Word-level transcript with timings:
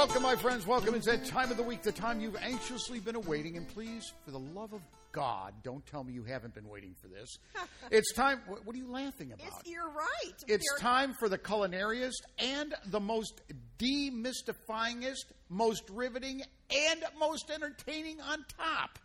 Welcome, 0.00 0.22
my 0.22 0.34
friends. 0.34 0.66
Welcome. 0.66 0.94
It's 0.94 1.04
that 1.04 1.26
time 1.26 1.50
of 1.50 1.58
the 1.58 1.62
week, 1.62 1.82
the 1.82 1.92
time 1.92 2.20
you've 2.22 2.36
anxiously 2.36 3.00
been 3.00 3.16
awaiting. 3.16 3.58
And 3.58 3.68
please, 3.68 4.14
for 4.24 4.30
the 4.30 4.38
love 4.38 4.72
of 4.72 4.80
God, 5.12 5.52
don't 5.62 5.84
tell 5.84 6.02
me 6.02 6.14
you 6.14 6.24
haven't 6.24 6.54
been 6.54 6.70
waiting 6.70 6.94
for 7.02 7.08
this. 7.08 7.36
It's 7.90 8.10
time. 8.14 8.40
What, 8.46 8.64
what 8.64 8.74
are 8.74 8.78
you 8.78 8.90
laughing 8.90 9.30
about? 9.32 9.46
It's, 9.46 9.70
you're 9.70 9.90
right. 9.90 10.34
It's 10.48 10.64
You're- 10.72 10.80
time 10.80 11.12
for 11.20 11.28
the 11.28 11.36
culinariest 11.36 12.22
and 12.38 12.74
the 12.86 12.98
most 12.98 13.42
demystifyingest, 13.78 15.26
most 15.50 15.82
riveting, 15.90 16.44
and 16.74 17.04
most 17.18 17.50
entertaining 17.50 18.22
on 18.22 18.42
top 18.56 18.98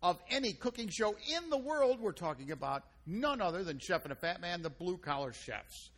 of 0.00 0.20
any 0.30 0.52
cooking 0.52 0.88
show 0.90 1.16
in 1.36 1.50
the 1.50 1.58
world. 1.58 1.98
We're 2.00 2.12
talking 2.12 2.52
about 2.52 2.84
none 3.04 3.40
other 3.40 3.64
than 3.64 3.80
Chef 3.80 4.04
and 4.04 4.12
a 4.12 4.16
Fat 4.16 4.40
Man, 4.40 4.62
the 4.62 4.70
Blue 4.70 4.96
Collar 4.96 5.32
Chefs. 5.32 5.90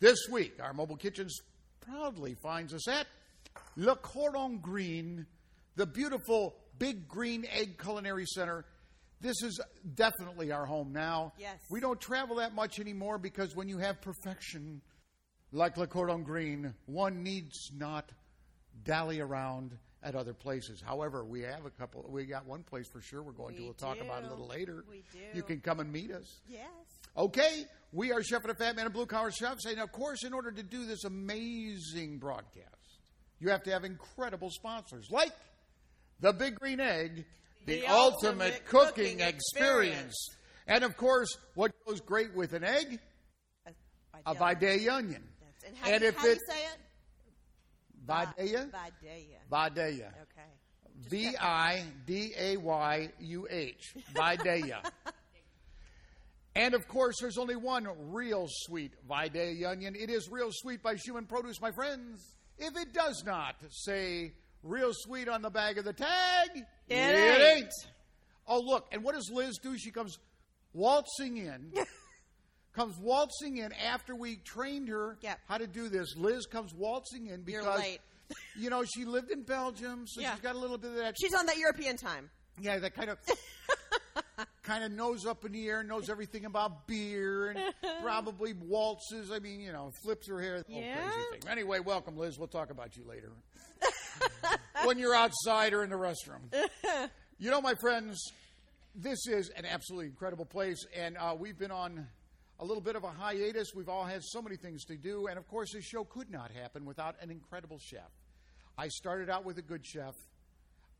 This 0.00 0.18
week, 0.30 0.58
our 0.60 0.74
mobile 0.74 0.98
kitchens 0.98 1.40
proudly 1.80 2.34
finds 2.34 2.74
us 2.74 2.86
at 2.88 3.06
Le 3.76 3.94
Cordon 3.96 4.58
Green, 4.58 5.26
the 5.76 5.86
beautiful 5.86 6.56
Big 6.78 7.06
Green 7.08 7.46
Egg 7.50 7.78
Culinary 7.78 8.24
Center. 8.26 8.64
This 9.20 9.42
is 9.42 9.60
definitely 9.94 10.52
our 10.52 10.66
home 10.66 10.92
now. 10.92 11.32
Yes. 11.38 11.58
We 11.70 11.80
don't 11.80 12.00
travel 12.00 12.36
that 12.36 12.54
much 12.54 12.80
anymore 12.80 13.18
because 13.18 13.54
when 13.54 13.68
you 13.68 13.78
have 13.78 14.00
perfection 14.00 14.82
like 15.52 15.76
Le 15.76 15.86
Cordon 15.86 16.22
Green, 16.22 16.74
one 16.86 17.22
needs 17.22 17.70
not 17.74 18.10
dally 18.84 19.20
around 19.20 19.72
at 20.02 20.14
other 20.14 20.34
places. 20.34 20.82
However, 20.84 21.24
we 21.24 21.40
have 21.42 21.64
a 21.66 21.70
couple. 21.70 22.04
We 22.08 22.24
got 22.24 22.46
one 22.46 22.62
place 22.62 22.88
for 22.88 23.00
sure. 23.00 23.22
We're 23.22 23.32
going 23.32 23.54
to 23.56 23.60
We 23.60 23.64
we'll 23.64 23.74
talk 23.74 24.00
about 24.00 24.22
a 24.24 24.28
little 24.28 24.46
later. 24.46 24.84
We 24.88 25.02
do. 25.12 25.18
You 25.34 25.42
can 25.42 25.60
come 25.60 25.80
and 25.80 25.90
meet 25.90 26.12
us. 26.12 26.40
Yes. 26.46 26.68
Okay, 27.16 27.64
we 27.92 28.12
are 28.12 28.22
Chef 28.22 28.42
and 28.42 28.52
a 28.52 28.54
Fat 28.54 28.76
Man 28.76 28.84
and 28.84 28.94
Blue 28.94 29.06
Collar 29.06 29.30
Chefs, 29.30 29.64
and 29.64 29.80
of 29.80 29.90
course, 29.90 30.22
in 30.22 30.34
order 30.34 30.52
to 30.52 30.62
do 30.62 30.84
this 30.84 31.04
amazing 31.04 32.18
broadcast, 32.18 32.75
you 33.40 33.50
have 33.50 33.62
to 33.64 33.70
have 33.70 33.84
incredible 33.84 34.50
sponsors 34.50 35.08
like 35.10 35.32
the 36.20 36.32
Big 36.32 36.54
Green 36.54 36.80
Egg, 36.80 37.24
the, 37.66 37.80
The 37.80 37.86
ultimate, 37.86 38.26
ultimate 38.54 38.66
cooking, 38.66 38.88
cooking 39.18 39.20
experience. 39.20 39.36
experience. 39.96 40.36
and 40.66 40.84
of 40.84 40.96
course, 40.96 41.36
what 41.54 41.72
goes 41.86 42.00
great 42.00 42.34
with 42.34 42.52
an 42.54 42.64
egg? 42.64 42.98
A 44.24 44.34
Vidalia 44.34 44.92
onion. 44.94 45.22
That's- 45.40 45.64
And 45.66 45.76
how, 45.76 45.90
And 45.90 46.00
do, 46.00 46.06
if 46.08 46.16
how 46.16 46.22
do 46.22 46.28
you 46.30 46.36
say 46.48 46.64
it? 46.64 46.78
Vidalia? 48.06 48.70
Vidalia. 48.72 49.38
Vidalia. 49.50 50.14
Okay. 50.22 51.08
V 51.10 51.36
I 51.38 51.84
D 52.06 52.32
A 52.38 52.56
Y 52.56 53.10
U 53.20 53.46
H. 53.50 53.94
Vidalia. 54.14 54.80
And 56.54 56.72
of 56.72 56.88
course, 56.88 57.16
there's 57.20 57.36
only 57.36 57.54
one 57.56 57.86
real 58.12 58.46
sweet 58.48 58.92
Vidalia 59.06 59.68
onion. 59.68 59.94
It 59.94 60.08
is 60.08 60.30
real 60.30 60.48
sweet 60.50 60.82
by 60.82 60.94
Shuman 60.94 61.28
Produce, 61.28 61.60
my 61.60 61.70
friends. 61.70 62.35
If 62.58 62.76
it 62.76 62.92
does 62.92 63.22
not 63.26 63.56
say 63.70 64.32
real 64.62 64.92
sweet 64.92 65.28
on 65.28 65.42
the 65.42 65.50
bag 65.50 65.78
of 65.78 65.84
the 65.84 65.92
tag, 65.92 66.50
It 66.88 66.94
ain't. 67.58 67.72
Oh, 68.46 68.60
look. 68.60 68.86
And 68.92 69.02
what 69.02 69.14
does 69.14 69.28
Liz 69.30 69.58
do? 69.62 69.76
She 69.76 69.90
comes 69.90 70.18
waltzing 70.72 71.36
in. 71.38 71.72
comes 72.74 72.96
waltzing 72.98 73.56
in 73.56 73.72
after 73.72 74.14
we 74.14 74.36
trained 74.36 74.88
her 74.88 75.16
Yep. 75.22 75.38
how 75.48 75.58
to 75.58 75.66
do 75.66 75.88
this. 75.88 76.14
Liz 76.16 76.46
comes 76.46 76.74
waltzing 76.74 77.26
in 77.26 77.42
because 77.42 77.82
you 78.56 78.70
know 78.70 78.84
she 78.84 79.04
lived 79.04 79.30
in 79.30 79.42
Belgium, 79.42 80.04
so 80.06 80.20
Yeah. 80.20 80.32
she's 80.32 80.40
got 80.42 80.54
a 80.54 80.58
little 80.58 80.78
bit 80.78 80.90
of 80.90 80.96
that 80.98 81.14
She's 81.20 81.34
on 81.34 81.46
that 81.46 81.56
European 81.56 81.96
time. 81.96 82.30
yeah, 82.60 82.78
that 82.78 82.94
kind 82.94 83.10
of 83.10 83.18
kind 84.66 84.82
of 84.82 84.90
nose 84.90 85.24
up 85.24 85.44
in 85.44 85.52
the 85.52 85.68
air, 85.68 85.82
knows 85.82 86.10
everything 86.10 86.44
about 86.44 86.86
beer, 86.86 87.50
and 87.50 87.60
probably 88.02 88.52
waltzes. 88.52 89.30
I 89.30 89.38
mean, 89.38 89.60
you 89.60 89.72
know, 89.72 89.92
flips 90.02 90.28
her 90.28 90.40
hair. 90.40 90.64
Yeah. 90.68 91.10
Anyway, 91.48 91.78
welcome, 91.78 92.16
Liz. 92.16 92.38
We'll 92.38 92.48
talk 92.48 92.70
about 92.70 92.96
you 92.96 93.04
later 93.06 93.30
when 94.84 94.98
you're 94.98 95.14
outside 95.14 95.72
or 95.72 95.84
in 95.84 95.90
the 95.90 95.96
restroom. 95.96 96.52
You 97.38 97.50
know, 97.50 97.60
my 97.60 97.74
friends, 97.74 98.32
this 98.94 99.26
is 99.26 99.50
an 99.50 99.66
absolutely 99.66 100.06
incredible 100.06 100.46
place, 100.46 100.86
and 100.96 101.18
uh, 101.18 101.36
we've 101.38 101.58
been 101.58 101.70
on 101.70 102.06
a 102.58 102.64
little 102.64 102.82
bit 102.82 102.96
of 102.96 103.04
a 103.04 103.10
hiatus. 103.10 103.72
We've 103.74 103.90
all 103.90 104.04
had 104.04 104.22
so 104.24 104.40
many 104.40 104.56
things 104.56 104.84
to 104.86 104.96
do, 104.96 105.26
and 105.26 105.36
of 105.36 105.46
course, 105.46 105.74
this 105.74 105.84
show 105.84 106.04
could 106.04 106.30
not 106.30 106.50
happen 106.50 106.86
without 106.86 107.16
an 107.20 107.30
incredible 107.30 107.78
chef. 107.78 108.10
I 108.78 108.88
started 108.88 109.28
out 109.28 109.44
with 109.44 109.58
a 109.58 109.62
good 109.62 109.84
chef. 109.84 110.14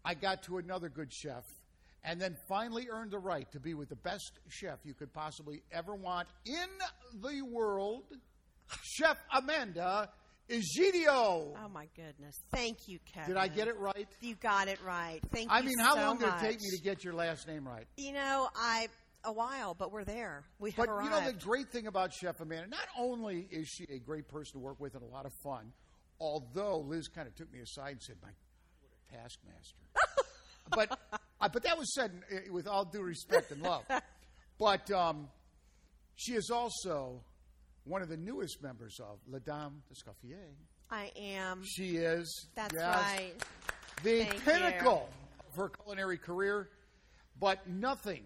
I 0.04 0.12
got 0.12 0.43
to 0.43 0.59
another 0.59 0.91
good 0.91 1.10
chef, 1.10 1.44
and 2.06 2.21
then 2.21 2.37
finally 2.49 2.89
earned 2.91 3.11
the 3.11 3.19
right 3.19 3.50
to 3.53 3.61
be 3.61 3.75
with 3.75 3.91
the 3.91 3.97
best 3.97 4.39
chef 4.49 4.78
you 4.84 4.94
could 4.94 5.12
possibly 5.12 5.62
ever 5.72 5.94
want 5.94 6.28
in 6.47 7.21
the 7.21 7.43
world, 7.43 8.05
Chef 8.83 9.19
Amanda 9.34 10.09
Egidio. 10.49 11.53
Oh 11.56 11.69
my 11.72 11.89
goodness! 11.97 12.41
Thank 12.53 12.87
you, 12.87 13.00
Kevin. 13.12 13.34
Did 13.34 13.37
I 13.37 13.49
get 13.49 13.66
it 13.66 13.77
right? 13.78 14.09
You 14.21 14.37
got 14.37 14.69
it 14.69 14.78
right. 14.87 15.21
Thank 15.33 15.50
I 15.50 15.59
you. 15.59 15.65
I 15.65 15.66
mean, 15.66 15.78
how 15.78 15.95
so 15.97 16.00
long 16.00 16.19
did 16.19 16.28
it 16.28 16.31
much. 16.31 16.41
take 16.41 16.61
me 16.61 16.71
to 16.77 16.83
get 16.83 17.03
your 17.03 17.15
last 17.15 17.49
name 17.49 17.66
right? 17.66 17.87
You 17.97 18.12
know, 18.12 18.49
I 18.55 18.87
a 19.25 19.33
while, 19.33 19.75
but 19.75 19.91
we're 19.91 20.05
there. 20.05 20.45
We 20.61 20.71
have 20.71 20.77
But 20.77 20.89
arrived. 20.89 21.05
you 21.05 21.11
know, 21.11 21.27
the 21.27 21.45
great 21.45 21.71
thing 21.72 21.89
about 21.89 22.12
Chef 22.15 22.41
Amanda, 22.41 22.69
not 22.69 22.87
only 22.97 23.49
is 23.50 23.66
she 23.69 23.84
a 23.91 23.99
great 23.99 24.28
person 24.28 24.53
to 24.53 24.59
work 24.61 24.78
with 24.78 24.95
and 24.95 25.03
a 25.03 25.06
lot 25.06 25.27
of 25.27 25.33
fun, 25.43 25.72
although 26.21 26.78
Liz 26.78 27.09
kind 27.09 27.27
of 27.27 27.34
took 27.34 27.53
me 27.53 27.59
aside 27.59 27.91
and 27.93 28.03
said, 28.03 28.16
"My 28.22 28.28
God, 28.28 28.37
what 28.81 28.93
a 28.93 29.22
taskmaster." 29.22 29.77
but 30.71 30.96
uh, 31.41 31.48
but 31.48 31.62
that 31.64 31.78
was 31.78 31.92
said 31.94 32.10
uh, 32.32 32.52
with 32.52 32.66
all 32.66 32.84
due 32.84 33.02
respect 33.02 33.50
and 33.50 33.62
love. 33.62 33.84
But 34.58 34.91
um, 34.91 35.28
she 36.14 36.32
is 36.32 36.48
also 36.50 37.20
one 37.84 38.00
of 38.00 38.08
the 38.08 38.16
newest 38.16 38.62
members 38.62 38.98
of 39.00 39.19
La 39.28 39.38
Dame 39.38 39.82
d'Escoffier. 39.88 40.54
I 40.91 41.12
am. 41.14 41.62
She 41.62 41.97
is 41.97 42.47
That's 42.54 42.74
yes, 42.74 42.84
right. 42.86 43.32
the 44.02 44.24
Thank 44.24 44.44
pinnacle 44.44 45.08
of 45.50 45.56
her 45.56 45.69
culinary 45.69 46.16
career. 46.16 46.70
But 47.38 47.68
nothing, 47.68 48.24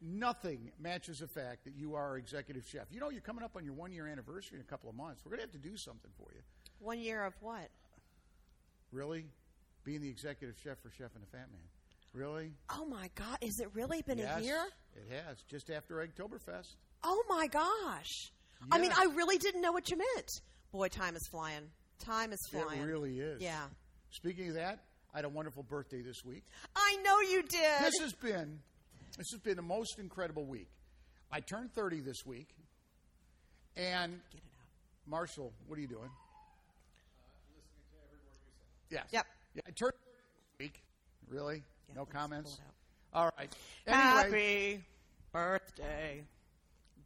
nothing 0.00 0.70
matches 0.80 1.18
the 1.18 1.28
fact 1.28 1.64
that 1.64 1.74
you 1.76 1.94
are 1.94 2.16
executive 2.16 2.66
chef. 2.66 2.86
You 2.90 3.00
know, 3.00 3.10
you're 3.10 3.20
coming 3.20 3.44
up 3.44 3.54
on 3.54 3.64
your 3.64 3.74
one 3.74 3.92
year 3.92 4.06
anniversary 4.06 4.56
in 4.56 4.62
a 4.62 4.64
couple 4.64 4.88
of 4.88 4.96
months. 4.96 5.20
We're 5.24 5.30
going 5.36 5.40
to 5.40 5.52
have 5.52 5.62
to 5.62 5.68
do 5.68 5.76
something 5.76 6.10
for 6.16 6.32
you. 6.34 6.40
One 6.78 6.98
year 7.00 7.22
of 7.24 7.34
what? 7.40 7.68
Really? 8.92 9.26
Being 9.84 10.00
the 10.00 10.08
executive 10.08 10.56
chef 10.62 10.78
for 10.80 10.90
Chef 10.90 11.10
and 11.14 11.22
the 11.22 11.26
Fat 11.26 11.48
Man. 11.52 11.60
Really? 12.14 12.52
Oh 12.70 12.86
my 12.86 13.10
God! 13.14 13.38
Is 13.40 13.60
it 13.60 13.68
really 13.74 14.02
been 14.02 14.18
yes, 14.18 14.40
a 14.40 14.44
year? 14.44 14.64
It 14.96 15.12
has. 15.26 15.38
Just 15.48 15.70
after 15.70 15.96
Eggtoberfest. 15.96 16.76
Oh 17.04 17.22
my 17.28 17.46
gosh! 17.46 18.32
I 18.72 18.78
mean, 18.78 18.90
I 18.96 19.04
really 19.14 19.38
didn't 19.38 19.60
know 19.60 19.72
what 19.72 19.90
you 19.90 19.98
meant. 19.98 20.30
Boy, 20.72 20.88
time 20.88 21.16
is 21.16 21.26
flying. 21.30 21.70
Time 22.00 22.32
is 22.32 22.40
flying. 22.50 22.80
It 22.80 22.84
really 22.84 23.20
is. 23.20 23.40
Yeah. 23.40 23.66
Speaking 24.10 24.48
of 24.48 24.54
that, 24.54 24.80
I 25.14 25.18
had 25.18 25.24
a 25.24 25.28
wonderful 25.28 25.62
birthday 25.62 26.02
this 26.02 26.24
week. 26.24 26.44
I 26.74 26.96
know 27.04 27.20
you 27.20 27.42
did. 27.42 27.80
This 27.80 27.98
has 28.00 28.12
been 28.14 28.58
this 29.16 29.30
has 29.32 29.40
been 29.40 29.56
the 29.56 29.62
most 29.62 29.98
incredible 29.98 30.44
week. 30.44 30.68
I 31.30 31.40
turned 31.40 31.72
30 31.74 32.00
this 32.00 32.24
week. 32.26 32.48
And 33.76 34.12
Get 34.32 34.38
it 34.38 34.50
out. 34.58 35.10
Marshall, 35.10 35.52
what 35.66 35.78
are 35.78 35.82
you 35.82 35.88
doing? 35.88 36.00
Uh, 36.00 36.08
listening 37.56 37.84
to 37.90 37.96
every 37.96 38.18
word 38.18 38.20
you 38.24 38.32
said. 38.32 38.96
Yes. 38.96 39.06
Yep. 39.12 39.26
Yeah, 39.54 39.62
I 39.66 39.70
turned 39.70 39.92
30 39.92 40.06
this 40.36 40.66
week. 40.66 40.82
Really? 41.28 41.62
Yeah, 41.88 41.94
no 41.96 42.04
comments? 42.06 42.58
out. 42.64 42.74
All 43.20 43.30
right. 43.38 43.50
Anyway, 43.86 44.02
Happy 44.02 44.84
birthday, 45.32 46.22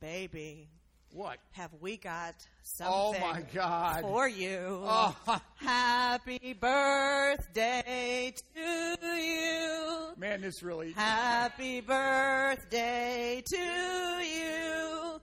baby. 0.00 0.68
what? 1.12 1.38
Have 1.52 1.70
we 1.80 1.96
got 1.96 2.34
something 2.62 2.92
Oh 2.94 3.12
my 3.20 3.42
God. 3.54 4.00
for 4.02 4.28
you? 4.28 4.80
Oh, 4.84 5.14
Happy 5.56 6.54
birthday 6.58 8.32
to 8.54 8.98
you. 9.16 10.08
man, 10.16 10.40
this 10.40 10.62
really. 10.62 10.92
Happy 10.92 11.80
birthday 11.80 13.42
to 13.46 13.56
you. 13.56 15.20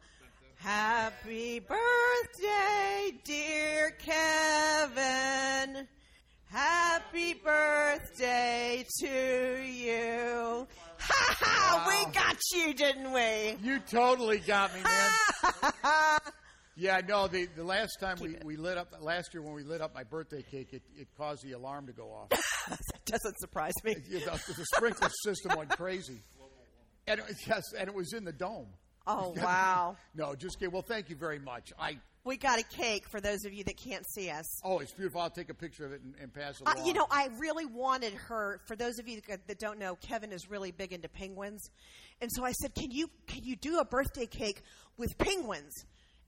Happy 0.56 1.60
birthday, 1.60 3.12
dear 3.24 3.92
Kevin. 4.00 5.88
Happy 6.52 7.36
birthday 7.36 8.86
to 9.00 9.64
you. 9.64 10.68
Ha 10.98 11.36
ha! 11.40 11.86
Wow. 11.86 12.08
We 12.08 12.14
got 12.14 12.38
you, 12.54 12.74
didn't 12.74 13.14
we? 13.14 13.56
You 13.62 13.80
totally 13.80 14.40
got 14.40 14.74
me, 14.74 14.82
man. 14.82 16.20
Yeah, 16.80 17.02
no, 17.06 17.28
the, 17.28 17.46
the 17.58 17.64
last 17.64 17.98
time 18.00 18.18
we, 18.22 18.38
we 18.46 18.56
lit 18.56 18.78
up, 18.78 18.96
last 19.02 19.34
year 19.34 19.44
when 19.44 19.54
we 19.54 19.64
lit 19.64 19.82
up 19.82 19.94
my 19.94 20.06
birthday 20.06 20.42
cake, 20.42 20.70
it, 20.72 20.82
it 20.96 21.10
caused 21.18 21.44
the 21.44 21.52
alarm 21.52 21.88
to 21.88 21.92
go 21.92 22.10
off. 22.10 22.30
that 22.70 23.06
doesn't 23.06 23.38
surprise 23.40 23.74
me. 23.84 23.96
Know, 24.10 24.32
the 24.32 24.66
sprinkler 24.76 25.10
system 25.26 25.58
went 25.58 25.72
crazy. 25.72 26.22
And 27.06 27.20
it, 27.20 27.36
yes, 27.46 27.74
and 27.78 27.90
it 27.90 27.94
was 27.94 28.14
in 28.14 28.24
the 28.24 28.32
dome. 28.32 28.68
Oh, 29.06 29.34
wow. 29.44 29.98
No, 30.16 30.36
just 30.36 30.58
kidding. 30.58 30.72
Well, 30.72 30.82
thank 30.82 31.10
you 31.10 31.18
very 31.18 31.40
much. 31.40 31.74
I 31.78 31.98
We 32.30 32.38
got 32.38 32.60
a 32.60 32.64
cake 32.64 33.08
for 33.10 33.20
those 33.20 33.44
of 33.44 33.54
you 33.54 33.64
that 33.64 33.76
can't 33.76 34.06
see 34.12 34.30
us. 34.30 34.46
oh, 34.64 34.78
it's 34.78 34.92
beautiful. 34.92 35.20
I'll 35.20 35.32
take 35.32 35.50
a 35.50 35.54
picture 35.56 35.84
of 35.84 35.94
it 35.94 36.02
and, 36.04 36.14
and 36.22 36.32
pass 36.32 36.62
it 36.62 36.68
Uh, 36.68 36.74
along. 36.76 36.86
you 36.86 36.94
know, 36.94 37.08
I 37.10 37.30
really 37.40 37.66
wanted 37.66 38.14
her. 38.14 38.62
For 38.68 38.76
those 38.76 39.00
of 39.00 39.08
you 39.08 39.20
that 39.48 39.58
don't 39.58 39.80
know, 39.80 39.96
Kevin 39.96 40.32
is 40.32 40.48
really 40.48 40.70
big 40.72 40.94
into 40.94 41.10
penguins, 41.10 41.72
and 42.22 42.30
so 42.32 42.46
I 42.46 42.52
said, 42.52 42.76
"Can 42.76 42.92
you 42.92 43.10
can 43.26 43.44
you 43.44 43.56
do 43.56 43.80
a 43.80 43.84
birthday 43.86 44.28
cake 44.28 44.62
with 44.96 45.18
penguins?" 45.18 45.74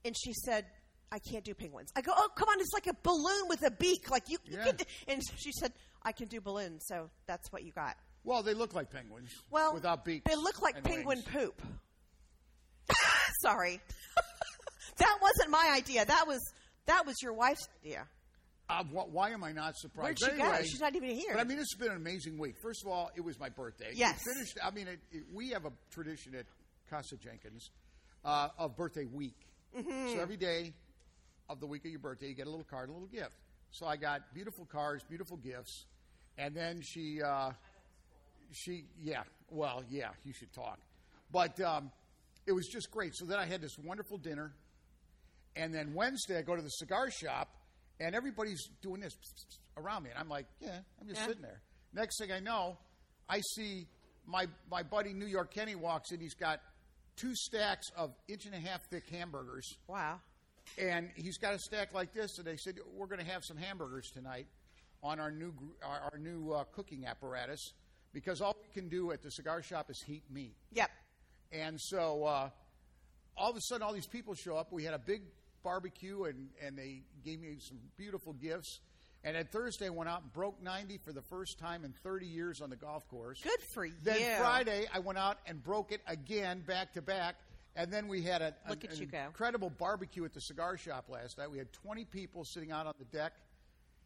And 0.04 0.16
she 0.16 0.32
said, 0.32 0.66
I 1.12 1.20
can't 1.20 1.44
do 1.44 1.54
penguins. 1.54 1.92
I 1.94 2.00
go, 2.00 2.10
oh, 2.16 2.28
come 2.34 2.48
on, 2.48 2.58
it's 2.58 2.72
like 2.72 2.88
a 2.88 2.96
balloon 3.04 3.46
with 3.48 3.62
a 3.64 3.70
beak. 3.70 4.10
Like 4.10 4.28
you, 4.28 4.38
Yeah. 4.48 4.64
can. 4.64 4.74
do-" 4.76 4.84
And 5.06 5.22
she 5.36 5.52
said, 5.52 5.72
I 6.02 6.10
can 6.10 6.26
do 6.26 6.40
balloons. 6.40 6.82
So 6.88 7.10
that's 7.28 7.52
what 7.52 7.62
you 7.62 7.70
got. 7.70 7.96
Well, 8.24 8.42
they 8.42 8.54
look 8.54 8.74
like 8.74 8.90
penguins. 8.90 9.30
Well, 9.52 9.72
without 9.74 10.04
beaks. 10.04 10.28
They 10.28 10.34
look 10.34 10.60
like 10.60 10.82
penguin 10.82 11.18
wings. 11.18 11.24
poop. 11.24 11.62
Sorry, 13.42 13.80
that 14.98 15.18
wasn't 15.20 15.50
my 15.50 15.72
idea. 15.74 16.04
That 16.04 16.26
was 16.26 16.40
that 16.86 17.06
was 17.06 17.16
your 17.22 17.32
wife's 17.32 17.66
idea. 17.84 18.06
Uh, 18.68 18.84
wh- 18.84 19.12
why 19.12 19.30
am 19.30 19.44
I 19.44 19.52
not 19.52 19.76
surprised? 19.76 20.20
Where'd 20.22 20.32
she 20.34 20.38
But 20.40 20.58
go? 20.58 20.62
She's 20.64 20.80
not 20.80 20.94
even 20.96 21.10
here. 21.10 21.34
But 21.34 21.40
I 21.40 21.44
mean, 21.44 21.58
it's 21.58 21.74
been 21.74 21.90
an 21.90 21.96
amazing 21.96 22.38
week. 22.38 22.54
First 22.62 22.84
of 22.84 22.90
all, 22.90 23.10
it 23.16 23.20
was 23.20 23.38
my 23.38 23.48
birthday. 23.48 23.90
We 23.92 23.98
Yes. 23.98 24.22
finished. 24.24 24.58
I 24.64 24.70
mean, 24.70 24.88
it, 24.88 25.00
it, 25.10 25.24
we 25.32 25.50
have 25.50 25.64
a 25.66 25.72
tradition 25.90 26.34
at 26.34 26.46
Casa 26.88 27.16
Jenkins 27.16 27.70
uh, 28.24 28.48
of 28.58 28.76
birthday 28.76 29.04
week. 29.04 29.36
Mm-hmm. 29.76 30.14
So 30.14 30.20
every 30.20 30.36
day 30.36 30.72
of 31.48 31.60
the 31.60 31.66
week 31.66 31.84
of 31.84 31.90
your 31.90 32.00
birthday, 32.00 32.28
you 32.28 32.34
get 32.34 32.46
a 32.46 32.50
little 32.50 32.64
card, 32.64 32.88
and 32.88 32.96
a 32.96 33.00
little 33.00 33.12
gift. 33.14 33.36
So 33.72 33.86
I 33.86 33.96
got 33.96 34.32
beautiful 34.34 34.64
cards, 34.66 35.02
beautiful 35.08 35.36
gifts, 35.38 35.86
and 36.38 36.54
then 36.54 36.80
she, 36.82 37.22
uh, 37.22 37.50
she, 38.52 38.84
yeah, 39.02 39.22
well, 39.50 39.82
yeah, 39.90 40.08
you 40.24 40.32
should 40.32 40.52
talk, 40.52 40.78
but 41.30 41.58
um, 41.60 41.90
it 42.46 42.52
was 42.52 42.68
just 42.68 42.90
great. 42.90 43.14
So 43.14 43.24
then 43.24 43.38
I 43.38 43.46
had 43.46 43.60
this 43.62 43.78
wonderful 43.78 44.18
dinner, 44.18 44.52
and 45.56 45.74
then 45.74 45.94
Wednesday, 45.94 46.38
I 46.38 46.42
go 46.42 46.56
to 46.56 46.62
the 46.62 46.68
cigar 46.70 47.10
shop, 47.10 47.48
and 48.00 48.14
everybody's 48.14 48.62
doing 48.80 49.00
this 49.00 49.14
around 49.76 50.04
me, 50.04 50.10
and 50.10 50.18
I'm 50.18 50.28
like, 50.28 50.46
yeah, 50.60 50.80
I'm 51.00 51.06
just 51.08 51.20
Yeah. 51.20 51.26
sitting 51.26 51.42
there. 51.42 51.60
Next 51.92 52.18
thing 52.18 52.32
I 52.32 52.40
know, 52.40 52.78
I 53.28 53.40
see 53.54 53.86
my 54.26 54.46
my 54.70 54.82
buddy 54.82 55.12
New 55.12 55.26
York 55.26 55.52
Kenny 55.52 55.74
walks 55.74 56.12
in. 56.12 56.20
He's 56.20 56.34
got 56.34 56.60
two 57.16 57.34
stacks 57.34 57.86
of 57.96 58.14
inch 58.28 58.46
and 58.46 58.54
a 58.54 58.58
half 58.60 58.80
thick 58.90 59.08
hamburgers, 59.10 59.76
Wow. 59.88 60.20
and 60.78 61.10
he's 61.16 61.38
got 61.38 61.54
a 61.54 61.58
stack 61.58 61.92
like 61.92 62.12
this. 62.14 62.38
And 62.38 62.46
they 62.46 62.56
said 62.56 62.78
we're 62.94 63.06
going 63.06 63.18
to 63.24 63.30
have 63.30 63.42
some 63.44 63.56
hamburgers 63.56 64.10
tonight 64.10 64.46
on 65.02 65.20
our 65.20 65.30
new 65.30 65.52
our, 65.82 66.10
our 66.12 66.18
new 66.18 66.52
uh, 66.52 66.64
cooking 66.72 67.06
apparatus 67.06 67.72
because 68.14 68.40
all 68.40 68.56
we 68.62 68.72
can 68.72 68.88
do 68.88 69.10
at 69.12 69.22
the 69.22 69.30
cigar 69.30 69.62
shop 69.62 69.90
is 69.90 70.00
heat 70.06 70.22
meat. 70.30 70.54
Yep. 70.72 70.90
And 71.52 71.78
so 71.80 72.24
uh, 72.24 72.50
all 73.36 73.50
of 73.50 73.56
a 73.56 73.60
sudden, 73.62 73.82
all 73.82 73.92
these 73.92 74.06
people 74.06 74.34
show 74.34 74.56
up. 74.56 74.72
We 74.72 74.84
had 74.84 74.94
a 74.94 74.98
big 74.98 75.22
barbecue, 75.62 76.24
and, 76.24 76.48
and 76.64 76.76
they 76.76 77.02
gave 77.24 77.40
me 77.40 77.56
some 77.58 77.78
beautiful 77.96 78.32
gifts. 78.34 78.80
And 79.24 79.36
then 79.36 79.46
Thursday, 79.46 79.86
I 79.86 79.90
went 79.90 80.10
out 80.10 80.22
and 80.22 80.32
broke 80.32 80.60
90 80.62 80.98
for 80.98 81.12
the 81.12 81.22
first 81.22 81.58
time 81.58 81.84
in 81.84 81.92
30 82.02 82.26
years 82.26 82.60
on 82.60 82.70
the 82.70 82.76
golf 82.76 83.06
course. 83.08 83.40
Good 83.42 83.62
for 83.72 83.84
you. 83.84 83.92
Then 84.02 84.38
Friday, 84.40 84.86
I 84.92 84.98
went 84.98 85.18
out 85.18 85.38
and 85.46 85.62
broke 85.62 85.92
it 85.92 86.00
again, 86.08 86.62
back 86.66 86.94
to 86.94 87.02
back. 87.02 87.36
And 87.76 87.90
then 87.92 88.08
we 88.08 88.22
had 88.22 88.42
a, 88.42 88.54
an- 88.66 88.78
an 88.82 89.26
incredible 89.26 89.70
barbecue 89.70 90.24
at 90.24 90.34
the 90.34 90.40
cigar 90.40 90.76
shop 90.76 91.06
last 91.08 91.38
night. 91.38 91.50
We 91.50 91.58
had 91.58 91.72
20 91.72 92.04
people 92.06 92.44
sitting 92.44 92.72
out 92.72 92.86
on 92.86 92.94
the 92.98 93.04
deck 93.06 93.32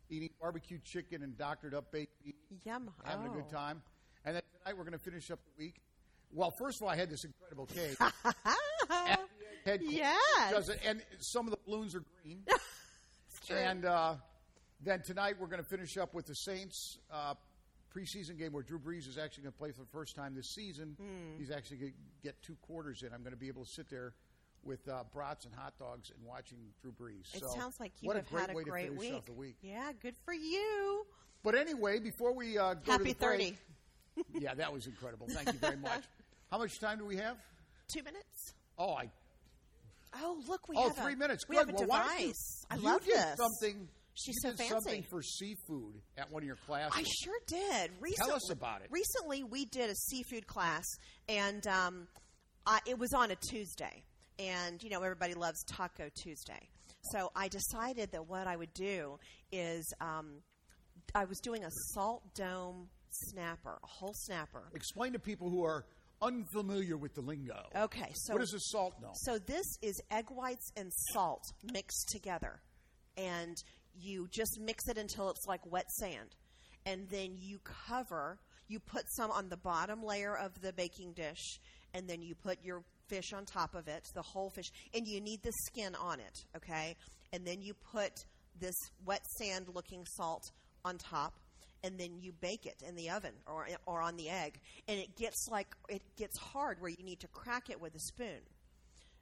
eating 0.09 0.31
barbecue 0.41 0.79
chicken 0.85 1.23
and 1.25 1.37
doctored 1.37 1.75
up 1.75 1.91
baked 1.91 2.23
beans 2.23 2.37
Yum. 2.65 2.91
having 3.03 3.27
a 3.27 3.31
good 3.31 3.45
Oh. 3.49 3.53
time. 3.53 3.83
And 4.25 4.37
then 4.37 4.43
tonight 4.63 4.77
we're 4.79 4.85
going 4.85 4.93
to 4.93 4.99
finish 5.05 5.31
up 5.33 5.41
the 5.45 5.65
week. 5.65 5.81
Well, 6.33 6.51
first 6.53 6.79
of 6.79 6.85
all, 6.85 6.91
I 6.91 6.97
had 6.97 7.09
this 7.11 7.25
incredible 7.25 7.67
cake. 7.67 7.97
Headquarters. 9.67 9.97
Yes. 9.99 10.51
Does 10.53 10.69
it- 10.71 10.81
And 10.87 11.03
some 11.19 11.47
of 11.47 11.51
the 11.51 11.59
balloons 11.67 11.95
are 11.95 12.05
green. 12.23 12.45
and 13.51 13.85
uh, 13.85 14.15
then 14.83 15.03
tonight 15.03 15.35
we're 15.39 15.47
going 15.49 15.63
to 15.63 15.69
finish 15.69 15.97
up 15.99 16.15
with 16.15 16.27
the 16.27 16.35
Saints 16.35 16.99
uh, 17.13 17.35
preseason 17.95 18.39
game 18.39 18.53
where 18.53 18.63
Drew 18.63 18.79
Brees 18.79 19.09
is 19.09 19.19
actually 19.19 19.45
going 19.45 19.53
to 19.53 19.59
play 19.59 19.71
for 19.73 19.81
the 19.83 19.91
first 19.93 20.15
time 20.17 20.35
this 20.35 20.51
season. 20.55 20.97
He's 21.39 21.51
actually 21.51 21.77
going 21.79 21.93
to 21.93 21.99
get 22.23 22.41
two 22.43 22.57
quarters 22.63 23.03
in. 23.03 23.13
I'm 23.13 23.23
going 23.23 23.33
to 23.35 23.39
be 23.39 23.49
able 23.49 23.65
to 23.65 23.71
sit 23.71 23.89
there 23.91 24.15
with 24.65 24.87
uh, 24.89 25.05
brats 25.13 25.45
and 25.45 25.55
hot 25.55 25.75
dogs 25.79 26.11
and 26.11 26.25
watching 26.27 26.59
Drew 26.83 26.93
Brees. 26.93 27.35
It 27.35 27.41
So, 27.41 27.49
sounds 27.57 27.79
like 27.79 27.93
you 28.01 28.09
what 28.09 28.17
have 28.17 28.27
a 28.27 28.31
great 28.31 28.41
had 28.41 28.51
a 28.51 28.55
way 28.55 28.65
great 28.65 28.83
to 28.85 28.89
finish 28.89 29.01
week. 29.01 29.15
off 29.15 29.25
the 29.27 29.33
week. 29.33 29.57
Yeah, 29.63 29.93
good 30.03 30.17
for 30.25 30.35
you. 30.35 31.07
But 31.45 31.55
anyway, 31.55 32.01
before 32.01 32.33
we 32.35 32.59
uh, 32.59 32.75
go 32.75 32.93
Happy 32.93 33.13
to 33.13 33.19
the 33.21 33.27
break, 33.27 33.57
30. 34.17 34.45
yeah, 34.45 34.55
that 34.55 34.73
was 34.73 34.87
incredible. 34.87 35.29
Thank 35.31 35.53
you 35.53 35.59
very 35.61 35.77
much. 35.77 36.03
How 36.51 36.59
much 36.59 36.81
time 36.81 36.99
do 36.99 37.05
we 37.05 37.17
have? 37.17 37.37
Two 37.89 38.03
minutes. 38.03 38.55
Oh, 38.79 38.95
I 38.95 39.11
Oh, 40.23 40.39
look, 40.49 40.69
we 40.69 40.77
oh 40.77 40.89
have 40.89 40.97
three 40.97 41.15
a, 41.15 41.17
minutes. 41.17 41.49
We 41.49 41.57
Good. 41.57 41.69
have 41.69 41.83
a 41.83 41.87
well, 41.87 42.05
you- 42.11 42.17
device. 42.19 42.65
I 42.71 42.77
you 42.77 42.83
love 42.83 43.05
did 43.05 43.15
this. 43.15 43.37
something. 43.37 43.89
She's 44.15 44.35
you 44.43 44.51
so 44.51 44.57
did 44.57 44.69
something 44.69 45.03
for 45.11 45.23
seafood 45.23 46.01
at 46.17 46.31
one 46.33 46.43
of 46.43 46.47
your 46.47 46.57
classes. 46.67 46.95
I 46.97 47.03
sure 47.23 47.39
did. 47.47 47.91
Recently, 48.01 48.33
us 48.33 48.51
about 48.51 48.81
it. 48.81 48.89
Recently, 48.91 49.45
we 49.45 49.67
did 49.67 49.91
a 49.91 49.95
seafood 49.95 50.47
class, 50.47 50.85
and 51.29 51.67
um, 51.67 52.07
I, 52.67 52.81
it 52.87 52.99
was 52.99 53.13
on 53.13 53.31
a 53.31 53.37
Tuesday. 53.37 54.05
And 54.39 54.83
you 54.83 54.91
know, 54.91 55.03
everybody 55.03 55.35
loves 55.35 55.63
Taco 55.65 56.09
Tuesday. 56.15 56.69
So 57.13 57.31
I 57.37 57.49
decided 57.49 58.13
that 58.13 58.27
what 58.29 58.47
I 58.47 58.57
would 58.57 58.73
do 58.75 59.19
is 59.53 59.93
um, 60.01 60.43
I 61.15 61.25
was 61.25 61.39
doing 61.41 61.65
a 61.65 61.71
salt 61.93 62.23
dome 62.35 62.89
snapper, 63.11 63.79
a 63.83 63.87
whole 63.87 64.15
snapper. 64.15 64.65
Explain 64.75 65.13
to 65.13 65.19
people 65.19 65.49
who 65.51 65.65
are 65.65 65.85
unfamiliar 66.23 66.97
with 66.97 67.15
the 67.15 67.21
lingo. 67.21 67.67
Okay, 67.75 68.11
so 68.15 68.35
what 68.35 68.43
is 68.43 68.55
a 68.55 68.61
salt 68.61 69.01
dome? 69.01 69.13
So 69.15 69.39
this 69.39 69.67
is 69.83 70.01
egg 70.11 70.27
whites 70.31 70.71
and 70.77 70.93
salt 71.13 71.43
mixed 71.73 72.09
together. 72.11 72.61
And 73.17 73.57
you 73.95 74.29
just 74.31 74.61
mix 74.61 74.89
it 74.89 74.99
until 74.99 75.31
it's 75.31 75.47
like 75.47 75.61
wet 75.71 75.91
sand. 75.91 76.37
And 76.85 77.09
then 77.09 77.37
you 77.37 77.59
cover, 77.89 78.39
you 78.69 78.79
put 78.79 79.05
some 79.15 79.31
on 79.31 79.49
the 79.49 79.57
bottom 79.57 80.03
layer 80.03 80.37
of 80.37 80.61
the 80.61 80.73
baking 80.73 81.13
dish, 81.15 81.61
and 81.95 82.09
then 82.09 82.23
you 82.23 82.35
put 82.35 82.59
your 82.63 82.83
fish 83.09 83.33
on 83.33 83.45
top 83.45 83.75
of 83.75 83.89
it, 83.89 84.05
the 84.15 84.23
whole 84.23 84.51
fish, 84.51 84.71
and 84.95 85.07
you 85.07 85.21
need 85.21 85.43
the 85.43 85.53
skin 85.67 85.95
on 85.95 86.21
it, 86.21 86.45
okay? 86.57 86.97
And 87.33 87.45
then 87.47 87.63
you 87.63 87.75
put 87.75 88.13
this 88.61 88.75
wet 89.05 89.25
sand 89.39 89.67
looking 89.75 90.05
salt 90.17 90.51
on 90.85 90.99
top 90.99 91.35
and 91.87 91.99
then 91.99 92.19
you 92.21 92.33
bake 92.33 92.67
it 92.67 92.83
in 92.87 92.97
the 92.97 93.09
oven 93.11 93.33
or 93.47 93.67
or 93.87 94.03
on 94.03 94.17
the 94.17 94.29
egg 94.29 94.61
and 94.89 94.99
it 94.99 95.17
gets 95.17 95.49
like 95.51 95.69
it 95.89 96.03
gets 96.17 96.37
hard 96.39 96.81
where 96.81 96.91
you 96.91 97.05
need 97.05 97.21
to 97.21 97.29
crack 97.29 97.71
it 97.71 97.81
with 97.81 97.95
a 97.95 98.01
spoon. 98.01 98.41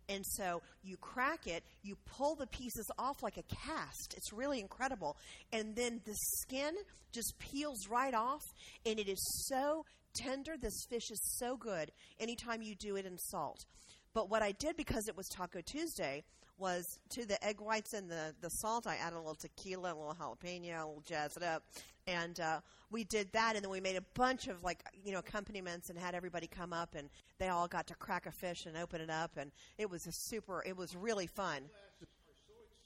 And 0.09 0.25
so 0.27 0.61
you 0.83 0.99
crack 0.99 1.47
it, 1.47 1.65
you 1.83 1.97
pull 2.05 2.35
the 2.35 2.47
pieces 2.47 2.91
off 2.99 3.23
like 3.23 3.39
a 3.39 3.43
cast. 3.43 4.15
It's 4.17 4.35
really 4.35 4.61
incredible. 4.61 5.17
And 5.51 5.75
then 5.75 6.01
the 6.05 6.15
skin 6.15 6.75
just 7.13 7.39
peels 7.39 7.89
right 7.89 8.13
off, 8.13 8.43
and 8.85 8.99
it 8.99 9.09
is 9.09 9.47
so 9.49 9.87
tender. 10.15 10.57
This 10.61 10.85
fish 10.91 11.11
is 11.11 11.39
so 11.39 11.57
good 11.57 11.91
anytime 12.21 12.61
you 12.61 12.75
do 12.75 12.97
it 12.97 13.07
in 13.07 13.17
salt. 13.19 13.65
But 14.13 14.29
what 14.29 14.43
I 14.43 14.53
did 14.53 14.77
because 14.77 15.09
it 15.09 15.17
was 15.17 15.27
Taco 15.29 15.61
Tuesday 15.63 16.25
was 16.59 16.85
to 17.11 17.27
the 17.27 17.43
egg 17.45 17.61
whites 17.61 17.95
and 17.95 18.09
the, 18.09 18.35
the 18.41 18.49
salt, 18.49 18.87
I 18.87 18.97
added 18.97 19.17
a 19.17 19.19
little 19.19 19.35
tequila, 19.35 19.93
a 19.93 19.95
little 19.95 20.15
jalapeno, 20.15 20.83
a 20.83 20.87
little 20.87 21.03
jazz 21.07 21.37
it 21.37 21.43
up. 21.43 21.65
And 22.07 22.39
uh, 22.39 22.61
we 22.91 23.05
did 23.05 23.33
that, 23.33 23.57
and 23.57 23.65
then 23.65 23.71
we 23.71 23.81
made 23.81 23.97
a 23.97 24.05
bunch 24.15 24.47
of 24.49 24.63
like 24.63 24.85
you 25.03 25.13
know 25.13 25.21
accompaniments 25.21 25.89
and 25.91 25.99
had 25.99 26.15
everybody 26.15 26.47
come 26.47 26.73
up, 26.73 26.95
and 26.95 27.09
they 27.39 27.49
all 27.49 27.67
got 27.67 27.87
to 27.87 27.95
crack 27.95 28.27
a 28.27 28.31
fish 28.31 28.67
and 28.67 28.77
open 28.77 29.01
it 29.01 29.09
up, 29.11 29.37
and 29.39 29.51
it 29.79 29.89
was 29.89 30.07
a 30.07 30.13
super. 30.13 30.63
It 30.67 30.77
was 30.77 30.95
really 30.95 31.27
fun. 31.27 31.63
So 32.01 32.07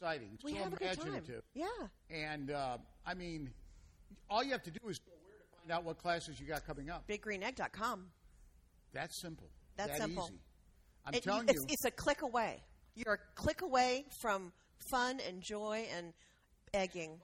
Exciting. 0.01 0.31
It's 0.35 0.45
We 0.45 0.53
so 0.53 0.59
have 0.59 0.73
a 0.73 0.77
good 0.77 0.93
time. 0.99 1.09
imaginative. 1.09 1.43
Yeah. 1.55 1.67
And 2.09 2.53
uh, 2.53 2.79
I 3.05 3.15
mean, 3.15 3.51
all 4.31 4.45
you 4.45 4.53
have 4.53 4.63
to 4.63 4.71
do 4.71 4.89
is 4.89 5.01
go 5.01 5.11
where 5.25 5.37
to 5.37 5.59
find 5.59 5.73
out 5.73 5.85
what 5.85 5.99
classes 5.99 6.39
you 6.39 6.47
got 6.47 6.65
coming 6.65 6.89
up. 6.91 7.09
BigGreenEgg.com. 7.09 8.05
That's 8.93 9.17
simple. 9.21 9.49
That's 9.77 9.91
that 9.93 10.03
simple. 10.03 10.25
Easy. 10.27 10.41
I'm 11.05 11.15
It- 11.15 11.23
telling 11.25 11.49
it's, 11.49 11.59
you. 11.63 11.67
it's 11.71 11.85
a 11.85 11.91
click 11.91 12.23
away. 12.23 12.63
You're 12.95 13.15
a 13.15 13.19
click 13.35 13.63
away 13.63 14.05
from 14.21 14.53
fun 14.79 15.19
and 15.27 15.41
joy 15.43 15.89
and 15.97 16.13
egging. 16.73 17.19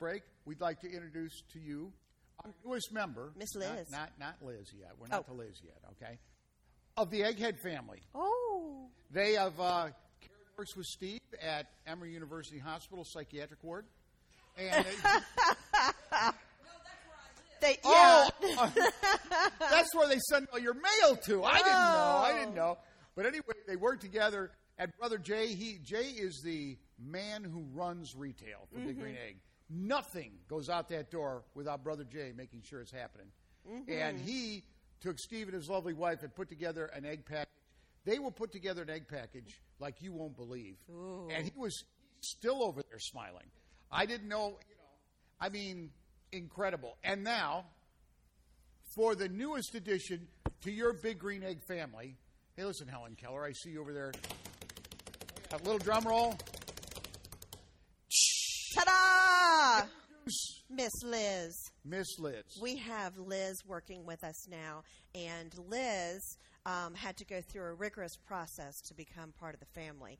break, 0.00 0.22
we'd 0.44 0.60
like 0.60 0.80
to 0.80 0.90
introduce 0.90 1.42
to 1.52 1.58
you 1.60 1.92
our 2.44 2.50
newest 2.64 2.92
member, 2.92 3.32
Miss 3.36 3.54
Liz. 3.54 3.90
Not, 3.90 4.10
not 4.18 4.36
Liz 4.42 4.72
yet. 4.78 4.92
We're 4.98 5.08
not 5.08 5.24
Oh. 5.28 5.32
to 5.32 5.38
Liz 5.38 5.60
yet. 5.62 5.78
Okay, 5.92 6.18
of 6.96 7.10
the 7.10 7.20
Egghead 7.20 7.58
family. 7.62 8.00
Oh. 8.14 8.86
They 9.10 9.34
have 9.34 9.58
uh, 9.60 9.90
Karen 10.20 10.50
works 10.56 10.74
with 10.76 10.86
Steve 10.86 11.20
at 11.42 11.66
Emory 11.86 12.12
University 12.12 12.58
Hospital 12.58 13.04
Psychiatric 13.06 13.62
Ward, 13.62 13.84
and 14.56 14.86
They, 17.60 17.78
yeah. 17.84 18.28
oh, 18.42 18.72
that's 19.60 19.94
where 19.94 20.08
they 20.08 20.18
send 20.30 20.48
all 20.52 20.58
your 20.58 20.74
mail 20.74 21.16
to. 21.26 21.44
I 21.44 21.58
didn't 21.58 21.72
know. 21.72 22.22
I 22.24 22.32
didn't 22.38 22.54
know. 22.54 22.78
But 23.14 23.26
anyway, 23.26 23.54
they 23.68 23.76
work 23.76 24.00
together. 24.00 24.50
And 24.78 24.90
brother 24.98 25.18
Jay, 25.18 25.48
he 25.48 25.78
Jay 25.84 26.06
is 26.08 26.40
the 26.44 26.76
man 26.98 27.44
who 27.44 27.64
runs 27.74 28.14
retail 28.16 28.66
for 28.72 28.78
Big 28.80 28.98
Green 28.98 29.16
Egg. 29.28 29.36
Nothing 29.74 30.32
goes 30.48 30.68
out 30.68 30.90
that 30.90 31.10
door 31.10 31.44
without 31.54 31.82
brother 31.82 32.04
Jay 32.04 32.32
making 32.36 32.62
sure 32.62 32.80
it's 32.80 32.92
happening. 32.92 33.28
Mm-hmm. 33.70 33.90
And 33.90 34.18
he 34.18 34.64
took 35.00 35.18
Steve 35.18 35.48
and 35.48 35.54
his 35.54 35.68
lovely 35.68 35.94
wife 35.94 36.22
and 36.22 36.34
put 36.34 36.48
together 36.48 36.86
an 36.86 37.06
egg 37.06 37.24
package. 37.24 37.48
They 38.04 38.18
will 38.18 38.32
put 38.32 38.52
together 38.52 38.82
an 38.82 38.90
egg 38.90 39.08
package 39.08 39.60
like 39.78 40.02
you 40.02 40.12
won't 40.12 40.36
believe. 40.36 40.76
And 41.30 41.44
he 41.44 41.52
was 41.56 41.84
still 42.20 42.62
over 42.62 42.82
there 42.82 42.98
smiling. 42.98 43.46
I 43.90 44.06
didn't 44.06 44.28
know, 44.28 44.58
you 44.68 44.76
know. 44.76 44.90
I 45.40 45.48
mean, 45.48 45.90
incredible. 46.32 46.96
And 47.04 47.24
now, 47.24 47.66
for 48.94 49.14
the 49.14 49.28
newest 49.28 49.74
addition 49.74 50.28
to 50.62 50.70
your 50.70 50.92
Big 50.92 51.18
Green 51.18 51.42
Egg 51.42 51.62
family, 51.62 52.16
hey, 52.56 52.64
listen, 52.64 52.88
Helen 52.88 53.16
Keller, 53.16 53.44
I 53.44 53.52
see 53.52 53.70
you 53.70 53.80
over 53.80 53.92
there. 53.92 54.12
A 55.52 55.56
little 55.58 55.78
drum 55.78 56.04
roll. 56.04 56.36
Miss 60.70 61.02
Liz. 61.04 61.70
Miss 61.84 62.18
Liz. 62.18 62.44
We 62.60 62.76
have 62.76 63.18
Liz 63.18 63.62
working 63.66 64.06
with 64.06 64.22
us 64.24 64.48
now, 64.48 64.82
and 65.14 65.52
Liz 65.68 66.20
um, 66.64 66.94
had 66.94 67.16
to 67.18 67.24
go 67.24 67.40
through 67.40 67.64
a 67.64 67.74
rigorous 67.74 68.16
process 68.26 68.80
to 68.88 68.94
become 68.94 69.32
part 69.38 69.54
of 69.54 69.60
the 69.60 69.80
family 69.80 70.18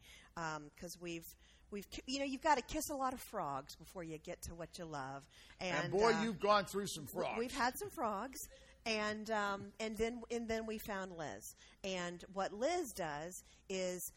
because 0.75 0.99
we've. 1.00 1.26
We've, 1.70 1.87
you 2.06 2.18
know, 2.18 2.26
you've 2.26 2.42
got 2.42 2.56
to 2.56 2.62
kiss 2.62 2.90
a 2.90 2.94
lot 2.94 3.14
of 3.14 3.20
frogs 3.20 3.76
before 3.76 4.04
you 4.04 4.18
get 4.18 4.42
to 4.42 4.54
what 4.54 4.78
you 4.78 4.84
love. 4.84 5.22
And, 5.58 5.84
and 5.84 5.90
boy, 5.90 6.12
uh, 6.12 6.22
you've 6.22 6.38
gone 6.38 6.66
through 6.66 6.87
some 6.87 7.06
frogs. 7.06 7.38
We've 7.38 7.56
had 7.56 7.78
some 7.78 7.88
frogs, 7.88 8.38
and 8.84 9.30
um, 9.30 9.72
and 9.80 9.96
then 9.96 10.20
and 10.30 10.46
then 10.46 10.66
we 10.66 10.76
found 10.76 11.12
Liz. 11.16 11.56
And 11.82 12.22
what 12.34 12.52
Liz 12.52 12.92
does 12.92 13.42
is, 13.70 14.12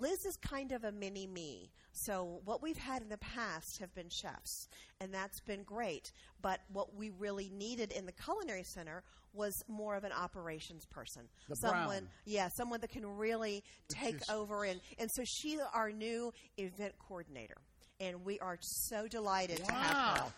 Liz 0.00 0.24
is 0.26 0.36
kind 0.38 0.72
of 0.72 0.82
a 0.82 0.90
mini 0.90 1.28
me. 1.28 1.70
So 1.92 2.40
what 2.44 2.62
we've 2.62 2.76
had 2.78 3.02
in 3.02 3.08
the 3.08 3.18
past 3.18 3.78
have 3.80 3.92
been 3.94 4.08
chefs, 4.08 4.68
and 5.00 5.12
that's 5.12 5.40
been 5.40 5.62
great. 5.64 6.12
But 6.40 6.60
what 6.72 6.94
we 6.94 7.10
really 7.10 7.50
needed 7.52 7.92
in 7.92 8.06
the 8.06 8.12
culinary 8.12 8.62
center 8.62 9.02
was 9.32 9.54
more 9.68 9.96
of 9.96 10.04
an 10.04 10.12
operations 10.12 10.84
person, 10.86 11.22
The 11.48 11.54
someone, 11.56 11.86
Brown. 11.86 12.08
yeah, 12.26 12.48
someone 12.48 12.80
that 12.80 12.90
can 12.90 13.06
really 13.16 13.62
take 13.88 14.16
over. 14.30 14.64
And 14.64 14.80
and 14.98 15.10
so 15.12 15.22
she's 15.24 15.60
our 15.74 15.90
new 15.92 16.32
event 16.56 16.94
coordinator, 16.98 17.56
and 18.00 18.24
we 18.24 18.38
are 18.40 18.58
so 18.60 19.06
delighted 19.08 19.58
to 19.64 19.72
have 19.72 19.90
her. 20.16 20.22
Wow. 20.24 20.32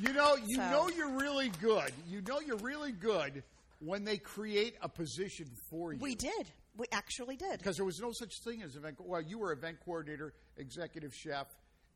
You 0.00 0.12
know, 0.12 0.36
you 0.36 0.56
So- 0.56 0.70
know 0.70 0.88
you're 0.90 1.16
really 1.16 1.48
good. 1.60 1.92
You 2.06 2.20
know 2.22 2.40
you're 2.40 2.58
really 2.58 2.92
good 2.92 3.42
when 3.80 4.04
they 4.04 4.18
create 4.18 4.74
a 4.82 4.88
position 4.88 5.46
for 5.70 5.92
you. 5.92 5.98
We 6.00 6.14
did. 6.14 6.46
We 6.76 6.86
actually 6.92 7.36
did. 7.36 7.56
because 7.58 7.76
there 7.76 7.86
was 7.86 8.00
no 8.00 8.12
such 8.12 8.40
thing 8.44 8.60
as 8.62 8.76
event. 8.76 8.96
Well, 9.00 9.22
you 9.22 9.38
were 9.38 9.52
event 9.52 9.78
coordinator, 9.82 10.34
executive 10.56 11.14
chef, 11.14 11.46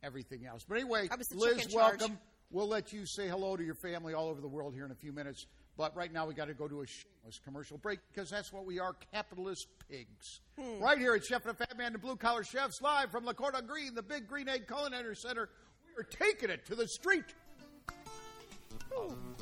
everything 0.02 0.46
else. 0.46 0.64
But 0.68 0.76
anyway, 0.78 1.08
I 1.10 1.16
was 1.16 1.28
the 1.28 1.36
Liz, 1.38 1.64
in 1.64 1.70
charge. 1.70 2.00
welcome. 2.00 2.18
We'll 2.52 2.68
let 2.68 2.92
you 2.92 3.06
say 3.06 3.28
hello 3.28 3.56
to 3.56 3.62
your 3.62 3.76
family 3.76 4.12
all 4.12 4.28
over 4.28 4.40
the 4.40 4.48
world 4.48 4.74
here 4.74 4.84
in 4.84 4.90
a 4.90 4.96
few 4.96 5.12
minutes. 5.12 5.46
But 5.76 5.94
right 5.96 6.12
now, 6.12 6.26
we 6.26 6.34
got 6.34 6.48
to 6.48 6.54
go 6.54 6.66
to 6.66 6.82
a 6.82 6.86
shameless 6.86 7.40
commercial 7.44 7.78
break 7.78 8.00
because 8.12 8.28
that's 8.28 8.52
what 8.52 8.66
we 8.66 8.80
are 8.80 8.94
capitalist 9.12 9.68
pigs. 9.88 10.40
Hmm. 10.58 10.82
Right 10.82 10.98
here 10.98 11.14
at 11.14 11.24
Chef 11.24 11.46
and 11.46 11.54
the 11.56 11.64
Fat 11.64 11.78
Man 11.78 11.92
and 11.92 12.02
Blue 12.02 12.16
Collar 12.16 12.42
Chefs, 12.42 12.82
live 12.82 13.10
from 13.12 13.24
La 13.24 13.32
Cordon 13.34 13.66
Green, 13.66 13.94
the 13.94 14.02
Big 14.02 14.26
Green 14.28 14.48
Egg 14.48 14.66
Culinary 14.66 15.14
Center. 15.14 15.48
We 15.86 16.00
are 16.00 16.04
taking 16.04 16.50
it 16.50 16.66
to 16.66 16.74
the 16.74 16.88
street. 16.88 17.24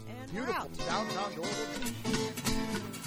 And 0.08 0.32
we're 0.32 0.44
Beautiful 0.44 0.68
downtown 0.86 1.34
Dover. 1.34 2.97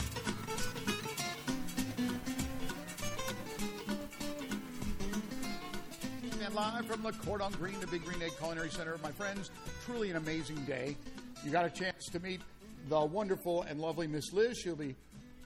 Live 6.53 6.86
from 6.86 7.01
the 7.01 7.13
Cordon 7.13 7.50
Green, 7.53 7.79
the 7.79 7.88
Big 7.88 8.03
Green 8.03 8.22
Egg 8.22 8.31
Culinary 8.38 8.70
Center, 8.70 8.98
my 9.01 9.12
friends, 9.12 9.51
truly 9.86 10.10
an 10.10 10.17
amazing 10.17 10.58
day. 10.65 10.98
You 11.46 11.51
got 11.51 11.63
a 11.63 11.70
chance 11.70 12.08
to 12.08 12.20
meet 12.20 12.41
the 12.89 13.00
wonderful 13.00 13.62
and 13.62 13.79
lovely 13.79 14.05
Miss 14.05 14.34
Liz. 14.34 14.58
She'll 14.58 14.75
be 14.75 14.96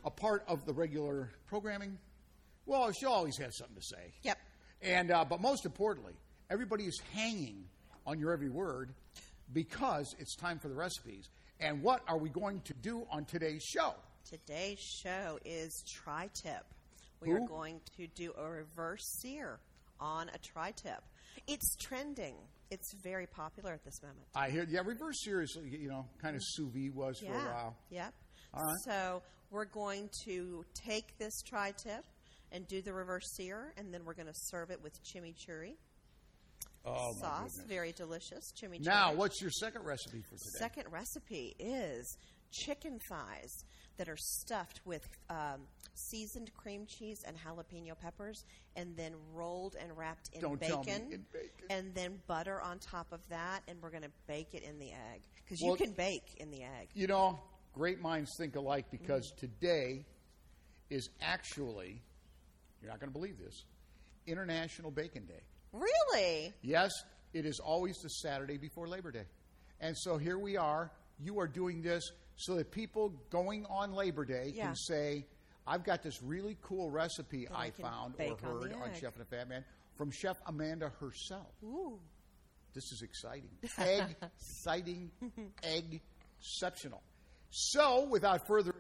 a 0.03 0.09
part 0.09 0.43
of 0.47 0.65
the 0.65 0.73
regular 0.73 1.29
programming. 1.45 1.99
Well, 2.65 2.91
she'll 2.91 3.11
always 3.11 3.37
have 3.37 3.53
something 3.53 3.75
to 3.75 3.83
say. 3.83 4.13
Yep. 4.23 4.39
And 4.81 5.11
uh, 5.11 5.25
but 5.25 5.41
most 5.41 5.65
importantly, 5.65 6.13
everybody 6.49 6.85
is 6.85 6.99
hanging 7.13 7.65
on 8.07 8.19
your 8.19 8.33
every 8.33 8.49
word 8.49 8.91
because 9.53 10.15
it's 10.17 10.35
time 10.35 10.57
for 10.57 10.69
the 10.69 10.75
recipes. 10.75 11.29
And 11.59 11.83
what 11.83 12.01
are 12.07 12.17
we 12.17 12.29
going 12.29 12.61
to 12.61 12.73
do 12.73 13.05
on 13.11 13.25
today's 13.25 13.63
show? 13.63 13.93
Today's 14.27 14.79
show 14.79 15.37
is 15.45 15.83
tri-tip. 15.87 16.65
We 17.21 17.31
are 17.31 17.47
going 17.47 17.79
to 17.97 18.07
do 18.07 18.33
a 18.37 18.49
reverse 18.49 19.05
sear 19.21 19.59
on 19.99 20.29
a 20.33 20.37
tri-tip. 20.37 21.01
It's 21.47 21.75
trending. 21.81 22.35
It's 22.71 22.93
very 23.03 23.27
popular 23.27 23.73
at 23.73 23.83
this 23.83 24.01
moment. 24.01 24.25
I 24.35 24.49
hear, 24.49 24.65
yeah, 24.69 24.81
reverse 24.83 25.23
series, 25.23 25.55
you 25.63 25.89
know, 25.89 26.05
kind 26.21 26.35
of 26.35 26.41
sous 26.43 26.71
vide 26.73 26.93
was 26.95 27.19
for 27.19 27.33
a 27.33 27.37
while. 27.37 27.75
Yep. 27.89 28.13
All 28.53 28.63
right. 28.63 28.75
So 28.85 29.21
we're 29.51 29.65
going 29.65 30.09
to 30.25 30.65
take 30.73 31.17
this 31.17 31.41
tri-tip 31.47 32.03
and 32.51 32.67
do 32.67 32.81
the 32.81 32.93
reverse 32.93 33.25
sear, 33.35 33.73
and 33.77 33.93
then 33.93 34.05
we're 34.05 34.13
going 34.13 34.27
to 34.27 34.33
serve 34.35 34.71
it 34.71 34.81
with 34.81 34.93
chimichurri 35.03 35.75
Oh, 36.87 37.13
sauce. 37.19 37.49
Very 37.67 37.91
delicious 37.91 38.53
chimichurri. 38.61 38.85
Now, 38.85 39.13
what's 39.13 39.41
your 39.41 39.49
second 39.49 39.83
recipe 39.85 40.21
for 40.21 40.35
today? 40.35 40.59
Second 40.59 40.85
recipe 40.91 41.55
is 41.57 42.17
chicken 42.51 42.99
thighs 43.09 43.65
that 43.97 44.07
are 44.07 44.17
stuffed 44.17 44.81
with 44.85 45.01
um, 45.29 45.61
seasoned 45.95 46.51
cream 46.55 46.85
cheese 46.85 47.23
and 47.25 47.35
jalapeno 47.37 47.97
peppers, 47.99 48.45
and 48.75 48.95
then 48.95 49.13
rolled 49.33 49.75
and 49.81 49.97
wrapped 49.97 50.29
in 50.33 50.41
Don't 50.41 50.61
tell 50.61 50.83
bacon, 50.83 51.07
me, 51.09 51.15
in 51.15 51.25
bacon. 51.31 51.65
and 51.69 51.95
then 51.95 52.19
butter 52.27 52.61
on 52.61 52.79
top 52.79 53.07
of 53.11 53.27
that. 53.29 53.63
And 53.67 53.81
we're 53.81 53.89
going 53.91 54.03
to 54.03 54.11
bake 54.27 54.53
it 54.53 54.63
in 54.63 54.77
the 54.79 54.91
egg 54.91 55.21
because 55.43 55.61
Well- 55.61 55.71
you 55.71 55.85
can 55.85 55.93
bake 55.93 56.35
in 56.37 56.51
the 56.51 56.63
egg. 56.63 56.89
You 56.93 57.07
know, 57.07 57.39
great 57.73 57.99
minds 57.99 58.31
think 58.37 58.55
alike 58.55 58.85
because 58.91 59.31
mm-hmm. 59.31 59.39
today 59.39 60.05
is 60.89 61.09
actually, 61.21 62.01
you're 62.81 62.91
not 62.91 62.99
going 62.99 63.11
to 63.11 63.17
believe 63.17 63.39
this, 63.39 63.65
International 64.27 64.91
Bacon 64.91 65.25
Day. 65.25 65.41
Really? 65.71 66.53
Yes, 66.61 66.91
it 67.33 67.45
is 67.45 67.59
always 67.59 67.97
the 67.97 68.09
Saturday 68.09 68.57
before 68.57 68.87
Labor 68.87 69.11
Day. 69.11 69.25
And 69.81 69.97
so 69.97 70.17
here 70.17 70.39
we 70.39 70.57
are. 70.57 70.91
You 71.19 71.39
are 71.39 71.47
doing 71.47 71.81
this 71.81 72.11
so 72.37 72.55
that 72.55 72.71
people 72.71 73.09
going 73.29 73.65
on 73.65 73.93
Labor 73.93 74.25
Day 74.25 74.51
Yeah. 74.55 74.67
can 74.67 74.75
say, 74.75 75.25
I've 75.67 75.83
got 75.83 76.03
this 76.03 76.21
really 76.21 76.57
cool 76.61 76.89
recipe 76.91 77.45
That 77.45 77.55
I 77.57 77.65
I 77.65 77.71
found 77.71 78.13
or 78.15 78.17
bake 78.17 78.43
on 78.43 78.61
heard 78.61 78.73
on. 78.73 78.93
Chef 78.93 79.15
and 79.15 79.21
the 79.25 79.35
Fat 79.35 79.49
Man 79.49 79.63
from 79.97 80.11
Chef 80.11 80.37
Amanda 80.47 80.91
herself. 80.99 81.47
Ooh. 81.63 81.99
This 82.73 82.91
is 82.91 83.01
exciting. 83.01 83.49
Egg, 83.77 84.15
exciting, 84.37 85.09
egg, 85.63 86.01
exceptional. 86.39 87.01
So, 87.49 88.05
without 88.09 88.45
further 88.47 88.71
ado, 88.71 88.79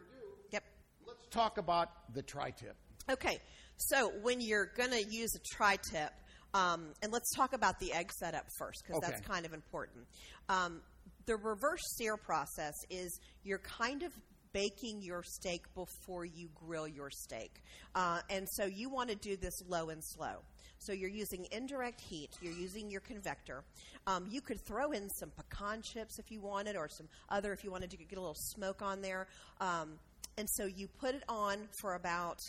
Yep. 0.51 0.63
let's 1.07 1.27
talk 1.31 1.57
about 1.57 2.13
the 2.13 2.21
tri 2.21 2.51
tip. 2.51 2.75
Okay, 3.09 3.39
so 3.77 4.11
when 4.21 4.41
you're 4.41 4.71
going 4.75 4.91
to 4.91 5.03
use 5.09 5.33
a 5.35 5.55
tri 5.55 5.77
tip, 5.91 6.11
um, 6.53 6.87
and 7.01 7.11
let's 7.13 7.33
talk 7.35 7.53
about 7.53 7.79
the 7.79 7.93
egg 7.93 8.11
setup 8.11 8.45
first 8.57 8.83
because 8.85 9.01
that's 9.01 9.21
kind 9.21 9.45
of 9.45 9.53
important. 9.53 10.05
Um, 10.49 10.81
the 11.25 11.37
reverse 11.37 11.81
sear 11.97 12.17
process 12.17 12.73
is 12.89 13.17
you're 13.43 13.59
kind 13.59 14.03
of 14.03 14.11
baking 14.55 15.01
your 15.01 15.21
steak 15.21 15.65
before 15.75 16.23
you 16.23 16.47
grill 16.55 16.87
your 16.87 17.09
steak. 17.09 17.61
Uh, 17.93 18.21
and 18.29 18.47
so 18.49 18.63
you 18.63 18.89
want 18.89 19.09
to 19.09 19.15
do 19.15 19.35
this 19.35 19.61
low 19.67 19.89
and 19.89 20.01
slow. 20.01 20.37
So 20.79 20.93
you're 20.93 21.09
using 21.09 21.45
indirect 21.51 21.99
heat, 21.99 22.29
you're 22.41 22.53
using 22.53 22.89
your 22.89 23.01
convector. 23.01 23.65
Um, 24.07 24.27
you 24.29 24.39
could 24.39 24.61
throw 24.65 24.91
in 24.91 25.09
some 25.09 25.29
pecan 25.35 25.81
chips 25.81 26.19
if 26.19 26.31
you 26.31 26.39
wanted, 26.39 26.77
or 26.77 26.87
some 26.87 27.09
other 27.27 27.51
if 27.51 27.65
you 27.65 27.71
wanted 27.71 27.91
to 27.91 27.97
get 27.97 28.17
a 28.17 28.21
little 28.21 28.37
smoke 28.37 28.81
on 28.81 29.01
there. 29.01 29.27
Um, 29.59 29.99
and 30.37 30.49
so 30.49 30.65
you 30.65 30.87
put 30.87 31.15
it 31.15 31.23
on 31.27 31.57
for 31.81 31.95
about 31.95 32.39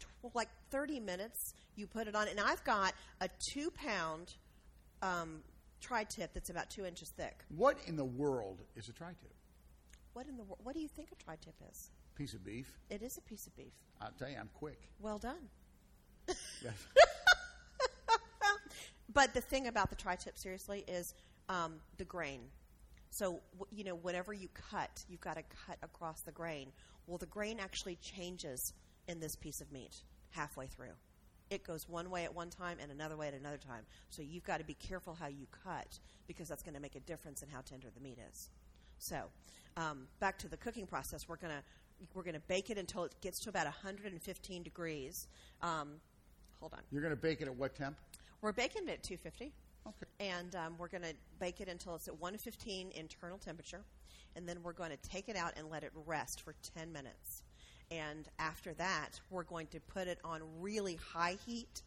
tw- 0.00 0.34
like 0.34 0.48
30 0.70 0.98
minutes. 0.98 1.54
You 1.76 1.86
put 1.86 2.08
it 2.08 2.16
on, 2.16 2.26
and 2.26 2.40
I've 2.40 2.64
got 2.64 2.92
a 3.20 3.28
two 3.52 3.70
pound 3.70 4.34
um, 5.00 5.42
tri 5.80 6.02
tip 6.04 6.32
that's 6.34 6.50
about 6.50 6.70
two 6.70 6.86
inches 6.86 7.12
thick. 7.16 7.44
What 7.56 7.76
in 7.86 7.94
the 7.94 8.04
world 8.04 8.62
is 8.74 8.88
a 8.88 8.92
tri 8.92 9.08
tip? 9.08 9.31
What 10.12 10.26
in 10.26 10.36
the 10.36 10.44
wor- 10.44 10.58
what 10.62 10.74
do 10.74 10.80
you 10.80 10.88
think 10.88 11.08
a 11.12 11.16
tri 11.16 11.36
tip 11.36 11.54
is? 11.70 11.90
Piece 12.14 12.34
of 12.34 12.44
beef. 12.44 12.78
It 12.90 13.02
is 13.02 13.16
a 13.16 13.22
piece 13.22 13.46
of 13.46 13.56
beef. 13.56 13.72
I'll 14.00 14.12
tell 14.18 14.28
you, 14.28 14.36
I'm 14.38 14.50
quick. 14.54 14.80
Well 15.00 15.18
done. 15.18 15.48
But 19.14 19.34
the 19.34 19.40
thing 19.40 19.66
about 19.66 19.90
the 19.90 19.96
tri-tip, 19.96 20.38
seriously, 20.38 20.84
is 20.88 21.14
um, 21.48 21.74
the 21.98 22.04
grain. 22.04 22.40
So 23.10 23.40
w- 23.58 23.66
you 23.70 23.84
know, 23.84 23.94
whenever 23.96 24.32
you 24.32 24.48
cut, 24.70 25.04
you've 25.08 25.20
got 25.20 25.36
to 25.36 25.42
cut 25.66 25.76
across 25.82 26.22
the 26.22 26.32
grain. 26.32 26.68
Well, 27.06 27.18
the 27.18 27.26
grain 27.26 27.58
actually 27.60 27.96
changes 27.96 28.72
in 29.08 29.20
this 29.20 29.36
piece 29.36 29.60
of 29.60 29.70
meat 29.70 29.96
halfway 30.30 30.66
through. 30.66 30.94
It 31.50 31.62
goes 31.64 31.86
one 31.88 32.08
way 32.08 32.24
at 32.24 32.34
one 32.34 32.48
time 32.48 32.78
and 32.80 32.90
another 32.90 33.16
way 33.16 33.28
at 33.28 33.34
another 33.34 33.58
time. 33.58 33.84
So 34.08 34.22
you've 34.22 34.44
got 34.44 34.58
to 34.60 34.64
be 34.64 34.74
careful 34.74 35.14
how 35.14 35.26
you 35.26 35.46
cut 35.62 35.98
because 36.26 36.48
that's 36.48 36.62
going 36.62 36.74
to 36.74 36.80
make 36.80 36.94
a 36.94 37.00
difference 37.00 37.42
in 37.42 37.50
how 37.50 37.60
tender 37.60 37.88
the 37.94 38.00
meat 38.00 38.18
is. 38.30 38.48
So, 39.02 39.24
um, 39.76 40.06
back 40.20 40.38
to 40.38 40.48
the 40.48 40.56
cooking 40.56 40.86
process, 40.86 41.28
we're 41.28 41.36
gonna 41.36 41.62
we're 42.14 42.22
gonna 42.22 42.38
bake 42.46 42.70
it 42.70 42.78
until 42.78 43.02
it 43.02 43.14
gets 43.20 43.40
to 43.40 43.48
about 43.48 43.64
115 43.64 44.62
degrees. 44.62 45.26
Um, 45.60 45.94
hold 46.62 46.72
on. 46.74 46.80
You're 46.92 47.02
going 47.02 47.14
to 47.14 47.20
bake 47.20 47.40
it 47.40 47.48
at 47.48 47.56
what 47.56 47.74
temp? 47.74 47.96
We're 48.40 48.52
baking 48.52 48.84
it 48.84 48.90
at 48.90 49.02
250. 49.02 49.52
Okay. 49.86 49.96
And 50.20 50.54
um, 50.54 50.74
we're 50.78 50.88
going 50.88 51.02
to 51.02 51.14
bake 51.40 51.60
it 51.60 51.68
until 51.68 51.96
it's 51.96 52.06
at 52.06 52.18
115 52.20 52.92
internal 52.94 53.36
temperature. 53.36 53.82
And 54.36 54.48
then 54.48 54.62
we're 54.62 54.72
going 54.72 54.90
to 54.90 54.96
take 55.08 55.28
it 55.28 55.36
out 55.36 55.54
and 55.56 55.68
let 55.68 55.82
it 55.82 55.90
rest 56.06 56.40
for 56.40 56.54
10 56.76 56.92
minutes. 56.92 57.42
And 57.90 58.28
after 58.38 58.72
that, 58.74 59.20
we're 59.28 59.42
going 59.42 59.66
to 59.68 59.80
put 59.80 60.06
it 60.06 60.18
on 60.24 60.40
really 60.60 60.98
high 61.12 61.36
heat. 61.44 61.82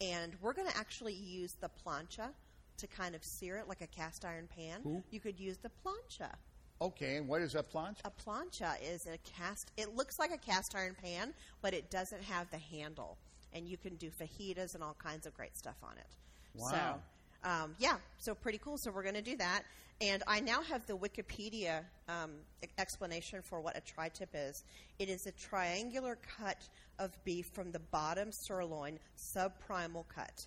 And 0.00 0.34
we're 0.42 0.52
going 0.52 0.68
to 0.68 0.76
actually 0.76 1.14
use 1.14 1.54
the 1.60 1.70
plancha 1.86 2.30
to 2.78 2.86
kind 2.88 3.14
of 3.14 3.24
sear 3.24 3.56
it 3.56 3.68
like 3.68 3.80
a 3.80 3.86
cast 3.86 4.24
iron 4.24 4.48
pan. 4.54 4.80
Who? 4.82 5.02
You 5.10 5.20
could 5.20 5.38
use 5.38 5.56
the 5.58 5.70
plancha. 5.84 6.30
Okay, 6.80 7.16
and 7.16 7.26
what 7.26 7.40
is 7.40 7.54
a 7.54 7.62
plancha? 7.62 8.00
A 8.04 8.10
plancha 8.10 8.74
is 8.82 9.06
a 9.06 9.16
cast. 9.18 9.72
It 9.76 9.96
looks 9.96 10.18
like 10.18 10.30
a 10.30 10.36
cast 10.36 10.74
iron 10.74 10.94
pan, 11.02 11.32
but 11.62 11.72
it 11.72 11.90
doesn't 11.90 12.22
have 12.22 12.50
the 12.50 12.58
handle, 12.58 13.16
and 13.54 13.66
you 13.66 13.78
can 13.78 13.96
do 13.96 14.10
fajitas 14.10 14.74
and 14.74 14.84
all 14.84 14.96
kinds 15.02 15.26
of 15.26 15.34
great 15.34 15.56
stuff 15.56 15.76
on 15.82 15.96
it. 15.96 16.06
Wow. 16.54 17.00
So, 17.42 17.50
um, 17.50 17.74
yeah, 17.78 17.96
so 18.18 18.34
pretty 18.34 18.58
cool. 18.58 18.76
So 18.76 18.90
we're 18.90 19.02
going 19.02 19.14
to 19.14 19.22
do 19.22 19.36
that. 19.36 19.62
And 20.00 20.22
I 20.26 20.40
now 20.40 20.60
have 20.62 20.84
the 20.86 20.96
Wikipedia 20.96 21.82
um, 22.08 22.32
explanation 22.76 23.40
for 23.40 23.60
what 23.60 23.78
a 23.78 23.80
tri 23.80 24.10
tip 24.10 24.28
is. 24.34 24.64
It 24.98 25.08
is 25.08 25.26
a 25.26 25.32
triangular 25.32 26.18
cut 26.38 26.68
of 26.98 27.16
beef 27.24 27.46
from 27.46 27.72
the 27.72 27.78
bottom 27.78 28.30
sirloin, 28.30 28.98
subprimal 29.16 30.04
cut, 30.14 30.46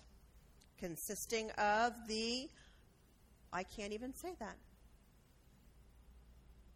consisting 0.78 1.50
of 1.52 1.94
the. 2.06 2.48
I 3.52 3.64
can't 3.64 3.92
even 3.92 4.14
say 4.14 4.34
that. 4.38 4.56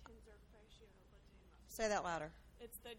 Tensor 0.04 0.38
fascia 0.50 0.82
latae 0.98 1.20
muscle. 1.52 1.63
Say 1.74 1.88
that 1.88 2.04
louder. 2.04 2.30
It's 2.60 2.78
the 2.84 2.90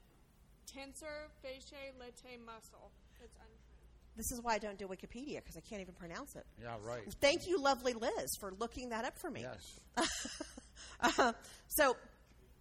tensor 0.67 1.31
fasciae 1.41 1.95
latae 1.97 2.37
muscle. 2.45 2.91
It's 3.23 3.35
untrimmed. 3.35 4.17
This 4.17 4.31
is 4.33 4.41
why 4.41 4.55
I 4.55 4.57
don't 4.57 4.77
do 4.77 4.85
Wikipedia 4.85 5.37
because 5.37 5.55
I 5.55 5.61
can't 5.61 5.81
even 5.81 5.93
pronounce 5.93 6.35
it. 6.35 6.45
Yeah, 6.61 6.75
right. 6.83 7.01
Thank 7.21 7.47
you, 7.47 7.61
lovely 7.61 7.93
Liz, 7.93 8.35
for 8.39 8.51
looking 8.59 8.89
that 8.89 9.05
up 9.05 9.17
for 9.17 9.31
me. 9.31 9.45
Yes. 9.97 10.07
Uh, 11.01 11.33
so, 11.67 11.95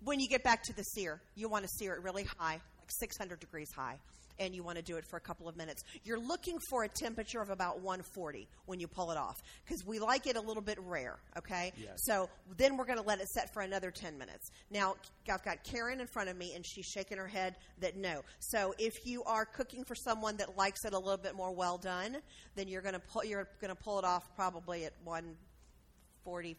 when 0.02 0.18
you 0.20 0.28
get 0.28 0.42
back 0.42 0.62
to 0.62 0.72
the 0.74 0.82
sear, 0.82 1.20
you 1.34 1.48
want 1.48 1.64
to 1.64 1.68
sear 1.68 1.94
it 1.94 2.02
really 2.02 2.24
high, 2.38 2.54
like 2.54 2.90
600 3.00 3.38
degrees 3.40 3.68
high, 3.74 3.96
and 4.38 4.54
you 4.54 4.62
want 4.62 4.76
to 4.76 4.82
do 4.82 4.96
it 4.96 5.04
for 5.04 5.16
a 5.16 5.20
couple 5.20 5.48
of 5.48 5.56
minutes. 5.56 5.84
You're 6.04 6.18
looking 6.18 6.58
for 6.70 6.84
a 6.84 6.88
temperature 6.88 7.40
of 7.40 7.50
about 7.50 7.80
140 7.80 8.48
when 8.66 8.80
you 8.80 8.88
pull 8.88 9.10
it 9.10 9.16
off 9.16 9.42
because 9.64 9.84
we 9.86 9.98
like 9.98 10.26
it 10.26 10.36
a 10.36 10.40
little 10.40 10.62
bit 10.62 10.78
rare, 10.80 11.18
okay? 11.36 11.72
Yes. 11.76 12.02
So, 12.04 12.28
then 12.56 12.76
we're 12.76 12.84
going 12.84 12.98
to 12.98 13.04
let 13.04 13.20
it 13.20 13.28
set 13.28 13.52
for 13.52 13.62
another 13.62 13.90
10 13.90 14.18
minutes. 14.18 14.50
Now, 14.70 14.96
I've 15.30 15.44
got 15.44 15.64
Karen 15.64 16.00
in 16.00 16.06
front 16.06 16.28
of 16.28 16.36
me, 16.36 16.54
and 16.54 16.64
she's 16.64 16.86
shaking 16.86 17.18
her 17.18 17.28
head 17.28 17.56
that 17.80 17.96
no. 17.96 18.22
So, 18.38 18.74
if 18.78 19.06
you 19.06 19.22
are 19.24 19.44
cooking 19.44 19.84
for 19.84 19.94
someone 19.94 20.36
that 20.38 20.56
likes 20.56 20.84
it 20.84 20.92
a 20.92 20.98
little 20.98 21.16
bit 21.16 21.34
more 21.34 21.52
well 21.52 21.78
done, 21.78 22.18
then 22.54 22.68
you're 22.68 22.82
going 22.82 22.94
to 22.94 23.00
pull 23.00 23.24
you're 23.24 23.48
going 23.60 23.74
to 23.74 23.82
pull 23.82 23.98
it 23.98 24.04
off 24.04 24.34
probably 24.34 24.84
at 24.84 24.92
145 25.04 26.56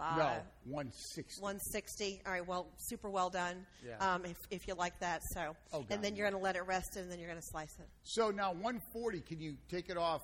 no, 0.00 0.40
160. 0.64 1.40
160. 1.40 2.22
All 2.26 2.32
right, 2.32 2.46
well, 2.46 2.68
super 2.76 3.10
well 3.10 3.30
done. 3.30 3.66
Yeah. 3.84 3.96
Um, 4.14 4.24
if, 4.24 4.36
if 4.50 4.68
you 4.68 4.74
like 4.74 4.98
that, 5.00 5.22
so 5.32 5.56
Oh, 5.72 5.84
and 5.90 6.02
then 6.02 6.14
you're 6.16 6.28
going 6.28 6.38
to 6.40 6.44
let 6.44 6.56
it 6.56 6.66
rest, 6.66 6.96
and 6.96 7.10
then 7.10 7.18
you're 7.18 7.28
going 7.28 7.40
to 7.40 7.46
slice 7.50 7.74
it. 7.78 7.88
So 8.04 8.30
now 8.30 8.52
140, 8.52 9.20
can 9.22 9.40
you 9.40 9.56
take 9.68 9.90
it 9.90 9.96
off 9.96 10.22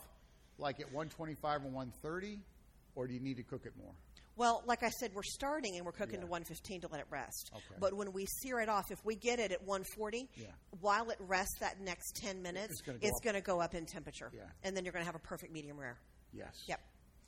like 0.58 0.80
at 0.80 0.86
125 0.86 1.62
and 1.64 1.72
130, 1.74 2.38
or 2.94 3.06
do 3.06 3.14
you 3.14 3.20
need 3.20 3.36
to 3.36 3.42
cook 3.42 3.66
it 3.66 3.72
more? 3.76 3.92
Well, 4.36 4.62
like 4.66 4.82
I 4.82 4.90
said, 4.90 5.12
we're 5.14 5.22
starting 5.22 5.76
and 5.76 5.86
we're 5.86 5.92
cooking 5.92 6.16
Yeah. 6.16 6.22
to 6.22 6.26
115 6.26 6.80
to 6.80 6.88
let 6.88 7.00
it 7.00 7.06
rest. 7.08 7.52
Okay. 7.54 7.76
But 7.78 7.94
when 7.94 8.12
we 8.12 8.26
sear 8.42 8.58
it 8.60 8.68
off, 8.68 8.90
if 8.90 8.98
we 9.04 9.14
get 9.14 9.38
it 9.38 9.52
at 9.52 9.62
140, 9.62 10.28
Yeah. 10.36 10.46
while 10.80 11.10
it 11.10 11.18
rests 11.20 11.54
that 11.60 11.80
next 11.80 12.16
10 12.16 12.42
minutes, 12.42 12.72
It's 12.72 12.80
gonna 12.82 12.98
go 12.98 13.06
up. 13.08 13.22
going 13.22 13.34
to 13.34 13.40
go 13.40 13.60
up 13.60 13.74
in 13.76 13.86
temperature. 13.86 14.32
Yeah. 14.34 14.42
And 14.64 14.76
then 14.76 14.84
you're 14.84 14.92
going 14.92 15.02
to 15.04 15.06
have 15.06 15.14
a 15.14 15.20
perfect 15.20 15.52
medium 15.52 15.78
rare. 15.78 15.98
Yes. 16.32 16.64
Yep. 16.66 16.80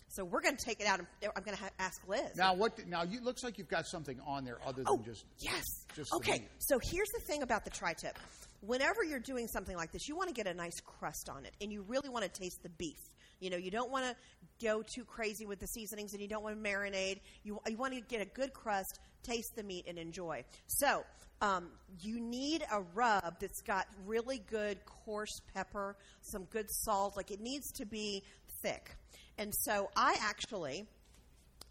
So 0.09 0.25
we're 0.25 0.41
going 0.41 0.57
to 0.57 0.65
take 0.65 0.81
it 0.81 0.87
out. 0.87 0.99
And 0.99 1.09
I'm 1.37 1.43
going 1.43 1.57
to 1.57 1.63
ha- 1.63 1.71
ask 1.79 2.01
Liz. 2.09 2.37
Now 2.37 2.55
what? 2.55 2.87
Now 2.89 3.03
you 3.03 3.21
looks 3.21 3.43
like 3.43 3.59
you've 3.59 3.69
got 3.69 3.87
something 3.87 4.19
on 4.27 4.45
there 4.45 4.59
other 4.65 4.83
than 4.83 4.87
Oh, 4.89 5.03
just 5.05 5.25
yes. 5.39 5.63
just 5.95 6.13
okay, 6.15 6.47
so 6.59 6.79
here's 6.91 7.09
the 7.11 7.21
thing 7.27 7.43
about 7.43 7.65
the 7.65 7.71
tri 7.71 7.93
tip. 7.93 8.19
Whenever 8.61 9.05
you're 9.05 9.21
doing 9.21 9.47
something 9.49 9.77
like 9.77 9.93
this, 9.93 10.09
you 10.09 10.17
want 10.17 10.29
to 10.29 10.35
get 10.35 10.47
a 10.47 10.55
nice 10.55 10.81
crust 10.85 11.29
on 11.29 11.45
it, 11.45 11.53
and 11.61 11.71
you 11.73 11.83
really 11.89 12.09
want 12.09 12.25
to 12.25 12.31
taste 12.31 12.63
the 12.63 12.71
beef. 12.71 12.97
You 13.41 13.51
know, 13.51 13.59
you 13.59 13.71
don't 13.71 13.91
want 13.91 14.05
to 14.07 14.17
go 14.65 14.83
too 14.83 15.05
crazy 15.05 15.45
with 15.45 15.59
the 15.61 15.67
seasonings, 15.67 16.15
and 16.15 16.23
you 16.23 16.29
don't 16.29 16.43
want 16.43 16.57
to 16.63 16.71
marinate. 16.71 17.21
You, 17.45 17.59
you 17.69 17.77
want 17.77 17.93
to 17.95 18.01
get 18.01 18.23
a 18.23 18.25
good 18.25 18.55
crust, 18.55 18.99
taste 19.23 19.55
the 19.57 19.63
meat, 19.63 19.85
and 19.87 19.99
enjoy. 19.99 20.43
So, 20.69 21.05
um, 21.43 21.69
you 22.01 22.19
need 22.19 22.65
a 22.73 22.81
rub 22.95 23.39
that's 23.41 23.61
got 23.61 23.85
really 24.07 24.39
good 24.51 24.79
coarse 24.87 25.39
pepper, 25.55 25.95
some 26.23 26.45
good 26.45 26.71
salt. 26.71 27.15
Like 27.15 27.31
it 27.31 27.41
needs 27.41 27.71
to 27.73 27.85
be 27.85 28.23
thick. 28.63 28.97
And 29.39 29.53
so, 29.55 29.91
I 29.97 30.17
actually 30.21 30.87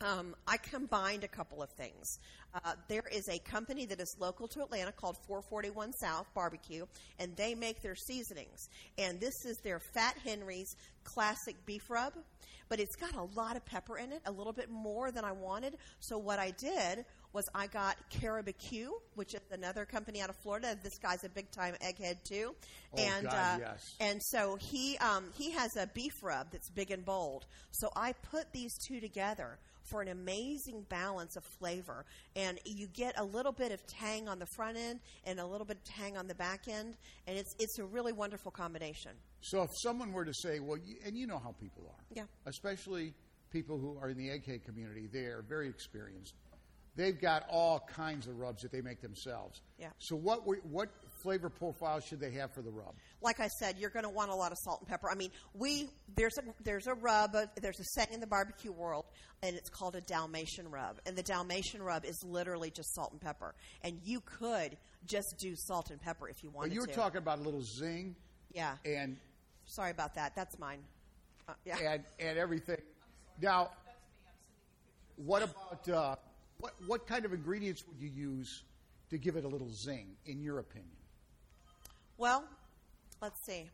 um, 0.01 0.35
I 0.47 0.57
combined 0.57 1.23
a 1.23 1.27
couple 1.27 1.61
of 1.63 1.69
things. 1.71 2.19
Uh, 2.53 2.73
there 2.87 3.03
is 3.11 3.27
a 3.29 3.39
company 3.39 3.85
that 3.85 3.99
is 3.99 4.15
local 4.19 4.47
to 4.49 4.61
Atlanta 4.61 4.91
called 4.91 5.17
441 5.27 5.93
South 5.93 6.27
Barbecue, 6.33 6.85
and 7.19 7.35
they 7.35 7.55
make 7.55 7.81
their 7.81 7.95
seasonings. 7.95 8.69
And 8.97 9.19
this 9.19 9.45
is 9.45 9.57
their 9.63 9.79
Fat 9.79 10.15
Henry's 10.23 10.75
classic 11.03 11.55
beef 11.65 11.89
rub, 11.89 12.13
but 12.69 12.79
it's 12.79 12.95
got 12.95 13.15
a 13.15 13.23
lot 13.39 13.55
of 13.55 13.65
pepper 13.65 13.97
in 13.97 14.11
it, 14.11 14.21
a 14.25 14.31
little 14.31 14.53
bit 14.53 14.69
more 14.69 15.11
than 15.11 15.23
I 15.23 15.31
wanted. 15.31 15.77
So 15.99 16.17
what 16.17 16.39
I 16.39 16.51
did 16.51 17.05
was 17.35 17.47
I 17.53 17.67
got 17.67 17.97
Caribecue, 18.09 18.89
which 19.15 19.33
is 19.35 19.41
another 19.51 19.85
company 19.85 20.21
out 20.21 20.29
of 20.29 20.35
Florida. 20.37 20.75
This 20.81 20.97
guy's 20.97 21.23
a 21.23 21.29
big 21.29 21.51
time 21.51 21.75
egghead 21.83 22.23
too, 22.23 22.55
Oh, 22.93 22.97
and 23.01 23.25
God, 23.25 23.33
uh, 23.35 23.57
yes. 23.59 23.95
and 23.99 24.21
so 24.23 24.55
he 24.59 24.97
um, 24.99 25.25
he 25.37 25.51
has 25.51 25.75
a 25.75 25.85
beef 25.93 26.13
rub 26.23 26.49
that's 26.51 26.69
big 26.69 26.89
and 26.91 27.03
bold. 27.05 27.45
So 27.71 27.89
I 27.95 28.13
put 28.31 28.51
these 28.53 28.73
two 28.87 28.99
together 29.01 29.59
for 29.83 30.01
an 30.01 30.07
amazing 30.07 30.83
balance 30.89 31.35
of 31.35 31.43
flavor, 31.59 32.05
and 32.35 32.57
you 32.65 32.87
get 32.87 33.19
a 33.19 33.23
little 33.23 33.51
bit 33.51 33.71
of 33.71 33.85
tang 33.85 34.27
on 34.27 34.39
the 34.39 34.47
front 34.55 34.77
end 34.77 34.99
and 35.25 35.39
a 35.39 35.45
little 35.45 35.65
bit 35.65 35.77
of 35.77 35.83
tang 35.83 36.17
on 36.17 36.27
the 36.27 36.33
back 36.35 36.67
end, 36.67 36.95
and 37.27 37.37
it's 37.37 37.53
it's 37.59 37.77
a 37.79 37.83
really 37.83 38.13
wonderful 38.13 38.49
combination. 38.51 39.11
So 39.41 39.61
if 39.61 39.69
someone 39.83 40.11
were 40.13 40.25
to 40.25 40.33
say, 40.33 40.59
well, 40.59 40.77
you, 40.77 40.95
and 41.05 41.15
you 41.15 41.27
know 41.27 41.37
how 41.37 41.51
people 41.59 41.83
are, 41.87 42.03
Yeah. 42.15 42.23
especially 42.47 43.13
people 43.51 43.77
who 43.77 43.95
are 44.01 44.09
in 44.09 44.17
the 44.17 44.29
egghead 44.29 44.65
community, 44.65 45.07
they 45.13 45.25
are 45.25 45.43
very 45.47 45.69
experienced. 45.69 46.33
They've 46.95 47.19
got 47.19 47.45
all 47.49 47.81
kinds 47.93 48.27
of 48.27 48.39
rubs 48.39 48.61
that 48.61 48.71
they 48.71 48.81
make 48.81 49.01
themselves. 49.01 49.61
Yeah. 49.77 49.89
So 49.99 50.15
what 50.15 50.47
we- 50.47 50.59
what 50.59 50.89
flavor 51.21 51.49
profile 51.49 51.99
should 51.99 52.19
they 52.21 52.31
have 52.31 52.53
for 52.53 52.61
the 52.61 52.71
rub? 52.71 52.95
Like 53.21 53.39
I 53.41 53.47
said, 53.59 53.77
you're 53.77 53.89
going 53.89 54.03
to 54.05 54.09
want 54.09 54.31
a 54.31 54.35
lot 54.35 54.51
of 54.53 54.57
salt 54.61 54.79
and 54.81 54.87
pepper. 54.87 55.09
I 55.11 55.15
mean, 55.15 55.31
we 55.53 55.89
there's 56.15 56.37
a 56.37 56.43
there's 56.63 56.87
a 56.87 56.93
rub, 56.93 57.35
uh, 57.35 57.47
there's 57.61 57.79
a 57.79 57.83
saying 57.95 58.09
in 58.13 58.19
the 58.21 58.27
barbecue 58.27 58.71
world, 58.71 59.05
and 59.43 59.55
it's 59.57 59.69
called 59.69 59.95
a 59.95 60.01
Dalmatian 60.01 60.69
rub. 60.71 61.01
And 61.05 61.17
the 61.17 61.23
Dalmatian 61.23 61.81
rub 61.83 62.05
is 62.05 62.17
literally 62.23 62.71
just 62.71 62.93
salt 62.95 63.11
and 63.11 63.19
pepper. 63.19 63.55
And 63.81 63.99
you 64.03 64.21
could 64.21 64.77
just 65.05 65.35
do 65.39 65.53
salt 65.55 65.89
and 65.89 65.99
pepper 65.99 66.29
if 66.29 66.43
you 66.43 66.49
Well, 66.49 66.59
wanted 66.61 66.73
you 66.75 66.81
were 66.81 66.87
to. 66.87 66.93
talking 66.93 67.17
about 67.17 67.39
a 67.39 67.41
little 67.41 67.61
zing 67.63 68.15
yeah. 68.53 68.77
and 68.85 69.17
Sorry 69.65 69.91
about 69.91 70.13
that. 70.15 70.33
That's 70.35 70.57
mine. 70.59 70.79
Uh, 71.47 71.53
yeah. 71.65 71.77
and 71.79 72.03
and 72.19 72.37
everything. 72.37 72.77
Now, 73.41 73.71
what 75.17 75.43
about 75.43 75.89
uh, 75.89 76.15
what 76.59 76.73
what 76.87 77.07
kind 77.07 77.25
of 77.25 77.33
ingredients 77.33 77.83
would 77.87 77.99
you 77.99 78.09
use 78.09 78.63
to 79.09 79.17
give 79.17 79.35
it 79.35 79.45
a 79.45 79.47
little 79.47 79.69
zing, 79.69 80.15
in 80.25 80.41
your 80.41 80.59
opinion? 80.59 80.95
Well, 82.17 82.43
let's 83.21 83.39
see. 83.45 83.69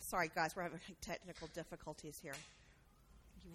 Sorry, 0.00 0.30
guys, 0.34 0.54
we're 0.54 0.62
having 0.62 0.78
technical 1.00 1.48
difficulties 1.54 2.18
here. 2.22 2.34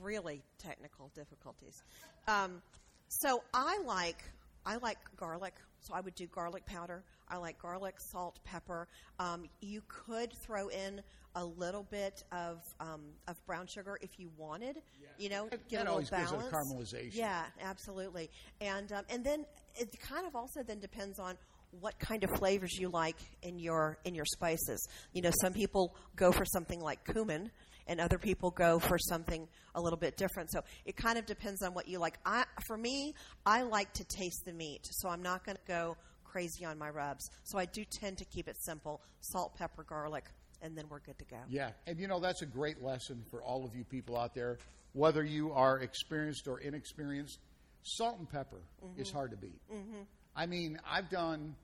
Really 0.02 0.44
technical 0.58 1.10
difficulties. 1.16 1.82
Um, 2.28 2.62
so 3.08 3.42
I 3.54 3.80
like 3.86 4.24
I 4.66 4.76
like 4.78 4.98
garlic. 5.16 5.54
So 5.80 5.94
I 5.94 6.02
would 6.02 6.16
do 6.16 6.28
garlic 6.28 6.66
powder. 6.66 7.04
I 7.30 7.38
like 7.38 7.58
garlic, 7.60 8.00
salt, 8.00 8.40
pepper. 8.44 8.88
Um, 9.20 9.46
you 9.62 9.82
could 9.88 10.34
throw 10.34 10.68
in 10.68 11.02
a 11.38 11.45
little 11.45 11.84
bit 11.84 12.23
of 12.32 12.62
um, 12.80 13.02
of 13.28 13.36
brown 13.45 13.67
sugar 13.67 13.97
if 14.02 14.19
you 14.19 14.30
wanted. 14.38 14.78
You 15.17 15.30
know, 15.30 15.47
That- 15.50 15.67
get 15.69 15.78
that 15.78 15.78
a 15.78 15.80
little 15.80 15.93
always 15.93 16.10
gives 16.10 16.32
it 16.32 16.36
a 16.36 16.38
balance. 16.38 16.54
caramelization. 16.54 17.15
Yeah, 17.15 17.43
absolutely. 17.62 18.30
And 18.60 18.91
um, 18.91 19.06
and 19.10 19.23
then 19.23 19.45
it 19.76 19.97
kind 20.02 20.28
of 20.28 20.36
also 20.36 20.63
then 20.63 20.80
depends 20.80 21.19
on 21.19 21.36
what 21.82 21.97
kind 22.00 22.23
of 22.23 22.30
flavors 22.32 22.73
you 22.80 22.89
like 22.89 23.17
in 23.43 23.60
your 23.60 23.97
in 24.06 24.15
your 24.15 24.26
spices. 24.26 24.88
You 25.13 25.21
know, 25.21 25.32
some 25.41 25.54
people 25.54 25.95
go 26.15 26.32
for 26.32 26.45
something 26.45 26.80
like 26.82 27.00
cumin, 27.06 27.52
and 27.88 28.00
other 28.00 28.17
people 28.17 28.52
go 28.52 28.80
for 28.80 28.97
something 28.97 29.47
a 29.76 29.82
little 29.82 29.97
bit 30.00 30.17
different. 30.17 30.52
So 30.52 30.62
it 30.86 30.95
kind 30.95 31.17
of 31.19 31.26
depends 31.26 31.62
on 31.62 31.73
what 31.73 31.88
you 31.88 32.00
like. 32.00 32.17
I, 32.26 32.45
for 32.67 32.78
me, 32.78 33.13
I 33.45 33.62
like 33.63 33.93
to 33.93 34.04
taste 34.06 34.43
the 34.45 34.54
meat, 34.54 34.82
so 34.89 35.10
I'm 35.10 35.21
not 35.21 35.45
going 35.45 35.58
to 35.58 35.63
go 35.67 35.97
crazy 36.23 36.65
on 36.65 36.78
my 36.78 36.89
rubs. 36.89 37.30
So 37.43 37.58
I 37.58 37.65
do 37.65 37.84
tend 37.86 38.17
to 38.19 38.26
keep 38.26 38.47
it 38.47 38.56
simple: 38.60 39.02
salt, 39.21 39.56
pepper, 39.56 39.84
garlic, 39.84 40.26
and 40.62 40.78
then 40.78 40.86
we're 40.89 41.00
good 41.00 41.17
to 41.20 41.26
go. 41.26 41.38
Yeah, 41.50 41.72
and 41.86 42.00
you 42.00 42.08
know 42.08 42.20
that's 42.20 42.41
a 42.41 42.46
great 42.46 42.82
lesson 42.82 43.24
for 43.30 43.41
all 43.41 43.65
of 43.65 43.76
you 43.76 43.84
people 43.84 44.17
out 44.17 44.34
there, 44.34 44.58
whether 44.93 45.24
you 45.24 45.52
are 45.54 45.80
experienced 45.80 46.48
or 46.48 46.60
inexperienced. 46.60 47.39
Salt 47.84 48.20
and 48.20 48.30
pepper 48.30 48.62
is 48.98 49.10
hard 49.12 49.32
to 49.32 49.38
beat. 49.38 49.62
Mm-hmm. 49.72 50.02
I 50.36 50.46
mean, 50.46 50.78
I've 50.89 51.10
done, 51.10 51.56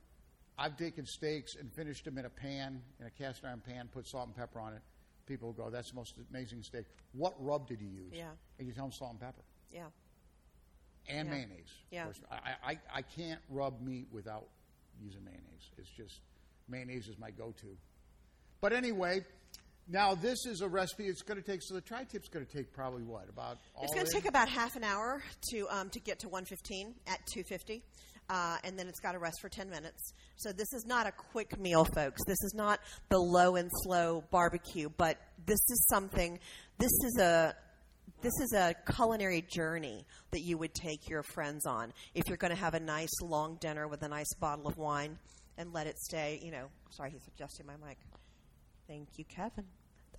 I've 0.58 0.78
taken 0.78 1.06
steaks 1.06 1.56
and 1.56 1.72
finished 1.74 2.06
them 2.06 2.18
in 2.18 2.26
a 2.26 2.30
pan, 2.30 2.82
in 3.00 3.06
a 3.08 3.10
cast 3.10 3.44
iron 3.44 3.62
pan, 3.66 3.90
put 3.92 4.08
salt 4.08 4.28
and 4.28 4.36
pepper 4.36 4.60
on 4.60 4.74
it. 4.74 4.82
People 5.26 5.52
go, 5.54 5.70
"That's 5.70 5.90
the 5.90 5.96
most 5.96 6.14
amazing 6.30 6.64
steak." 6.64 6.86
What 7.14 7.34
rub 7.40 7.68
did 7.68 7.82
you 7.82 7.88
use? 7.90 8.14
Yeah. 8.14 8.30
and 8.58 8.68
you 8.68 8.74
tell 8.74 8.86
them 8.86 8.92
salt 8.94 9.12
and 9.12 9.20
pepper 9.20 9.42
Yeah. 9.72 9.88
and 11.08 11.28
Yeah. 11.28 11.34
mayonnaise. 11.34 11.72
of 11.92 11.92
Yeah. 11.92 12.08
I, 12.32 12.72
I, 12.72 12.80
I 12.94 13.02
can't 13.02 13.42
rub 13.50 13.82
meat 13.82 14.08
without 14.12 14.48
using 15.02 15.24
mayonnaise. 15.26 15.72
It's 15.78 15.90
just 15.90 16.22
mayonnaise 16.70 17.08
is 17.08 17.18
my 17.18 17.32
go-to. 17.32 17.76
But 18.64 18.72
anyway, 18.72 19.26
now 19.90 20.16
this 20.16 20.46
is 20.46 20.62
a 20.62 20.70
recipe. 20.70 21.08
It's 21.08 21.22
going 21.22 21.38
to 21.38 21.46
take 21.46 21.62
so 21.62 21.74
the 21.74 21.82
tri-tip's 21.82 22.30
going 22.30 22.46
to 22.46 22.50
take 22.50 22.72
probably 22.72 23.04
what 23.04 23.28
about 23.28 23.58
all 23.76 23.84
It's 23.84 23.94
going 23.94 24.06
to 24.06 24.12
take 24.14 24.26
about 24.26 24.48
half 24.48 24.78
an 24.78 24.86
hour 24.86 25.22
to 25.52 25.68
um, 25.70 25.90
to 25.90 26.00
get 26.00 26.20
to 26.20 26.30
115 26.30 26.96
at 27.06 27.20
250. 27.34 27.84
uh, 28.30 28.56
and 28.64 28.80
then 28.80 28.88
it's 28.88 29.02
got 29.02 29.12
to 29.12 29.20
rest 29.20 29.42
for 29.42 29.50
10 29.50 29.70
minutes. 29.70 30.14
So 30.38 30.54
this 30.54 30.72
is 30.72 30.86
not 30.86 31.08
a 31.08 31.12
quick 31.12 31.60
meal, 31.60 31.84
folks. 31.84 32.22
This 32.26 32.42
is 32.42 32.54
not 32.56 32.80
the 33.10 33.20
low 33.20 33.58
and 33.58 33.70
slow 33.84 34.24
barbecue, 34.32 34.88
but 34.96 35.18
this 35.46 35.60
is 35.70 35.86
something. 35.90 36.40
This 36.78 36.94
is 37.06 37.20
a 37.20 37.54
this 38.22 38.40
is 38.42 38.54
a 38.54 38.74
culinary 38.96 39.42
journey 39.42 40.06
that 40.32 40.40
you 40.40 40.58
would 40.58 40.74
take 40.74 41.10
your 41.10 41.24
friends 41.24 41.66
on 41.66 41.92
if 42.16 42.30
you're 42.30 42.38
going 42.38 42.56
to 42.56 42.62
have 42.62 42.76
a 42.76 42.80
nice 42.80 43.22
long 43.22 43.58
dinner 43.60 43.90
with 43.90 44.04
a 44.04 44.08
nice 44.08 44.34
bottle 44.40 44.68
of 44.68 44.78
wine 44.78 45.20
and 45.58 45.74
let 45.74 45.86
it 45.86 46.00
stay. 46.00 46.40
You 46.42 46.52
know, 46.52 46.68
sorry, 46.92 47.10
he's 47.12 47.28
adjusting 47.28 47.66
my 47.66 47.76
mic. 47.86 47.98
Thank 48.94 49.18
you, 49.18 49.26
Kevin. 49.26 49.66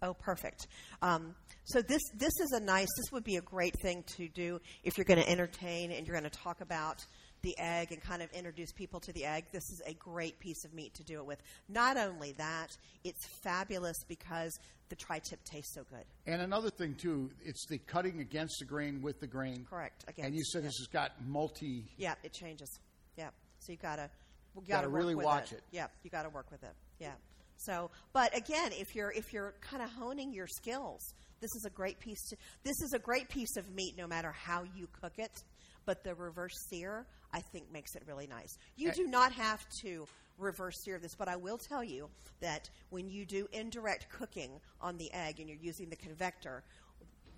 Oh, 0.03 0.15
perfect. 0.15 0.67
Um, 1.01 1.37
so 1.63 1.81
this 1.81 2.03
this 2.13 2.33
is 2.41 2.51
a 2.51 2.59
nice. 2.61 2.89
This 2.97 3.13
would 3.13 3.23
be 3.23 3.37
a 3.37 3.41
great 3.41 3.79
thing 3.81 4.03
to 4.17 4.27
do 4.27 4.61
if 4.83 4.99
you're 4.99 5.05
going 5.05 5.23
to 5.23 5.29
entertain 5.31 5.93
and 5.93 6.05
you're 6.05 6.19
going 6.19 6.29
to 6.29 6.39
talk 6.39 6.61
about 6.61 7.07
the 7.43 7.57
egg 7.57 7.93
and 7.93 8.03
kind 8.03 8.21
of 8.21 8.33
introduce 8.33 8.73
people 8.73 8.99
to 8.99 9.13
the 9.13 9.25
egg. 9.25 9.45
This 9.53 9.63
is 9.71 9.81
a 9.87 9.95
great 9.95 10.41
piece 10.41 10.65
of 10.65 10.75
meat 10.75 10.93
to 10.95 11.05
do 11.05 11.21
it 11.21 11.25
with. 11.27 11.39
Not 11.69 11.97
only 11.97 12.33
that, 12.33 12.77
it's 13.05 13.25
fabulous 13.45 13.97
because 14.09 14.51
the 14.89 14.97
tri-tip 14.97 15.39
tastes 15.45 15.73
so 15.73 15.85
good. 15.89 16.05
And 16.27 16.43
another 16.43 16.71
thing 16.71 16.97
too, 16.97 17.31
it's 17.45 17.65
the 17.69 17.79
cutting 17.79 18.19
against 18.19 18.57
the 18.59 18.65
grain 18.65 19.03
with 19.03 19.21
the 19.21 19.29
grain. 19.29 19.67
Correct. 19.71 20.05
Again, 20.09 20.27
And 20.27 20.35
you 20.35 20.43
said 20.43 20.65
this 20.65 20.79
has 20.79 20.89
got 20.89 21.13
multi. 21.25 21.85
Yeah, 21.97 22.15
it 22.25 22.33
changes. 22.33 22.81
Yeah. 23.17 23.29
So 23.61 23.71
you 23.71 23.79
gotta 23.81 24.11
you 24.57 24.63
Gotta 24.63 24.73
gotta 24.73 24.89
work 24.89 24.99
really 24.99 25.15
with 25.15 25.27
watch 25.27 25.53
it. 25.53 25.59
it. 25.59 25.65
Yeah, 25.71 25.87
you 26.03 26.11
gotta 26.11 26.31
work 26.31 26.51
with 26.51 26.63
it. 26.65 26.75
Yeah. 26.99 27.13
So, 27.57 27.91
but 28.13 28.37
again, 28.37 28.73
if 28.73 28.95
you're 28.95 29.11
if 29.13 29.33
you're 29.33 29.55
kind 29.61 29.83
of 29.83 29.91
honing 29.91 30.33
your 30.33 30.47
skills, 30.47 31.15
this 31.41 31.55
is 31.55 31.65
a 31.65 31.71
great 31.71 31.99
piece. 31.99 32.23
To, 32.29 32.37
this 32.63 32.81
is 32.83 32.93
a 32.95 32.99
great 32.99 33.29
piece 33.29 33.57
of 33.57 33.69
meat, 33.71 33.95
no 33.97 34.07
matter 34.07 34.33
how 34.33 34.65
you 34.77 34.89
cook 35.01 35.19
it. 35.19 35.45
But 35.87 36.03
the 36.03 36.15
reverse 36.15 36.55
sear, 36.71 37.07
I 37.33 37.41
think, 37.41 37.71
makes 37.71 37.95
it 37.95 38.03
really 38.07 38.27
nice. 38.27 38.57
You 38.77 38.91
do 38.93 39.07
not 39.07 39.33
have 39.33 39.65
to 39.83 40.07
reverse 40.39 40.77
sear 40.83 40.99
this, 40.99 41.15
but 41.15 41.29
I 41.29 41.37
will 41.37 41.59
tell 41.59 41.85
you 41.85 42.09
that 42.41 42.71
when 42.91 43.09
you 43.09 43.27
do 43.27 43.47
indirect 43.53 44.09
cooking 44.09 44.61
on 44.81 44.97
the 44.97 45.13
egg 45.13 45.41
and 45.41 45.49
you're 45.49 45.59
using 45.61 45.91
the 45.91 45.97
convector, 45.97 46.65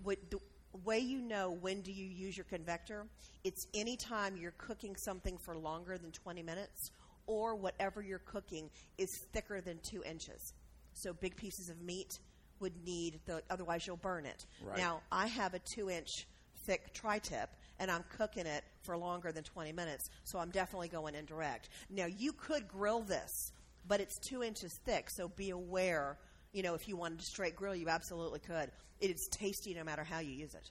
what 0.02 0.18
the 0.30 0.38
way 0.84 0.98
you 0.98 1.20
know 1.20 1.56
when 1.60 1.80
do 1.80 1.90
you 1.90 2.04
use 2.04 2.36
your 2.36 2.44
convector 2.44 3.06
it's 3.44 3.66
anytime 3.74 4.36
you're 4.36 4.54
cooking 4.58 4.94
something 4.96 5.38
for 5.38 5.56
longer 5.56 5.96
than 5.96 6.10
20 6.10 6.42
minutes 6.42 6.90
or 7.26 7.54
whatever 7.54 8.02
you're 8.02 8.18
cooking 8.20 8.70
is 8.98 9.16
thicker 9.16 9.60
than 9.60 9.78
two 9.80 10.02
inches. 10.04 10.54
So 10.92 11.12
big 11.12 11.36
pieces 11.36 11.68
of 11.68 11.80
meat 11.80 12.18
would 12.60 12.72
need 12.84 13.20
the 13.26 13.42
otherwise 13.50 13.86
you'll 13.86 13.96
burn 13.96 14.26
it. 14.26 14.46
Right. 14.64 14.78
now 14.78 15.02
i 15.12 15.26
have 15.26 15.54
a 15.54 15.58
two 15.58 15.90
inch 15.90 16.26
thick 16.64 16.92
tri-tip 16.94 17.50
and 17.78 17.90
i'm 17.90 18.04
cooking 18.16 18.46
it 18.46 18.64
for 18.82 18.96
longer 18.96 19.30
than 19.30 19.44
20 19.44 19.72
minutes 19.72 20.10
so 20.24 20.38
i'm 20.38 20.50
definitely 20.50 20.88
going 20.88 21.14
indirect 21.14 21.68
now 21.90 22.06
you 22.06 22.32
could 22.32 22.66
grill 22.66 23.02
this 23.02 23.52
but 23.86 24.00
it's 24.00 24.18
two 24.18 24.42
inches 24.42 24.80
thick 24.84 25.10
so 25.10 25.28
be 25.28 25.50
aware 25.50 26.18
you 26.52 26.62
know 26.62 26.74
if 26.74 26.88
you 26.88 26.96
wanted 26.96 27.18
to 27.18 27.26
straight 27.26 27.54
grill 27.54 27.74
you 27.74 27.88
absolutely 27.88 28.40
could. 28.40 28.70
It 28.98 29.10
is 29.10 29.28
tasty 29.28 29.74
no 29.74 29.84
matter 29.84 30.02
how 30.02 30.20
you 30.20 30.32
use 30.32 30.54
it 30.54 30.70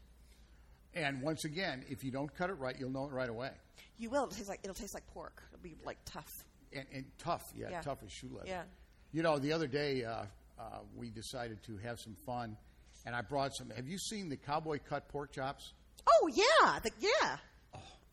And 0.96 1.22
once 1.22 1.44
again, 1.46 1.84
if 1.90 2.04
you 2.04 2.12
don't 2.12 2.34
cut 2.36 2.50
it 2.50 2.54
right, 2.54 2.76
you'll 2.80 2.90
know 2.92 3.06
it 3.06 3.12
right 3.12 3.30
away. 3.30 3.52
you 3.98 4.10
will 4.10 4.24
it'll 4.24 4.36
taste 4.36 4.50
like 4.50 4.60
it'll 4.64 4.74
taste 4.76 4.94
like 4.94 5.06
pork 5.08 5.42
it'll 5.54 5.62
be 5.64 5.76
like 5.86 5.98
tough 6.06 6.32
And, 6.74 6.86
and 6.94 7.06
tough, 7.18 7.44
yeah, 7.56 7.70
Yeah. 7.70 7.82
tough 7.82 8.00
as 8.06 8.12
shoe 8.12 8.30
leather. 8.32 8.48
Yeah. 8.48 8.64
You 9.12 9.24
know, 9.24 9.38
the 9.40 9.52
other 9.54 9.68
day 9.68 10.04
uh, 10.04 10.24
uh, 10.60 10.64
we 10.96 11.10
decided 11.10 11.62
to 11.64 11.78
have 11.78 12.00
some 12.00 12.16
fun, 12.26 12.58
and 13.06 13.16
I 13.16 13.22
brought 13.22 13.54
some. 13.56 13.70
Have 13.70 13.88
you 13.88 13.98
seen 13.98 14.30
the 14.30 14.38
cowboy 14.38 14.80
cut 14.90 15.08
pork 15.10 15.32
chops? 15.32 15.74
oh 16.08 16.28
yeah 16.34 16.80
the, 16.84 16.92
yeah 17.00 17.38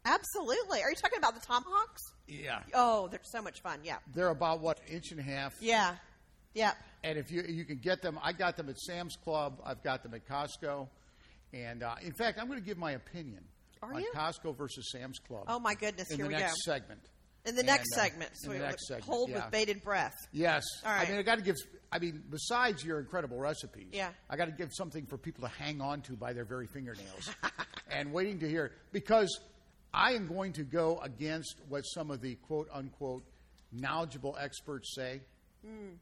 absolutely 0.04 0.80
are 0.82 0.88
you 0.90 0.96
talking 0.96 1.18
about 1.18 1.34
the 1.34 1.40
tomahawks 1.46 2.00
Yeah. 2.26 2.60
oh 2.74 3.08
they're 3.08 3.20
so 3.22 3.42
much 3.42 3.60
fun 3.60 3.80
yeah 3.84 3.96
They're 4.14 4.30
about 4.30 4.60
what 4.60 4.80
inch 4.88 5.10
and 5.10 5.20
a 5.20 5.22
half. 5.22 5.54
yeah 5.60 5.96
yep 6.54 6.76
And 7.04 7.18
if 7.18 7.30
you 7.30 7.42
you 7.48 7.64
can 7.64 7.76
get 7.78 8.00
them, 8.02 8.18
I 8.22 8.32
got 8.32 8.56
them 8.56 8.68
at 8.68 8.78
Sam's 8.78 9.16
Club. 9.24 9.60
I've 9.64 9.82
got 9.82 10.02
them 10.02 10.14
at 10.14 10.26
Costco. 10.26 10.88
And 11.52 11.82
uh, 11.82 11.94
in 12.02 12.12
fact, 12.12 12.38
I'm 12.40 12.46
going 12.46 12.58
to 12.58 12.64
give 12.64 12.78
my 12.78 12.92
opinion 12.92 13.44
Are 13.82 13.92
on 13.94 14.00
you? 14.00 14.10
Costco 14.14 14.56
versus 14.56 14.90
Sam's 14.90 15.18
Club. 15.18 15.44
oh 15.48 15.58
my 15.58 15.74
goodness 15.74 16.10
in 16.10 16.16
here 16.16 16.24
the 16.26 16.32
we 16.32 16.38
next 16.38 16.64
go 16.66 16.72
segment. 16.72 17.00
in 17.44 17.54
the 17.54 17.60
And, 17.60 17.66
next 17.66 17.96
uh, 17.96 18.00
segment 18.02 18.30
in 18.30 18.36
so 18.36 18.48
the 18.48 18.54
we- 18.54 18.60
next 18.64 18.86
segment, 18.86 19.04
hold 19.06 19.28
yeah. 19.30 19.36
with 19.36 19.50
bated 19.50 19.82
breath 19.82 20.14
Yes. 20.32 20.64
All 20.84 20.92
I 20.92 21.06
mean, 21.08 21.18
I 21.18 21.22
got 21.22 21.36
to 21.36 21.42
give. 21.42 21.56
I 21.90 21.98
mean, 21.98 22.22
besides 22.30 22.82
your 22.84 23.00
incredible 23.00 23.38
recipes, 23.38 23.88
Yeah. 23.92 24.10
I 24.30 24.36
got 24.36 24.46
to 24.46 24.52
give 24.52 24.70
something 24.72 25.04
for 25.06 25.18
people 25.18 25.42
to 25.46 25.54
hang 25.62 25.80
on 25.82 26.00
to 26.02 26.12
by 26.12 26.32
their 26.32 26.46
very 26.46 26.66
fingernails, 26.66 27.30
and 27.90 28.12
waiting 28.14 28.38
to 28.40 28.48
hear 28.48 28.72
because 28.92 29.28
I 29.92 30.12
am 30.12 30.26
going 30.26 30.54
to 30.54 30.62
go 30.62 30.98
against 31.00 31.56
what 31.68 31.82
some 31.82 32.10
of 32.10 32.22
the 32.22 32.36
quote 32.36 32.68
unquote 32.72 33.24
knowledgeable 33.72 34.36
experts 34.40 34.94
say. 34.94 35.20
Hmm. 35.66 35.96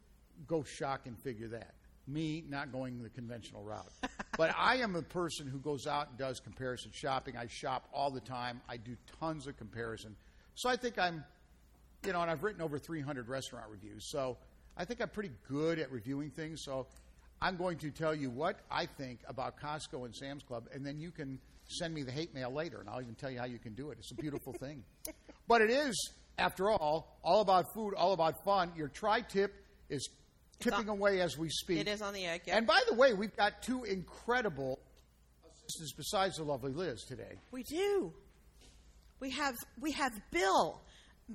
Go 0.46 0.62
shock 0.62 1.06
and 1.06 1.18
figure 1.18 1.48
that. 1.48 1.74
Me 2.06 2.42
not 2.48 2.72
going 2.72 3.02
the 3.02 3.10
conventional 3.10 3.62
route, 3.62 3.86
but 4.36 4.54
I 4.56 4.76
am 4.76 4.96
a 4.96 5.02
person 5.02 5.46
who 5.46 5.58
goes 5.58 5.86
out 5.86 6.08
and 6.10 6.18
does 6.18 6.40
comparison 6.40 6.90
shopping. 6.94 7.36
I 7.36 7.46
shop 7.48 7.88
all 7.92 8.10
the 8.10 8.20
time. 8.20 8.60
I 8.68 8.76
do 8.76 8.96
tons 9.18 9.46
of 9.46 9.56
comparison, 9.56 10.16
so 10.54 10.68
I 10.68 10.76
think 10.76 10.98
I'm 10.98 11.24
you 12.04 12.12
know, 12.12 12.22
and 12.22 12.30
I've 12.30 12.42
written 12.42 12.62
over 12.62 12.78
300 12.78 13.28
restaurant 13.28 13.66
reviews, 13.70 14.10
so 14.10 14.38
I 14.76 14.84
think 14.84 15.00
I'm 15.02 15.08
pretty 15.08 15.32
good 15.48 15.78
at 15.78 15.92
reviewing 15.92 16.30
things. 16.30 16.62
So 16.64 16.86
I'm 17.42 17.56
going 17.56 17.78
to 17.78 17.90
tell 17.90 18.14
you 18.14 18.30
what 18.30 18.60
I 18.70 18.86
think 18.86 19.20
about 19.26 19.60
Costco 19.60 20.04
and 20.04 20.14
Sam's 20.14 20.42
Club, 20.42 20.68
and 20.72 20.84
then 20.84 20.98
you 20.98 21.10
can 21.10 21.38
send 21.68 21.94
me 21.94 22.02
the 22.02 22.12
hate 22.12 22.34
mail 22.34 22.52
later, 22.52 22.80
and 22.80 22.88
I'll 22.88 23.00
even 23.00 23.14
tell 23.14 23.30
you 23.30 23.38
how 23.38 23.44
you 23.44 23.58
can 23.58 23.74
do 23.74 23.90
it. 23.90 23.98
It's 23.98 24.12
a 24.12 24.16
beautiful 24.16 24.52
thing. 24.52 24.84
But 25.48 25.62
it 25.62 25.70
is, 25.70 26.12
after 26.38 26.70
all, 26.70 27.18
all 27.24 27.40
about 27.40 27.74
food, 27.74 27.92
all 27.94 28.12
about 28.12 28.44
fun. 28.44 28.70
Your 28.76 28.86
tri 28.86 29.20
tip 29.22 29.52
is 29.88 30.08
tipping 30.60 30.88
on- 30.88 30.96
away 30.98 31.20
as 31.20 31.36
we 31.38 31.48
speak. 31.48 31.78
it 31.78 31.88
is 31.88 32.02
on 32.02 32.14
the 32.14 32.24
egg 32.26 32.42
yeah. 32.46 32.56
And 32.56 32.66
by 32.66 32.80
the 32.88 32.94
way, 32.94 33.12
we've 33.14 33.34
got 33.36 33.62
two 33.62 33.84
incredible 33.84 34.78
assistants 35.44 35.92
besides 35.96 36.36
the 36.36 36.44
lovely 36.44 36.72
Liz 36.72 37.04
today. 37.04 37.38
We 37.50 37.62
do. 37.64 38.12
We 39.20 39.30
have 39.30 39.54
we 39.80 39.92
have 39.92 40.12
Bill. 40.30 40.80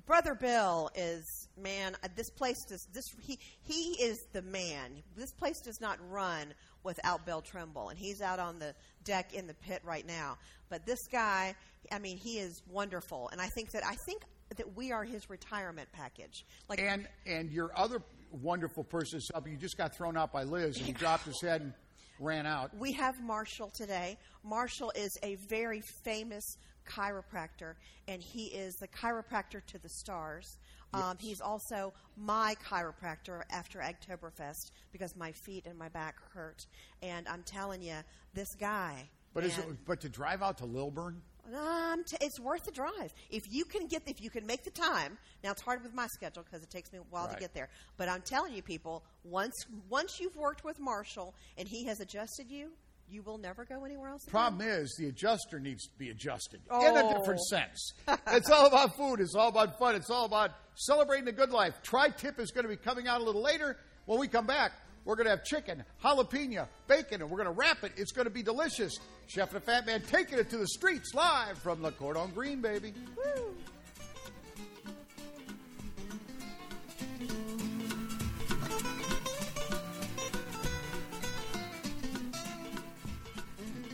Brother 0.06 0.36
Bill 0.36 0.90
is 0.96 1.48
man. 1.58 1.96
uh, 2.04 2.10
This 2.18 2.30
place 2.32 2.58
does 2.68 2.86
this. 2.94 3.06
He 3.22 3.40
he 3.64 4.04
is 4.04 4.18
the 4.34 4.42
man. 4.42 5.02
This 5.16 5.32
place 5.32 5.62
does 5.62 5.80
not 5.80 5.98
run 6.10 6.54
without 6.84 7.26
Bill 7.26 7.42
Trimble, 7.42 7.90
and 7.90 7.98
he's 7.98 8.22
out 8.22 8.40
on 8.40 8.60
the 8.60 8.74
deck 9.06 9.34
in 9.34 9.48
the 9.48 9.54
pit 9.54 9.82
right 9.86 10.06
now. 10.06 10.38
But 10.70 10.86
this 10.86 11.08
guy, 11.12 11.56
I 11.92 12.00
mean, 12.00 12.18
he 12.18 12.40
is 12.40 12.62
wonderful, 12.70 13.30
and 13.32 13.40
I 13.40 13.48
think 13.48 13.72
that 13.72 13.86
I 13.86 13.96
think 14.06 14.24
that 14.56 14.76
we 14.76 14.92
are 14.92 15.04
his 15.04 15.30
retirement 15.30 15.90
package. 15.92 16.46
Like 16.70 16.80
And 16.80 17.08
and 17.26 17.52
your 17.52 17.72
other 17.76 18.02
wonderful 18.32 18.84
person 18.84 19.18
is 19.18 19.30
helping. 19.32 19.54
You 19.54 19.58
just 19.58 19.78
got 19.78 19.96
thrown 19.96 20.18
out 20.18 20.32
by 20.32 20.44
Liz, 20.44 20.78
and 20.78 20.86
he 20.86 20.94
dropped 20.94 21.26
his 21.26 21.42
head 21.42 21.62
and 21.62 21.74
ran 22.20 22.46
out. 22.46 22.76
We 22.78 22.94
have 22.94 23.20
Marshall 23.22 23.72
today. 23.74 24.18
Marshall 24.44 24.92
is 24.96 25.18
a 25.24 25.36
very 25.50 25.82
famous 26.04 26.58
chiropractor, 26.88 27.76
and 28.08 28.22
he 28.22 28.46
is 28.46 28.76
the 28.76 28.88
chiropractor 28.88 29.66
to 29.66 29.80
the 29.80 29.90
stars. 29.90 30.58
Um, 30.94 31.18
he's 31.20 31.42
also 31.42 31.94
my 32.16 32.56
chiropractor 32.66 33.42
after 33.52 33.80
Oktoberfest 33.80 34.72
because 34.94 35.14
my 35.18 35.34
feet 35.34 35.66
and 35.66 35.78
my 35.78 35.90
back 35.90 36.16
hurt. 36.34 36.66
And 37.02 37.28
I'm 37.28 37.44
telling 37.44 37.82
you, 37.82 37.98
this 38.34 38.56
guy. 38.56 39.10
But 39.34 39.44
is 39.44 39.58
it, 39.58 39.66
but 39.86 40.00
to 40.02 40.10
drive 40.10 40.42
out 40.42 40.58
to 40.60 40.66
Lilburn, 40.66 41.22
um, 41.54 42.04
t- 42.04 42.18
it's 42.22 42.40
worth 42.40 42.64
the 42.66 42.72
drive 42.72 43.14
if 43.30 43.44
you 43.52 43.66
can 43.66 43.88
get 43.88 44.04
if 44.08 44.22
you 44.22 44.30
can 44.30 44.46
make 44.46 44.64
the 44.64 44.72
time. 44.72 45.18
Now 45.44 45.52
it's 45.52 45.62
hard 45.62 45.84
with 45.84 45.94
my 45.94 46.08
schedule 46.08 46.44
because 46.44 46.64
it 46.64 46.70
takes 46.70 46.92
me 46.92 47.00
a 47.00 47.02
while 47.10 47.26
Right. 47.26 47.34
to 47.36 47.40
get 47.40 47.54
there. 47.54 47.70
But 47.98 48.10
I'm 48.10 48.22
telling 48.22 48.54
you, 48.54 48.62
people, 48.62 49.04
once 49.24 49.54
once 49.90 50.20
you've 50.20 50.36
worked 50.36 50.64
with 50.64 50.80
Marshall 50.80 51.36
and 51.58 51.68
he 51.68 51.86
has 51.86 52.00
adjusted 52.00 52.50
you, 52.50 52.72
you 53.08 53.22
will 53.22 53.38
never 53.38 53.66
go 53.66 53.84
anywhere 53.86 54.10
else. 54.10 54.24
again. 54.24 54.32
problem 54.32 54.68
is 54.68 54.96
the 54.98 55.08
adjuster 55.10 55.60
needs 55.60 55.84
to 55.86 55.96
be 56.00 56.10
adjusted 56.10 56.56
in 56.62 56.62
Oh. 56.72 57.10
a 57.10 57.18
different 57.20 57.42
sense. 57.42 57.94
it's 58.32 58.50
all 58.50 58.66
about 58.66 58.96
food. 58.98 59.20
It's 59.20 59.36
all 59.36 59.50
about 59.50 59.78
fun. 59.78 59.94
It's 59.96 60.10
all 60.10 60.26
about 60.26 60.52
celebrating 60.76 61.26
the 61.26 61.32
good 61.32 61.52
life. 61.52 61.76
Tri 61.84 62.10
tip 62.10 62.40
is 62.40 62.50
going 62.52 62.64
to 62.64 62.70
be 62.70 62.78
coming 62.78 63.08
out 63.08 63.22
a 63.22 63.24
little 63.24 63.44
later. 63.44 63.78
When 64.06 64.20
we 64.20 64.28
come 64.28 64.46
back, 64.48 64.72
we're 65.06 65.16
going 65.16 65.26
to 65.26 65.32
have 65.32 65.44
chicken, 65.44 65.84
jalapeno, 66.04 66.68
bacon, 66.88 67.22
and 67.22 67.30
we're 67.30 67.38
going 67.38 67.46
to 67.46 67.54
wrap 67.54 67.84
it. 67.84 67.94
It's 67.96 68.12
going 68.12 68.26
to 68.26 68.32
be 68.32 68.42
delicious. 68.42 68.98
Chef 69.28 69.54
and 69.54 69.62
the 69.62 69.66
Fat 69.66 69.86
Man 69.86 70.02
taking 70.02 70.40
it 70.40 70.50
to 70.50 70.58
the 70.58 70.68
streets 70.68 71.14
live 71.14 71.58
from 71.60 71.82
the 71.82 71.92
Cordon 71.92 72.32
Green, 72.32 72.60
baby. 72.60 72.94
Woo. 73.16 73.56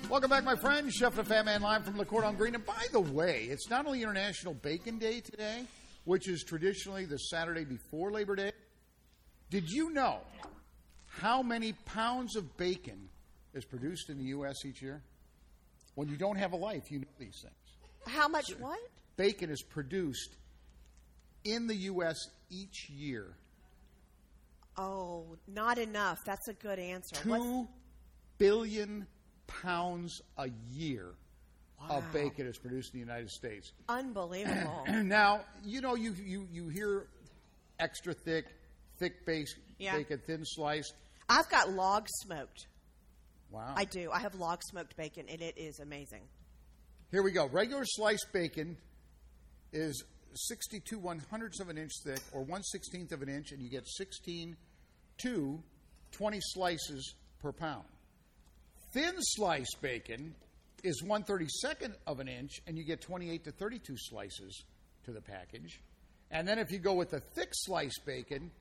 Welcome 0.09 0.29
back, 0.29 0.43
my 0.43 0.55
friends. 0.55 0.93
Chef 0.93 1.15
the 1.15 1.23
Fat 1.23 1.45
Man 1.45 1.61
live 1.61 1.85
from 1.85 1.97
Le 1.97 2.05
Cordon 2.05 2.35
Green. 2.35 2.55
And 2.55 2.65
by 2.65 2.85
the 2.91 2.99
way, 2.99 3.47
it's 3.49 3.69
not 3.69 3.85
only 3.85 4.01
International 4.01 4.53
Bacon 4.53 4.97
Day 4.97 5.19
today, 5.19 5.63
which 6.05 6.29
is 6.29 6.43
traditionally 6.43 7.05
the 7.05 7.17
Saturday 7.17 7.65
before 7.65 8.11
Labor 8.11 8.35
Day. 8.35 8.51
Did 9.49 9.69
you 9.69 9.89
know 9.91 10.19
how 11.21 11.43
many 11.43 11.73
pounds 11.85 12.35
of 12.35 12.57
bacon 12.57 13.09
is 13.53 13.63
produced 13.63 14.09
in 14.09 14.17
the 14.17 14.23
U.S. 14.25 14.65
each 14.65 14.81
year? 14.81 15.01
When 15.93 16.07
you 16.09 16.17
don't 16.17 16.37
have 16.37 16.53
a 16.53 16.55
life, 16.55 16.89
you 16.91 16.99
know 16.99 17.05
these 17.19 17.39
things. 17.43 18.15
How 18.15 18.27
much? 18.27 18.49
What? 18.57 18.79
Bacon 19.17 19.51
is 19.51 19.61
produced 19.61 20.35
in 21.43 21.67
the 21.67 21.75
U.S. 21.75 22.17
each 22.49 22.89
year. 22.89 23.27
Oh, 24.77 25.25
not 25.47 25.77
enough. 25.77 26.23
That's 26.25 26.47
a 26.47 26.53
good 26.53 26.79
answer. 26.79 27.15
What's- 27.29 27.43
Two 27.43 27.67
billion 28.39 29.05
pounds 29.47 30.21
a 30.37 30.49
year 30.71 31.07
Wow. 31.79 31.97
of 31.97 32.13
bacon 32.13 32.45
is 32.47 32.57
produced 32.57 32.93
in 32.93 32.99
the 32.99 33.05
United 33.05 33.29
States. 33.29 33.71
Unbelievable. 33.89 34.85
Now, 35.03 35.41
you 35.63 35.81
know, 35.81 35.95
you, 35.95 36.13
you, 36.23 36.47
you 36.51 36.67
hear 36.69 37.07
extra 37.79 38.13
thick, 38.13 38.45
thick 38.97 39.25
base, 39.25 39.55
Yeah. 39.79 39.97
bacon, 39.97 40.21
thin 40.25 40.45
slice. 40.45 40.93
I've 41.29 41.49
got 41.49 41.71
log 41.71 42.07
smoked. 42.09 42.67
Wow. 43.49 43.73
I 43.75 43.85
do. 43.85 44.09
I 44.11 44.19
have 44.19 44.35
log 44.35 44.61
smoked 44.63 44.95
bacon, 44.95 45.25
and 45.29 45.41
it 45.41 45.57
is 45.57 45.79
amazing. 45.79 46.21
Here 47.11 47.21
we 47.21 47.31
go. 47.31 47.47
Regular 47.47 47.83
sliced 47.85 48.27
bacon 48.31 48.77
is 49.73 50.03
62 50.33 50.97
one 50.97 51.21
hundredths 51.29 51.59
of 51.59 51.69
an 51.69 51.77
inch 51.77 51.91
thick, 52.05 52.21
or 52.31 52.43
one 52.43 52.63
sixteenth 52.63 53.11
of 53.11 53.21
an 53.21 53.29
inch, 53.29 53.51
and 53.51 53.61
you 53.61 53.69
get 53.69 53.87
16 53.87 54.55
to 55.23 55.63
20 56.11 56.39
slices 56.41 57.15
per 57.41 57.51
pound. 57.51 57.83
Thin 58.93 59.13
sliced 59.19 59.77
bacon 59.81 60.35
is 60.83 61.03
one 61.03 61.23
thirty 61.23 61.47
second 61.61 61.95
of 62.07 62.19
an 62.19 62.27
inch, 62.27 62.61
and 62.67 62.77
you 62.77 62.85
get 62.85 63.01
28 63.01 63.43
to 63.45 63.51
32 63.51 63.95
slices 63.97 64.63
to 65.03 65.11
the 65.11 65.21
package. 65.21 65.81
And 66.29 66.47
then 66.47 66.59
if 66.59 66.71
you 66.71 66.79
go 66.79 66.93
with 66.93 67.11
the 67.11 67.19
thick 67.19 67.49
sliced 67.51 68.01
bacon, 68.05 68.51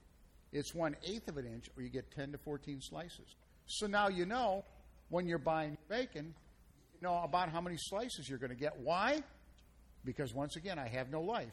it's 0.53 0.75
one 0.75 0.97
eighth 1.05 1.29
of 1.29 1.37
an 1.37 1.47
inch, 1.47 1.67
or 1.77 1.83
you 1.83 1.89
get 1.89 2.11
10 2.13 2.33
to 2.33 2.39
14 2.39 2.81
slices. 2.81 3.37
So 3.67 3.87
now 3.87 4.09
you 4.09 4.27
know 4.27 4.65
when 5.09 5.27
you're 5.27 5.39
buying 5.39 5.77
bacon, 5.89 6.35
you 6.95 7.09
know 7.09 7.23
about 7.23 7.51
how 7.51 7.61
many 7.61 7.77
slices 7.79 8.29
you're 8.29 8.39
going 8.39 8.51
to 8.51 8.57
get. 8.57 8.79
Why? 8.81 9.23
Because 10.05 10.35
once 10.35 10.57
again, 10.57 10.79
I 10.79 10.89
have 10.89 11.11
no 11.11 11.21
life. 11.21 11.53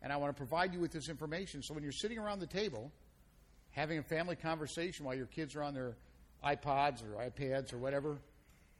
And 0.00 0.12
I 0.12 0.16
want 0.16 0.34
to 0.34 0.38
provide 0.38 0.72
you 0.72 0.80
with 0.80 0.92
this 0.92 1.08
information. 1.08 1.62
So 1.62 1.74
when 1.74 1.82
you're 1.82 1.92
sitting 1.92 2.18
around 2.18 2.38
the 2.38 2.46
table 2.46 2.92
having 3.70 3.98
a 3.98 4.02
family 4.02 4.36
conversation 4.36 5.04
while 5.04 5.14
your 5.14 5.26
kids 5.26 5.54
are 5.54 5.62
on 5.62 5.74
their 5.74 5.96
iPods 6.44 7.02
or 7.02 7.22
iPads 7.22 7.72
or 7.72 7.78
whatever, 7.78 8.18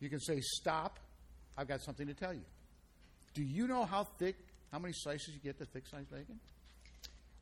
you 0.00 0.08
can 0.08 0.20
say, 0.20 0.40
Stop, 0.40 0.98
I've 1.56 1.68
got 1.68 1.80
something 1.82 2.06
to 2.06 2.14
tell 2.14 2.32
you. 2.32 2.44
Do 3.34 3.42
you 3.42 3.66
know 3.66 3.84
how 3.84 4.04
thick, 4.18 4.36
how 4.72 4.78
many 4.78 4.94
slices 4.96 5.34
you 5.34 5.40
get 5.40 5.58
the 5.58 5.66
thick 5.66 5.86
sliced 5.86 6.10
bacon? 6.10 6.38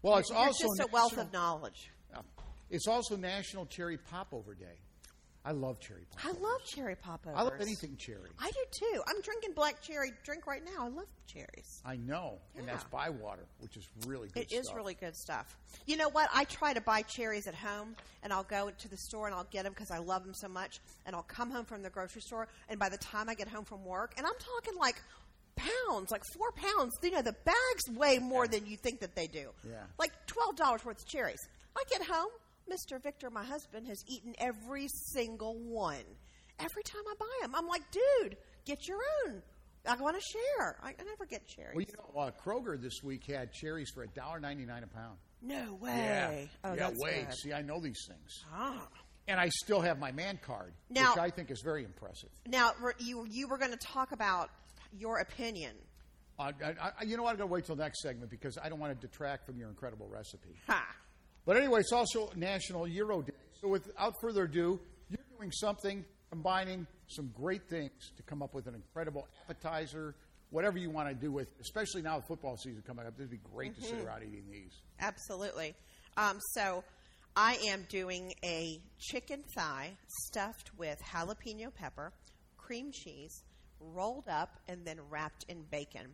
Well, 0.03 0.17
it's 0.19 0.31
You're 0.31 0.39
also 0.39 0.65
just 0.65 0.89
a 0.89 0.93
wealth 0.93 1.17
of 1.19 1.33
knowledge. 1.33 1.91
Yeah. 2.11 2.21
It's 2.71 2.89
also 2.89 3.17
National 3.17 3.67
Cherry 3.67 3.97
Popover 3.99 4.55
Day. 4.55 4.79
I 5.45 5.53
love 5.53 5.79
cherry 5.79 6.03
pop. 6.11 6.25
I 6.25 6.31
love 6.41 6.65
cherry 6.65 6.97
popovers. 6.97 7.39
I 7.39 7.43
love 7.43 7.53
anything 7.61 7.97
cherry. 7.97 8.31
I 8.41 8.51
do 8.51 8.65
too. 8.73 9.01
I'm 9.07 9.21
drinking 9.23 9.53
black 9.53 9.81
cherry 9.81 10.11
drink 10.25 10.45
right 10.45 10.63
now. 10.65 10.87
I 10.87 10.89
love 10.89 11.07
cherries. 11.29 11.81
I 11.85 11.95
know, 11.95 12.41
and 12.59 12.67
that's 12.67 12.83
Yeah. 12.83 12.89
by 12.91 13.11
water, 13.11 13.47
which 13.61 13.77
is 13.77 13.89
really 14.09 14.27
good 14.31 14.43
It 14.43 14.53
is 14.53 14.65
stuff. 14.67 14.77
really 14.77 14.95
good 14.95 15.15
stuff. 15.15 15.57
You 15.87 15.99
know 15.99 16.09
what? 16.09 16.29
I 16.35 16.47
try 16.47 16.73
to 16.75 16.81
buy 16.81 17.03
cherries 17.03 17.47
at 17.47 17.55
home, 17.55 17.95
and 18.25 18.33
I'll 18.33 18.43
go 18.43 18.71
to 18.77 18.89
the 18.89 18.97
store 18.97 19.27
and 19.27 19.37
I'll 19.37 19.45
get 19.45 19.63
them 19.63 19.73
because 19.73 19.93
I 19.93 19.99
love 19.99 20.25
them 20.25 20.35
so 20.35 20.49
much. 20.49 20.81
And 21.07 21.15
I'll 21.15 21.23
come 21.23 21.53
home 21.53 21.65
from 21.65 21.83
the 21.85 21.91
grocery 21.91 22.23
store, 22.23 22.49
and 22.69 22.81
by 22.81 22.89
the 22.89 22.99
time 22.99 23.29
I 23.29 23.35
get 23.37 23.47
home 23.47 23.65
from 23.65 23.85
work, 23.85 24.15
and 24.17 24.27
I'm 24.27 24.35
talking 24.41 24.77
like 24.81 25.01
pounds, 25.55 26.11
like 26.11 26.25
four 26.35 26.51
pounds. 26.53 26.93
You 27.03 27.13
know, 27.13 27.23
the 27.23 27.33
bags 27.45 27.89
weigh 27.95 28.19
more 28.19 28.49
than 28.49 28.67
you 28.67 28.77
think 28.77 28.99
that 29.01 29.15
they 29.15 29.29
do. 29.29 29.51
Yeah. 29.65 29.85
Like 29.97 30.11
twelve 30.27 30.57
dollars 30.57 30.85
worth 30.85 30.99
of 31.03 31.07
cherries. 31.09 31.41
I 31.77 31.83
get 31.91 32.03
home, 32.07 32.31
Mr. 32.71 33.03
Victor, 33.03 33.31
my 33.31 33.45
husband, 33.45 33.87
has 33.89 34.03
eaten 34.09 34.35
every 34.39 34.89
single 34.89 35.59
one. 35.59 36.05
Every 36.59 36.83
time 36.83 37.03
I 37.09 37.15
buy 37.19 37.27
them, 37.43 37.55
I'm 37.55 37.67
like, 37.67 37.83
dude, 37.91 38.37
get 38.65 38.89
your 38.89 38.99
own. 39.27 39.43
I 39.89 39.95
want 39.97 40.17
to 40.17 40.23
share. 40.23 40.77
I, 40.83 40.89
I 40.99 41.05
never 41.05 41.27
get 41.27 41.47
cherries. 41.47 41.75
Well, 41.77 41.85
you 41.87 41.95
know, 42.15 42.21
uh, 42.21 42.31
Kroger 42.45 42.81
this 42.81 43.03
week 43.05 43.25
had 43.27 43.53
cherries 43.53 43.91
for 43.95 44.05
$1.99 44.07 44.83
a 44.83 44.87
pound. 44.89 45.19
no 45.43 45.75
way. 45.81 46.49
Yeah, 46.65 46.71
Oh, 46.71 46.75
yeah, 46.75 46.91
good. 46.91 47.35
See, 47.35 47.53
I 47.53 47.63
know 47.63 47.79
these 47.79 48.05
things. 48.09 48.45
Ah. 48.53 48.89
And 49.29 49.39
I 49.39 49.49
still 49.49 49.81
have 49.81 49.99
my 49.99 50.13
man 50.13 50.39
card, 50.45 50.73
Now- 50.89 51.11
which 51.11 51.19
I 51.19 51.31
think 51.31 51.51
is 51.51 51.61
very 51.63 51.85
impressive. 51.85 52.31
Now, 52.49 52.73
you 52.99 53.27
you 53.29 53.49
were 53.49 53.59
going 53.59 53.73
to 53.73 53.77
talk 53.77 54.13
about 54.13 54.51
your 54.93 55.19
opinion. 55.19 55.73
Uh, 56.39 56.53
I, 56.65 56.91
I, 57.01 57.05
you 57.05 57.17
know 57.17 57.23
what? 57.23 57.31
I'm 57.31 57.37
going 57.39 57.49
to 57.49 57.53
wait 57.53 57.65
till 57.65 57.77
next 57.77 58.03
segment 58.03 58.31
because 58.31 58.59
I 58.63 58.69
don't 58.69 58.79
want 58.79 58.99
to 58.99 59.07
detract 59.07 59.47
from 59.47 59.57
your 59.59 59.69
incredible 59.69 60.07
recipe. 60.09 60.55
Ha. 60.69 60.85
But 61.47 61.57
anyway, 61.57 61.81
it's 61.81 61.93
also 61.93 62.31
National 62.35 62.87
Gyro 62.87 63.23
Day. 63.23 63.33
So 63.61 63.69
without 63.69 64.15
further 64.21 64.43
ado, 64.43 64.81
you're 65.09 65.19
doing 65.39 65.53
something, 65.53 66.05
combining 66.29 66.87
some 67.07 67.31
great 67.41 67.69
things 67.71 67.93
to 68.17 68.23
come 68.25 68.43
up 68.43 68.53
with 68.53 68.67
an 68.67 68.75
incredible 68.75 69.29
appetizer, 69.45 70.17
whatever 70.51 70.77
you 70.77 70.91
want 70.91 71.09
to 71.09 71.15
do 71.15 71.31
with, 71.31 71.49
especially 71.61 72.03
now 72.03 72.17
with 72.17 72.27
football 72.27 72.57
season 72.57 72.83
coming 72.85 73.07
up. 73.07 73.17
This 73.17 73.29
would 73.29 73.31
be 73.31 73.49
great 73.55 73.77
to 73.77 73.81
sit 73.81 74.05
around 74.05 74.25
eating 74.25 74.45
these. 74.51 74.73
Absolutely. 75.01 75.75
Um, 76.17 76.39
so, 76.55 76.83
I 77.37 77.59
am 77.69 77.87
doing 77.91 78.33
a 78.43 78.81
chicken 78.99 79.45
thigh 79.55 79.93
stuffed 80.25 80.71
with 80.79 80.99
jalapeno 81.03 81.73
pepper, 81.73 82.13
cream 82.57 82.91
cheese, 82.91 83.45
rolled 83.79 84.27
up, 84.27 84.59
and 84.69 84.85
then 84.87 84.99
wrapped 85.11 85.45
in 85.49 85.63
bacon. 85.71 86.07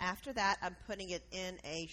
After 0.00 0.32
that, 0.32 0.56
I'm 0.62 0.74
putting 0.86 1.10
it 1.10 1.22
in 1.30 1.58
a 1.64 1.86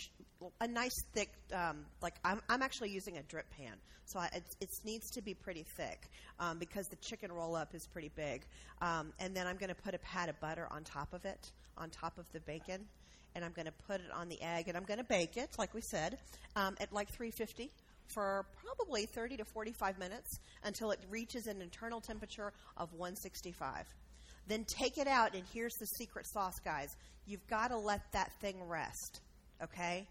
a 0.60 0.68
nice 0.68 1.04
thick, 1.14 1.30
um, 1.54 1.86
like 2.02 2.16
I'm, 2.24 2.42
I'm 2.50 2.62
actually 2.62 2.90
using 2.90 3.18
a 3.18 3.24
drip 3.24 3.50
pan, 3.52 3.74
so 4.06 4.20
I, 4.20 4.30
it, 4.34 4.44
it 4.60 4.70
needs 4.84 5.12
to 5.12 5.22
be 5.22 5.34
pretty 5.34 5.64
thick 5.64 6.10
um, 6.40 6.58
because 6.58 6.88
the 6.88 6.96
chicken 6.98 7.32
roll 7.32 7.56
up 7.56 7.74
is 7.74 7.88
pretty 7.88 8.12
big. 8.16 8.44
Um, 8.82 9.14
and 9.20 9.36
then 9.36 9.48
I'm 9.48 9.58
going 9.58 9.70
to 9.70 9.82
put 9.82 9.94
a 9.94 10.00
pat 10.00 10.30
of 10.30 10.40
butter 10.40 10.68
on 10.72 10.84
top 10.84 11.14
of 11.14 11.26
it, 11.26 11.52
on 11.78 11.90
top 11.90 12.18
of 12.18 12.26
the 12.34 12.40
bacon, 12.42 12.86
and 13.36 13.46
I'm 13.46 13.52
going 13.52 13.68
to 13.68 13.74
put 13.88 14.02
it 14.02 14.12
on 14.14 14.30
the 14.30 14.42
egg, 14.42 14.68
and 14.68 14.76
I'm 14.76 14.84
going 14.84 15.00
to 15.00 15.06
bake 15.06 15.38
it, 15.38 15.50
like 15.58 15.74
we 15.74 15.82
said, 15.82 16.18
um, 16.56 16.76
at 16.80 16.92
like 16.92 17.10
350 17.10 17.72
for 18.08 18.46
probably 18.64 19.06
30 19.06 19.38
to 19.38 19.46
45 19.46 19.98
minutes 19.98 20.40
until 20.64 20.92
it 20.92 21.00
reaches 21.10 21.48
an 21.48 21.62
internal 21.62 22.02
temperature 22.02 22.52
of 22.78 22.92
165. 22.94 23.86
Then 24.48 24.66
take 24.66 24.98
it 24.98 25.08
out, 25.08 25.36
and 25.36 25.44
here's 25.54 25.76
the 25.76 25.86
secret 25.86 26.26
sauce, 26.28 26.60
guys. 26.60 26.96
You've 27.26 27.46
got 27.48 27.70
to 27.70 27.78
let 27.78 28.02
that 28.12 28.32
thing 28.42 28.56
rest, 28.68 29.22
okay? 29.64 30.08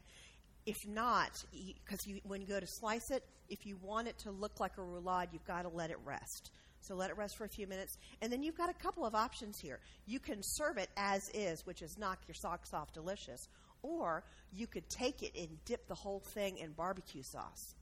If 0.70 0.86
not, 0.86 1.44
because 1.52 2.06
you, 2.06 2.20
when 2.24 2.40
you 2.40 2.46
go 2.46 2.60
to 2.60 2.66
slice 2.66 3.10
it, 3.10 3.24
if 3.48 3.66
you 3.66 3.76
want 3.82 4.06
it 4.06 4.16
to 4.18 4.30
look 4.30 4.60
like 4.60 4.78
a 4.78 4.80
roulade, 4.80 5.28
you've 5.32 5.44
got 5.44 5.62
to 5.62 5.68
let 5.68 5.90
it 5.90 5.98
rest. 6.04 6.52
So 6.80 6.94
let 6.94 7.10
it 7.10 7.16
rest 7.16 7.36
for 7.36 7.44
a 7.44 7.48
few 7.48 7.66
minutes, 7.66 7.98
and 8.22 8.32
then 8.32 8.42
you've 8.42 8.56
got 8.56 8.70
a 8.70 8.74
couple 8.74 9.04
of 9.04 9.14
options 9.14 9.58
here. 9.58 9.80
You 10.06 10.18
can 10.18 10.38
serve 10.42 10.78
it 10.78 10.88
as 10.96 11.28
is, 11.34 11.66
which 11.66 11.82
is 11.82 11.98
knock 11.98 12.20
your 12.26 12.34
socks 12.34 12.72
off 12.72 12.92
delicious, 12.92 13.48
or 13.82 14.24
you 14.52 14.66
could 14.66 14.88
take 14.88 15.22
it 15.22 15.32
and 15.36 15.48
dip 15.64 15.86
the 15.88 15.94
whole 15.94 16.20
thing 16.20 16.56
in 16.58 16.70
barbecue 16.72 17.22
sauce 17.22 17.74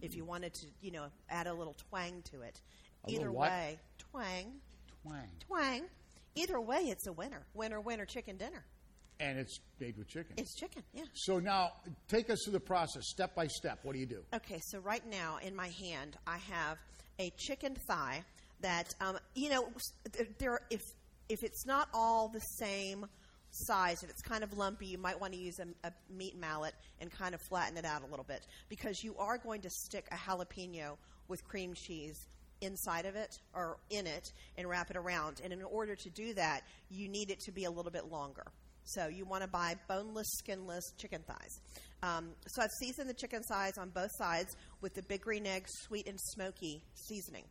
if 0.00 0.16
you 0.16 0.24
mm. 0.24 0.28
wanted 0.28 0.54
to, 0.54 0.66
you 0.80 0.90
know, 0.90 1.06
add 1.28 1.46
a 1.46 1.52
little 1.52 1.76
twang 1.90 2.22
to 2.32 2.40
it. 2.40 2.60
A 3.06 3.12
Either 3.12 3.30
way, 3.30 3.78
twang, 4.10 4.54
Twang. 5.02 5.28
twang. 5.46 5.82
Either 6.34 6.60
way, 6.60 6.80
it's 6.88 7.06
a 7.06 7.12
winner. 7.12 7.42
Winner, 7.54 7.80
winner, 7.80 8.04
chicken 8.04 8.36
dinner. 8.36 8.64
And 9.20 9.38
it's 9.38 9.60
made 9.78 9.96
with 9.98 10.08
chicken. 10.08 10.34
It's 10.38 10.54
chicken, 10.54 10.82
yeah. 10.94 11.02
so 11.12 11.38
now, 11.38 11.72
take 12.08 12.30
us 12.30 12.38
through 12.42 12.54
the 12.54 12.60
process, 12.60 13.02
step 13.06 13.34
by 13.34 13.46
step. 13.46 13.80
What 13.82 13.92
do 13.92 13.98
you 13.98 14.06
do? 14.06 14.22
Okay, 14.34 14.60
so 14.62 14.78
right 14.78 15.06
now 15.10 15.38
in 15.42 15.54
my 15.54 15.68
hand, 15.68 16.16
I 16.26 16.38
have 16.38 16.78
a 17.18 17.30
chicken 17.36 17.74
thigh 17.74 18.24
that, 18.62 18.94
um, 19.00 19.18
you 19.34 19.50
know, 19.50 19.68
there. 20.38 20.60
If 20.70 20.80
if 21.28 21.44
it's 21.44 21.66
not 21.66 21.88
all 21.94 22.28
the 22.28 22.40
same 22.40 23.06
size, 23.50 24.02
if 24.02 24.10
it's 24.10 24.22
kind 24.22 24.42
of 24.42 24.56
lumpy, 24.56 24.86
you 24.86 24.98
might 24.98 25.20
want 25.20 25.32
to 25.32 25.38
use 25.38 25.58
a, 25.58 25.66
a 25.86 25.92
meat 26.10 26.38
mallet 26.38 26.74
and 27.00 27.10
kind 27.10 27.34
of 27.34 27.40
flatten 27.42 27.76
it 27.76 27.84
out 27.84 28.02
a 28.02 28.06
little 28.06 28.24
bit 28.24 28.46
because 28.68 29.02
you 29.02 29.16
are 29.16 29.38
going 29.38 29.60
to 29.60 29.70
stick 29.70 30.06
a 30.10 30.16
jalapeno 30.16 30.96
with 31.28 31.44
cream 31.44 31.74
cheese 31.74 32.26
inside 32.60 33.06
of 33.06 33.16
it 33.16 33.38
or 33.54 33.78
in 33.90 34.06
it 34.06 34.32
and 34.56 34.68
wrap 34.68 34.90
it 34.90 34.96
around. 34.96 35.40
And 35.42 35.52
in 35.52 35.62
order 35.62 35.94
to 35.94 36.10
do 36.10 36.34
that, 36.34 36.62
you 36.90 37.08
need 37.08 37.30
it 37.30 37.40
to 37.40 37.52
be 37.52 37.64
a 37.64 37.70
little 37.70 37.92
bit 37.92 38.10
longer. 38.10 38.44
So 38.84 39.08
you 39.08 39.24
want 39.24 39.42
to 39.42 39.48
buy 39.48 39.76
boneless, 39.88 40.28
skinless 40.38 40.92
chicken 40.98 41.22
thighs. 41.26 41.60
Um, 42.02 42.30
so 42.46 42.62
I've 42.62 42.70
seasoned 42.80 43.08
the 43.08 43.14
chicken 43.14 43.42
thighs 43.42 43.78
on 43.78 43.90
both 43.90 44.10
sides 44.16 44.56
with 44.80 44.94
the 44.94 45.02
big 45.02 45.20
green 45.20 45.46
egg, 45.46 45.66
sweet 45.68 46.08
and 46.08 46.18
smoky 46.18 46.82
seasoning. 46.94 47.44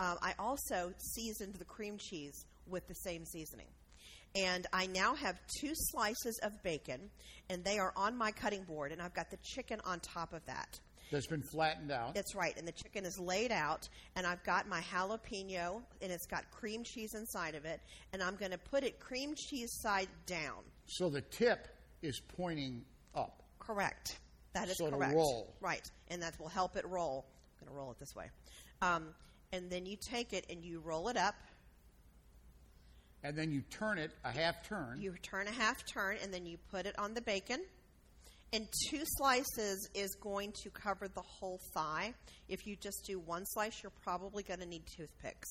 Um, 0.00 0.16
I 0.22 0.34
also 0.38 0.92
seasoned 0.98 1.54
the 1.54 1.64
cream 1.64 1.98
cheese 1.98 2.44
with 2.66 2.86
the 2.88 2.94
same 2.94 3.24
seasoning. 3.24 3.68
And 4.34 4.66
I 4.72 4.86
now 4.86 5.14
have 5.14 5.38
two 5.60 5.72
slices 5.74 6.40
of 6.42 6.62
bacon, 6.62 7.10
and 7.50 7.62
they 7.62 7.78
are 7.78 7.92
on 7.96 8.16
my 8.16 8.32
cutting 8.32 8.64
board, 8.64 8.90
and 8.90 9.02
I've 9.02 9.14
got 9.14 9.30
the 9.30 9.36
chicken 9.42 9.80
on 9.84 10.00
top 10.00 10.32
of 10.32 10.44
that. 10.46 10.80
That's 11.10 11.26
been 11.26 11.42
flattened 11.42 11.92
out. 11.92 12.14
That's 12.14 12.34
right. 12.34 12.56
And 12.56 12.66
the 12.66 12.72
chicken 12.72 13.04
is 13.04 13.18
laid 13.18 13.52
out, 13.52 13.86
and 14.16 14.26
I've 14.26 14.42
got 14.44 14.66
my 14.66 14.80
jalapeno, 14.80 15.82
and 16.00 16.10
it's 16.10 16.26
got 16.26 16.50
cream 16.50 16.82
cheese 16.82 17.14
inside 17.14 17.54
of 17.54 17.66
it, 17.66 17.80
and 18.14 18.22
I'm 18.22 18.36
going 18.36 18.52
to 18.52 18.58
put 18.58 18.82
it 18.82 18.98
cream 18.98 19.34
cheese 19.36 19.70
side 19.82 20.08
down. 20.24 20.64
So 20.92 21.08
the 21.08 21.22
tip 21.22 21.68
is 22.02 22.20
pointing 22.36 22.84
up. 23.14 23.42
Correct. 23.58 24.18
That 24.52 24.68
is 24.68 24.76
So 24.76 24.90
correct. 24.90 25.14
roll. 25.14 25.54
Right. 25.58 25.90
And 26.08 26.22
that 26.22 26.38
will 26.38 26.48
help 26.48 26.76
it 26.76 26.84
roll. 26.86 27.24
I'm 27.60 27.66
going 27.66 27.74
to 27.74 27.80
roll 27.80 27.90
it 27.92 27.98
this 27.98 28.14
way. 28.14 28.26
Um, 28.82 29.14
and 29.52 29.70
then 29.70 29.86
you 29.86 29.96
take 29.96 30.34
it 30.34 30.44
and 30.50 30.62
you 30.62 30.80
roll 30.80 31.08
it 31.08 31.16
up. 31.16 31.34
And 33.24 33.34
then 33.34 33.52
you 33.52 33.62
turn 33.70 33.96
it 33.96 34.10
a 34.22 34.30
half 34.30 34.68
turn. 34.68 35.00
You 35.00 35.14
turn 35.22 35.46
a 35.46 35.52
half 35.52 35.86
turn, 35.86 36.16
and 36.22 36.34
then 36.34 36.44
you 36.44 36.58
put 36.70 36.84
it 36.86 36.98
on 36.98 37.14
the 37.14 37.22
bacon. 37.22 37.60
And 38.52 38.68
two 38.90 39.02
slices 39.16 39.88
is 39.94 40.14
going 40.20 40.52
to 40.64 40.70
cover 40.70 41.08
the 41.08 41.22
whole 41.22 41.58
thigh. 41.72 42.12
If 42.48 42.66
you 42.66 42.76
just 42.76 43.04
do 43.06 43.18
one 43.18 43.46
slice, 43.46 43.82
you're 43.82 43.92
probably 44.02 44.42
going 44.42 44.60
to 44.60 44.66
need 44.66 44.82
toothpicks. 44.94 45.48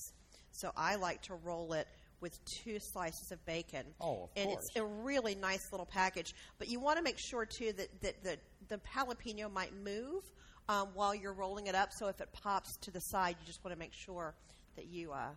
So 0.52 0.72
I 0.78 0.96
like 0.98 1.24
to 1.24 1.36
roll 1.36 1.74
it 1.74 1.88
with 2.22 2.44
two 2.46 2.80
slices 2.80 3.32
of 3.32 3.44
bacon. 3.46 3.84
Oh, 4.00 4.24
of 4.24 4.30
and 4.36 4.50
course. 4.50 4.68
it's 4.68 4.76
a 4.76 4.86
really 4.86 5.36
nice 5.36 5.72
little 5.72 5.86
package. 5.86 6.34
But 6.60 6.70
you 6.70 6.80
want 6.80 6.98
to 6.98 7.04
make 7.04 7.18
sure 7.18 7.46
too 7.46 7.74
that, 7.74 8.02
that, 8.02 8.24
that 8.24 8.40
the 8.68 8.80
jalapeno 8.96 9.52
might 9.52 9.74
move 9.84 10.24
um, 10.70 10.90
while 10.94 11.14
you're 11.14 11.34
rolling 11.34 11.68
it 11.68 11.76
up. 11.76 11.92
So 11.92 12.08
if 12.08 12.22
it 12.22 12.30
pops 12.32 12.78
to 12.78 12.92
the 12.92 13.02
side, 13.02 13.36
you 13.40 13.46
just 13.46 13.64
want 13.64 13.76
to 13.76 13.80
make 13.80 13.94
sure 13.94 14.36
that 14.76 14.86
you. 14.86 15.12
Uh, 15.12 15.30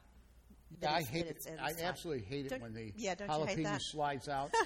that 0.80 0.92
I 0.92 1.02
hate 1.02 1.26
it. 1.26 1.46
I 1.60 1.72
absolutely 1.82 2.24
hate 2.24 2.46
it 2.46 2.50
Don't- 2.50 2.62
when 2.62 2.74
the 2.74 2.92
yeah, 2.96 3.14
don't 3.14 3.28
you 3.28 3.46
hate 3.46 3.58
jalapeno 3.58 3.80
slides 3.80 4.28
out. 4.28 4.52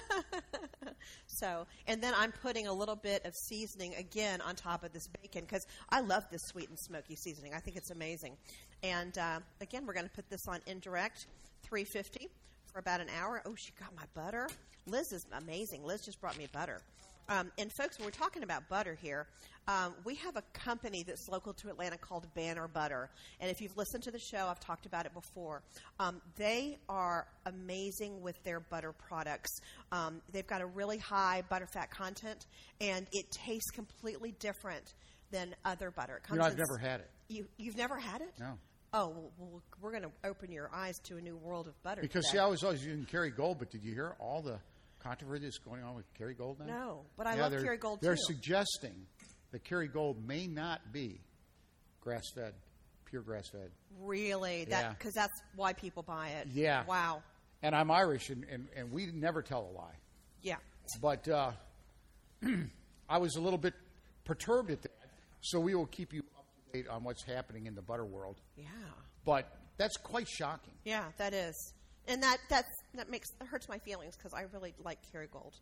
So, 1.27 1.67
and 1.87 2.01
then 2.01 2.13
I'm 2.17 2.31
putting 2.31 2.67
a 2.67 2.73
little 2.73 2.95
bit 2.95 3.25
of 3.25 3.33
seasoning 3.35 3.95
again 3.95 4.41
on 4.41 4.55
top 4.55 4.83
of 4.83 4.91
this 4.91 5.07
bacon 5.21 5.41
because 5.41 5.65
I 5.89 6.01
love 6.01 6.23
this 6.31 6.41
sweet 6.47 6.69
and 6.69 6.77
smoky 6.77 7.15
seasoning. 7.15 7.53
I 7.53 7.59
think 7.59 7.77
it's 7.77 7.91
amazing. 7.91 8.35
And 8.83 9.17
uh, 9.17 9.39
again, 9.61 9.85
we're 9.85 9.93
going 9.93 10.07
to 10.07 10.11
put 10.11 10.29
this 10.29 10.47
on 10.47 10.59
indirect 10.67 11.27
350 11.63 12.27
for 12.73 12.79
about 12.79 12.99
an 12.99 13.07
hour. 13.17 13.41
Oh, 13.45 13.55
she 13.55 13.71
got 13.79 13.95
my 13.95 14.03
butter. 14.21 14.49
Liz 14.87 15.11
is 15.11 15.25
amazing. 15.33 15.85
Liz 15.85 16.01
just 16.01 16.19
brought 16.19 16.37
me 16.37 16.47
butter. 16.51 16.81
Um, 17.29 17.51
and 17.59 17.71
folks, 17.71 17.97
when 17.99 18.05
we're 18.05 18.11
talking 18.11 18.41
about 18.41 18.67
butter 18.69 18.97
here, 18.99 19.27
um, 19.67 19.93
we 20.03 20.15
have 20.15 20.35
a 20.35 20.41
company 20.53 21.03
that's 21.03 21.29
local 21.29 21.53
to 21.53 21.69
Atlanta 21.69 21.97
called 21.97 22.25
Banner 22.33 22.67
Butter. 22.67 23.11
And 23.39 23.51
if 23.51 23.61
you've 23.61 23.77
listened 23.77 24.03
to 24.03 24.11
the 24.11 24.19
show, 24.19 24.47
I've 24.47 24.59
talked 24.59 24.87
about 24.87 25.05
it 25.05 25.13
before. 25.13 25.61
Um, 25.99 26.21
they 26.37 26.79
are 26.89 27.27
amazing 27.45 28.21
with 28.21 28.43
their 28.43 28.59
butter 28.59 28.91
products. 28.91 29.61
Um, 29.91 30.21
they've 30.31 30.47
got 30.47 30.61
a 30.61 30.65
really 30.65 30.97
high 30.97 31.43
butterfat 31.51 31.91
content, 31.91 32.47
and 32.81 33.05
it 33.11 33.29
tastes 33.29 33.69
completely 33.69 34.33
different 34.39 34.95
than 35.29 35.55
other 35.63 35.91
butter. 35.91 36.17
It 36.17 36.31
you 36.31 36.39
know, 36.39 36.45
I've 36.45 36.57
never 36.57 36.77
had 36.77 37.01
it. 37.01 37.09
You, 37.27 37.45
you've 37.57 37.77
never 37.77 37.99
had 37.99 38.21
it? 38.21 38.33
No. 38.39 38.57
Oh, 38.91 39.29
well, 39.37 39.61
we're 39.79 39.91
going 39.91 40.01
to 40.01 40.11
open 40.23 40.51
your 40.51 40.71
eyes 40.73 40.97
to 41.03 41.17
a 41.17 41.21
new 41.21 41.37
world 41.37 41.67
of 41.67 41.79
butter. 41.83 42.01
Because 42.01 42.25
today. 42.25 42.37
see, 42.37 42.43
I 42.43 42.47
was 42.47 42.63
always 42.63 42.83
using 42.83 43.05
Kerrygold, 43.05 43.59
but 43.59 43.69
did 43.69 43.83
you 43.83 43.93
hear 43.93 44.15
all 44.19 44.41
the 44.41 44.57
controversy 44.99 45.45
that's 45.45 45.57
going 45.57 45.83
on 45.83 45.95
with 45.95 46.05
Kerrygold 46.13 46.59
now? 46.59 46.65
No, 46.65 47.01
but 47.17 47.27
I 47.27 47.35
Yeah, 47.35 47.43
love 47.43 47.53
Kerrygold 47.53 48.01
They're 48.01 48.15
too. 48.15 48.21
suggesting 48.27 49.05
that 49.51 49.63
Kerrygold 49.63 50.25
may 50.25 50.47
not 50.47 50.91
be 50.91 51.21
grass-fed, 52.01 52.53
pure 53.05 53.21
grass-fed. 53.21 53.71
Really? 54.01 54.61
Yeah. 54.69 54.81
That 54.83 54.97
Because 54.97 55.13
that's 55.13 55.33
why 55.55 55.73
people 55.73 56.03
buy 56.03 56.29
it. 56.29 56.47
Yeah. 56.53 56.85
Wow. 56.85 57.23
And 57.61 57.75
I'm 57.75 57.91
Irish, 57.91 58.29
and, 58.29 58.45
and, 58.49 58.67
and 58.75 58.91
we 58.91 59.07
never 59.07 59.41
tell 59.41 59.69
a 59.73 59.73
lie. 59.77 59.95
Yeah. 60.41 60.55
But 61.01 61.27
uh, 61.27 61.51
I 63.09 63.17
was 63.17 63.35
a 63.35 63.41
little 63.41 63.59
bit 63.59 63.73
perturbed 64.25 64.71
at 64.71 64.81
that. 64.83 64.91
So 65.41 65.59
we 65.59 65.75
will 65.75 65.85
keep 65.87 66.13
you 66.13 66.23
up 66.37 66.45
to 66.71 66.77
date 66.77 66.87
on 66.89 67.03
what's 67.03 67.23
happening 67.25 67.65
in 67.65 67.75
the 67.75 67.81
butter 67.81 68.05
world. 68.05 68.37
Yeah. 68.57 68.65
But 69.25 69.51
that's 69.77 69.97
quite 69.97 70.27
shocking. 70.27 70.73
Yeah, 70.85 71.05
that 71.17 71.33
is. 71.33 71.73
And 72.09 72.23
that 72.23 72.37
that's, 72.49 72.69
that 72.95 73.09
makes 73.09 73.29
that 73.37 73.47
hurts 73.47 73.69
my 73.69 73.77
feelings 73.77 74.17
because 74.17 74.33
I 74.33 74.45
really 74.51 74.73
like 74.83 74.97
Kerrygold. 75.13 75.53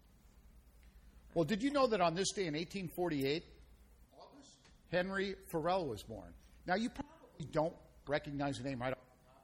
Well, 1.33 1.43
did 1.43 1.61
you 1.61 1.71
know 1.71 1.87
that 1.87 2.01
on 2.01 2.15
this 2.15 2.31
day 2.31 2.47
in 2.47 2.53
1848, 2.53 3.43
Henry 4.91 5.35
Farrell 5.51 5.85
was 5.85 6.01
born? 6.03 6.33
Now, 6.65 6.75
you 6.75 6.89
probably 6.89 7.51
don't 7.51 7.75
recognize 8.07 8.57
the 8.57 8.63
name 8.63 8.79
right 8.79 8.93
off 8.93 8.97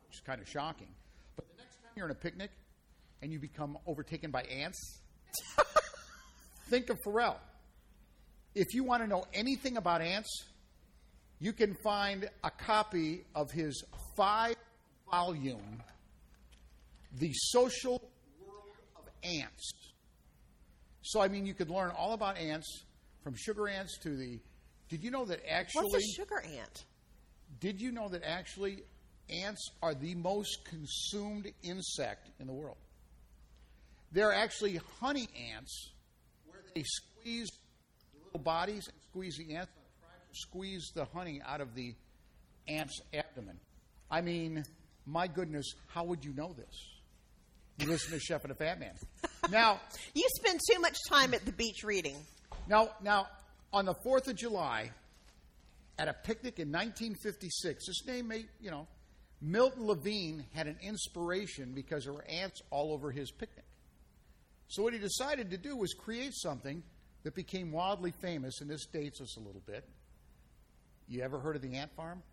which 0.07 0.15
is 0.15 0.21
kind 0.21 0.41
of 0.41 0.47
shocking. 0.47 0.87
But 1.35 1.45
the 1.49 1.57
next 1.57 1.75
time 1.75 1.91
you're 1.95 2.05
in 2.05 2.11
a 2.11 2.15
picnic 2.15 2.51
and 3.21 3.31
you 3.31 3.39
become 3.39 3.77
overtaken 3.85 4.31
by 4.31 4.43
ants, 4.43 5.01
think 6.69 6.89
of 6.89 6.97
Farrell. 7.03 7.39
If 8.55 8.73
you 8.73 8.83
want 8.83 9.03
to 9.03 9.07
know 9.07 9.25
anything 9.33 9.77
about 9.77 10.01
ants, 10.01 10.29
you 11.39 11.51
can 11.51 11.75
find 11.83 12.29
a 12.43 12.51
copy 12.51 13.25
of 13.35 13.51
his 13.51 13.83
five 14.15 14.55
volume, 15.09 15.81
The 17.13 17.32
Social 17.34 18.02
World 18.45 18.63
of 18.95 19.04
Ants. 19.23 19.73
So, 21.04 21.21
I 21.21 21.28
mean, 21.28 21.45
you 21.45 21.54
could 21.54 21.69
learn 21.69 21.91
all 21.91 22.13
about 22.13 22.38
ants, 22.38 22.86
from 23.23 23.36
sugar 23.36 23.67
ants 23.67 23.97
to 23.99 24.15
the. 24.15 24.39
Did 24.89 25.04
you 25.04 25.12
know 25.12 25.26
that 25.26 25.39
actually. 25.49 25.89
What's 25.91 25.95
a 25.95 26.13
sugar 26.15 26.41
ant? 26.41 26.86
Did 27.60 27.82
you 27.82 27.91
know 27.91 28.10
that 28.10 28.23
actually 28.23 28.84
ants 29.30 29.69
are 29.82 29.93
the 29.93 30.15
most 30.15 30.65
consumed 30.65 31.52
insect 31.62 32.30
in 32.39 32.47
the 32.47 32.54
world? 32.54 32.78
They're 34.12 34.34
actually 34.34 34.80
honey 34.99 35.28
ants, 35.54 35.91
where 36.45 36.62
they 36.73 36.84
squeeze 36.84 37.49
the 37.49 38.26
little 38.26 38.39
bodies 38.39 38.88
and 38.88 38.97
squeeze 39.10 39.38
the 39.38 39.56
ants, 39.56 39.71
squeeze 40.34 40.91
the 40.95 41.06
honey 41.06 41.41
out 41.45 41.62
of 41.62 41.76
the 41.76 41.95
ant's 42.67 43.02
abdomen. 43.13 43.60
I 44.10 44.21
mean, 44.21 44.63
my 45.06 45.28
goodness, 45.28 45.73
how 45.88 46.04
would 46.06 46.23
you 46.23 46.34
know 46.34 46.54
this? 46.54 46.92
You 47.77 47.88
listen 47.88 48.12
to 48.12 48.19
Chef 48.19 48.43
and 48.43 48.51
a 48.51 48.55
Fat 48.55 48.79
Man. 48.79 48.93
Now, 49.51 49.81
You 50.13 50.25
spend 50.36 50.59
too 50.71 50.79
much 50.79 50.97
time 51.09 51.33
at 51.33 51.45
the 51.45 51.51
beach 51.51 51.83
reading. 51.83 52.15
now, 52.67 52.89
now, 53.03 53.27
on 53.73 53.86
the 53.86 53.93
Fourth 54.03 54.27
of 54.29 54.36
July, 54.36 54.91
at 55.97 56.07
a 56.07 56.13
picnic 56.13 56.59
in 56.59 56.69
1956, 56.69 57.86
this 57.86 58.05
name 58.07 58.29
may, 58.29 58.45
you 58.62 58.71
know, 58.71 58.88
Milton 59.41 59.86
Levine 59.86 60.45
had 60.53 60.67
an 60.67 60.77
inspiration 60.81 61.73
because 61.73 62.05
there 62.05 62.13
were 62.13 62.23
ants 62.29 62.62
all 62.69 62.93
over 62.93 63.12
his 63.12 63.31
picnic. 63.31 63.65
So 64.69 64.81
what 64.83 64.93
he 64.93 64.99
decided 64.99 65.51
to 65.51 65.57
do 65.57 65.75
was 65.75 65.93
create 65.93 66.33
something 66.33 66.81
that 67.23 67.36
became 67.36 67.71
wildly 67.71 68.12
famous, 68.21 68.62
and 68.62 68.69
this 68.69 68.86
dates 68.86 69.19
us 69.19 69.36
a 69.36 69.41
little 69.41 69.62
bit. 69.65 69.88
You 71.09 71.21
ever 71.21 71.39
heard 71.39 71.57
of 71.57 71.62
the 71.62 71.75
ant 71.75 71.91
farm? 71.95 72.23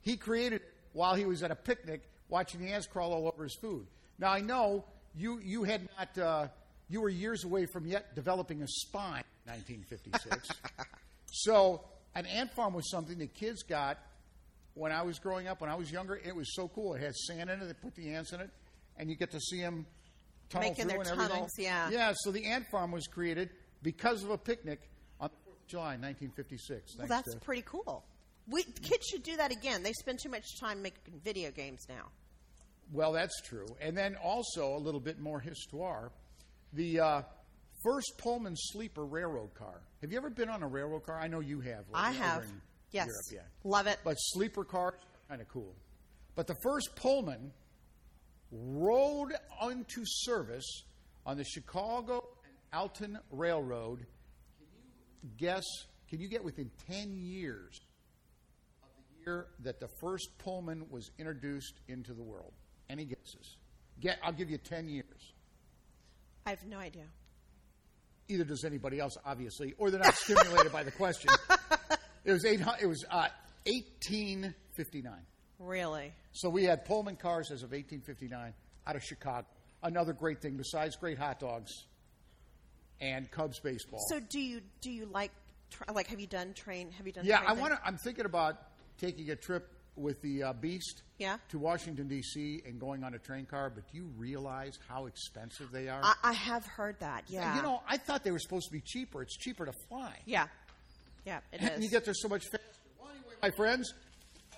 He 0.00 0.16
created 0.16 0.62
it 0.62 0.68
while 0.92 1.14
he 1.14 1.24
was 1.24 1.42
at 1.42 1.50
a 1.50 1.56
picnic 1.56 2.02
watching 2.28 2.60
the 2.60 2.68
ants 2.68 2.86
crawl 2.86 3.12
all 3.12 3.26
over 3.26 3.42
his 3.42 3.54
food. 3.54 3.86
Now 4.18 4.30
I 4.32 4.40
know 4.40 4.84
you 5.14 5.40
you 5.42 5.64
had 5.64 5.88
not 5.98 6.18
uh, 6.18 6.48
you 6.88 7.00
were 7.00 7.08
years 7.08 7.44
away 7.44 7.66
from 7.66 7.86
yet 7.86 8.14
developing 8.14 8.62
a 8.62 8.66
spine 8.68 9.24
in 9.46 9.52
1956. 9.52 10.48
so 11.32 11.82
an 12.14 12.26
ant 12.26 12.52
farm 12.52 12.74
was 12.74 12.90
something 12.90 13.18
the 13.18 13.26
kids 13.26 13.62
got 13.62 13.98
when 14.74 14.92
I 14.92 15.02
was 15.02 15.18
growing 15.18 15.48
up. 15.48 15.60
When 15.60 15.70
I 15.70 15.74
was 15.74 15.90
younger, 15.90 16.16
it 16.16 16.34
was 16.34 16.54
so 16.54 16.68
cool. 16.68 16.94
It 16.94 17.02
had 17.02 17.14
sand 17.14 17.50
in 17.50 17.60
it. 17.60 17.66
They 17.66 17.72
put 17.74 17.94
the 17.94 18.14
ants 18.14 18.32
in 18.32 18.40
it, 18.40 18.50
and 18.96 19.10
you 19.10 19.16
get 19.16 19.30
to 19.32 19.40
see 19.40 19.60
them 19.60 19.86
tunnel 20.50 20.70
Making 20.70 20.84
through 20.84 20.90
their 20.92 21.00
and 21.00 21.10
everything. 21.10 21.28
tunnels, 21.30 21.50
yeah. 21.58 21.90
Yeah. 21.90 22.12
So 22.16 22.30
the 22.30 22.44
ant 22.44 22.66
farm 22.70 22.92
was 22.92 23.06
created 23.06 23.50
because 23.82 24.22
of 24.22 24.30
a 24.30 24.38
picnic 24.38 24.80
on 25.20 25.30
the 25.30 25.50
4th 25.50 25.54
of 25.62 25.66
July, 25.66 25.96
1956. 25.96 26.96
Well, 26.98 27.06
that's 27.08 27.32
to- 27.32 27.40
pretty 27.40 27.62
cool. 27.62 28.04
We, 28.48 28.64
kids 28.64 29.06
should 29.06 29.22
do 29.22 29.36
that 29.36 29.52
again. 29.52 29.82
They 29.82 29.92
spend 29.92 30.18
too 30.20 30.28
much 30.28 30.44
time 30.60 30.82
making 30.82 31.20
video 31.24 31.50
games 31.52 31.86
now. 31.88 32.08
Well, 32.90 33.12
that's 33.12 33.40
true. 33.42 33.66
And 33.80 33.96
then 33.96 34.16
also 34.16 34.76
a 34.76 34.78
little 34.78 35.00
bit 35.00 35.20
more 35.20 35.40
histoire. 35.40 36.12
The 36.72 37.00
uh, 37.00 37.22
first 37.82 38.12
Pullman 38.18 38.54
sleeper 38.56 39.04
railroad 39.04 39.54
car. 39.54 39.82
Have 40.00 40.10
you 40.10 40.18
ever 40.18 40.30
been 40.30 40.48
on 40.48 40.62
a 40.62 40.68
railroad 40.68 41.06
car? 41.06 41.18
I 41.20 41.28
know 41.28 41.40
you 41.40 41.60
have. 41.60 41.84
I 41.94 42.12
have. 42.12 42.44
Yes. 42.90 43.06
Europe, 43.06 43.46
yeah. 43.46 43.68
Love 43.70 43.86
it. 43.86 43.98
But 44.04 44.14
sleeper 44.14 44.64
cars 44.64 44.94
kind 45.28 45.40
of 45.40 45.48
cool. 45.48 45.74
But 46.34 46.46
the 46.46 46.56
first 46.62 46.94
Pullman 46.96 47.52
rode 48.50 49.32
onto 49.60 50.02
service 50.04 50.84
on 51.24 51.36
the 51.36 51.44
Chicago 51.44 52.24
and 52.44 52.80
Alton 52.80 53.18
Railroad. 53.30 53.98
Can 54.58 54.66
you 55.22 55.30
guess? 55.36 55.64
Can 56.08 56.20
you 56.20 56.28
get 56.28 56.44
within 56.44 56.70
ten 56.86 57.14
years 57.14 57.80
of 58.82 58.88
the 58.96 59.24
year 59.24 59.46
that 59.60 59.80
the 59.80 59.88
first 60.00 60.28
Pullman 60.38 60.84
was 60.90 61.10
introduced 61.18 61.80
into 61.88 62.12
the 62.12 62.22
world? 62.22 62.52
Any 62.92 63.06
guesses? 63.06 63.56
Get. 64.00 64.18
I'll 64.22 64.32
give 64.32 64.50
you 64.50 64.58
ten 64.58 64.86
years. 64.86 65.32
I 66.46 66.50
have 66.50 66.66
no 66.66 66.78
idea. 66.78 67.04
Either 68.28 68.44
does 68.44 68.64
anybody 68.64 69.00
else, 69.00 69.16
obviously, 69.24 69.72
or 69.78 69.90
they're 69.90 70.00
not 70.00 70.14
stimulated 70.14 70.70
by 70.70 70.82
the 70.84 70.92
question. 70.92 71.30
It 72.24 72.30
was 72.30 72.44
eight. 72.44 72.60
It 72.80 72.86
was 72.86 73.04
uh, 73.10 73.26
eighteen 73.66 74.54
fifty 74.74 75.02
nine. 75.02 75.26
Really? 75.58 76.12
So 76.30 76.48
we 76.48 76.62
had 76.62 76.84
Pullman 76.84 77.16
cars 77.16 77.50
as 77.50 77.64
of 77.64 77.72
1859 77.72 78.54
out 78.86 78.96
of 78.96 79.02
Chicago. 79.02 79.46
Another 79.82 80.12
great 80.12 80.40
thing 80.40 80.56
besides 80.56 80.94
great 80.94 81.18
hot 81.18 81.40
dogs 81.40 81.84
and 83.00 83.28
Cubs 83.32 83.58
baseball. 83.58 83.98
So 84.08 84.20
do 84.20 84.38
you 84.38 84.60
do 84.80 84.92
you 84.92 85.06
like 85.06 85.32
tra- 85.70 85.92
like 85.92 86.06
have 86.06 86.20
you 86.20 86.28
done 86.28 86.54
train? 86.54 86.92
Have 86.92 87.08
you 87.08 87.12
done? 87.12 87.24
yeah, 87.24 87.42
I 87.44 87.54
want 87.54 87.74
to. 87.74 87.80
I'm 87.84 87.96
thinking 87.96 88.24
about 88.24 88.56
taking 88.98 89.28
a 89.30 89.36
trip 89.36 89.68
with 89.96 90.20
the 90.22 90.42
uh, 90.42 90.52
Beast. 90.54 91.02
Yeah. 91.18 91.36
To 91.50 91.58
Washington 91.58 92.08
D.C. 92.08 92.62
and 92.66 92.80
going 92.80 93.04
on 93.04 93.14
a 93.14 93.18
train 93.18 93.46
car, 93.46 93.70
but 93.70 93.84
do 93.90 93.96
you 93.96 94.10
realize 94.16 94.78
how 94.88 95.06
expensive 95.06 95.70
they 95.70 95.88
are? 95.88 96.00
I, 96.02 96.14
I 96.22 96.32
have 96.32 96.66
heard 96.66 96.98
that. 97.00 97.24
Yeah. 97.28 97.56
You 97.56 97.62
know, 97.62 97.80
I 97.88 97.96
thought 97.96 98.24
they 98.24 98.32
were 98.32 98.40
supposed 98.40 98.66
to 98.66 98.72
be 98.72 98.80
cheaper. 98.80 99.22
It's 99.22 99.36
cheaper 99.36 99.66
to 99.66 99.72
fly. 99.88 100.16
Yeah. 100.26 100.46
Yeah. 101.24 101.40
It 101.52 101.62
and 101.62 101.82
you 101.84 101.90
get 101.90 102.04
there 102.04 102.14
so 102.14 102.28
much 102.28 102.42
faster. 102.46 102.66
Well, 102.98 103.10
anyway, 103.10 103.34
my 103.42 103.50
friends, 103.50 103.94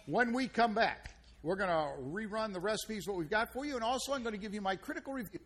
when 0.06 0.32
we 0.32 0.48
come 0.48 0.74
back, 0.74 1.14
we're 1.42 1.56
going 1.56 1.68
to 1.68 2.02
rerun 2.02 2.54
the 2.54 2.60
recipes, 2.60 3.06
what 3.06 3.18
we've 3.18 3.28
got 3.28 3.52
for 3.52 3.66
you, 3.66 3.74
and 3.74 3.84
also 3.84 4.14
I'm 4.14 4.22
going 4.22 4.34
to 4.34 4.40
give 4.40 4.54
you 4.54 4.62
my 4.62 4.76
critical 4.76 5.12
review. 5.12 5.40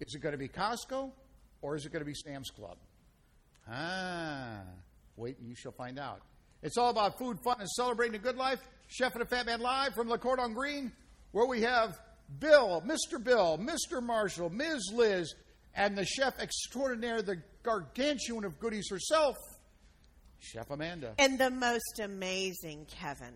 Is 0.00 0.14
it 0.14 0.20
going 0.20 0.32
to 0.32 0.38
be 0.38 0.48
Costco 0.48 1.10
or 1.62 1.74
is 1.74 1.86
it 1.86 1.92
going 1.92 2.02
to 2.02 2.06
be 2.06 2.14
Sam's 2.14 2.50
Club? 2.50 2.76
Ah, 3.70 4.60
wait 5.16 5.38
and 5.38 5.48
you 5.48 5.54
shall 5.54 5.72
find 5.72 5.98
out. 5.98 6.20
It's 6.62 6.76
all 6.76 6.90
about 6.90 7.18
food, 7.18 7.38
fun, 7.42 7.56
and 7.60 7.68
celebrating 7.68 8.16
a 8.16 8.18
good 8.18 8.36
life. 8.36 8.60
Chef 8.88 9.12
and 9.14 9.22
the 9.22 9.26
Fat 9.26 9.46
Man 9.46 9.60
live 9.60 9.94
from 9.94 10.08
La 10.08 10.16
Cordon 10.16 10.54
Green, 10.54 10.92
where 11.32 11.46
we 11.46 11.62
have 11.62 11.98
Bill, 12.40 12.82
Mr. 12.86 13.22
Bill, 13.22 13.58
Mr. 13.58 14.02
Marshall, 14.02 14.50
Ms. 14.50 14.90
Liz, 14.94 15.34
and 15.74 15.96
the 15.96 16.04
chef 16.04 16.38
extraordinaire, 16.40 17.22
the 17.22 17.36
gargantuan 17.62 18.44
of 18.44 18.58
goodies 18.58 18.88
herself, 18.90 19.36
Chef 20.40 20.70
Amanda. 20.70 21.14
And 21.18 21.38
the 21.38 21.50
most 21.50 22.00
amazing 22.02 22.86
Kevin, 22.88 23.34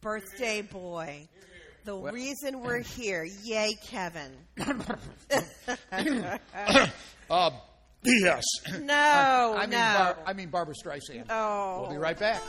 birthday 0.00 0.62
boy. 0.62 1.28
The 1.84 1.96
Well- 1.96 2.12
reason 2.12 2.60
we're 2.60 2.80
here, 2.98 3.24
yay, 3.44 3.74
Kevin. 3.86 4.32
Uh, 7.30 7.50
yes. 8.04 8.42
No, 8.80 8.94
I 9.56 9.60
mean, 9.60 9.70
no. 9.70 9.76
Bar- 9.76 10.18
I 10.26 10.32
mean 10.32 10.48
Barbra 10.48 10.74
Streisand. 10.74 11.26
Oh. 11.30 11.82
We'll 11.82 11.90
be 11.90 11.96
right 11.96 12.18
back. 12.18 12.42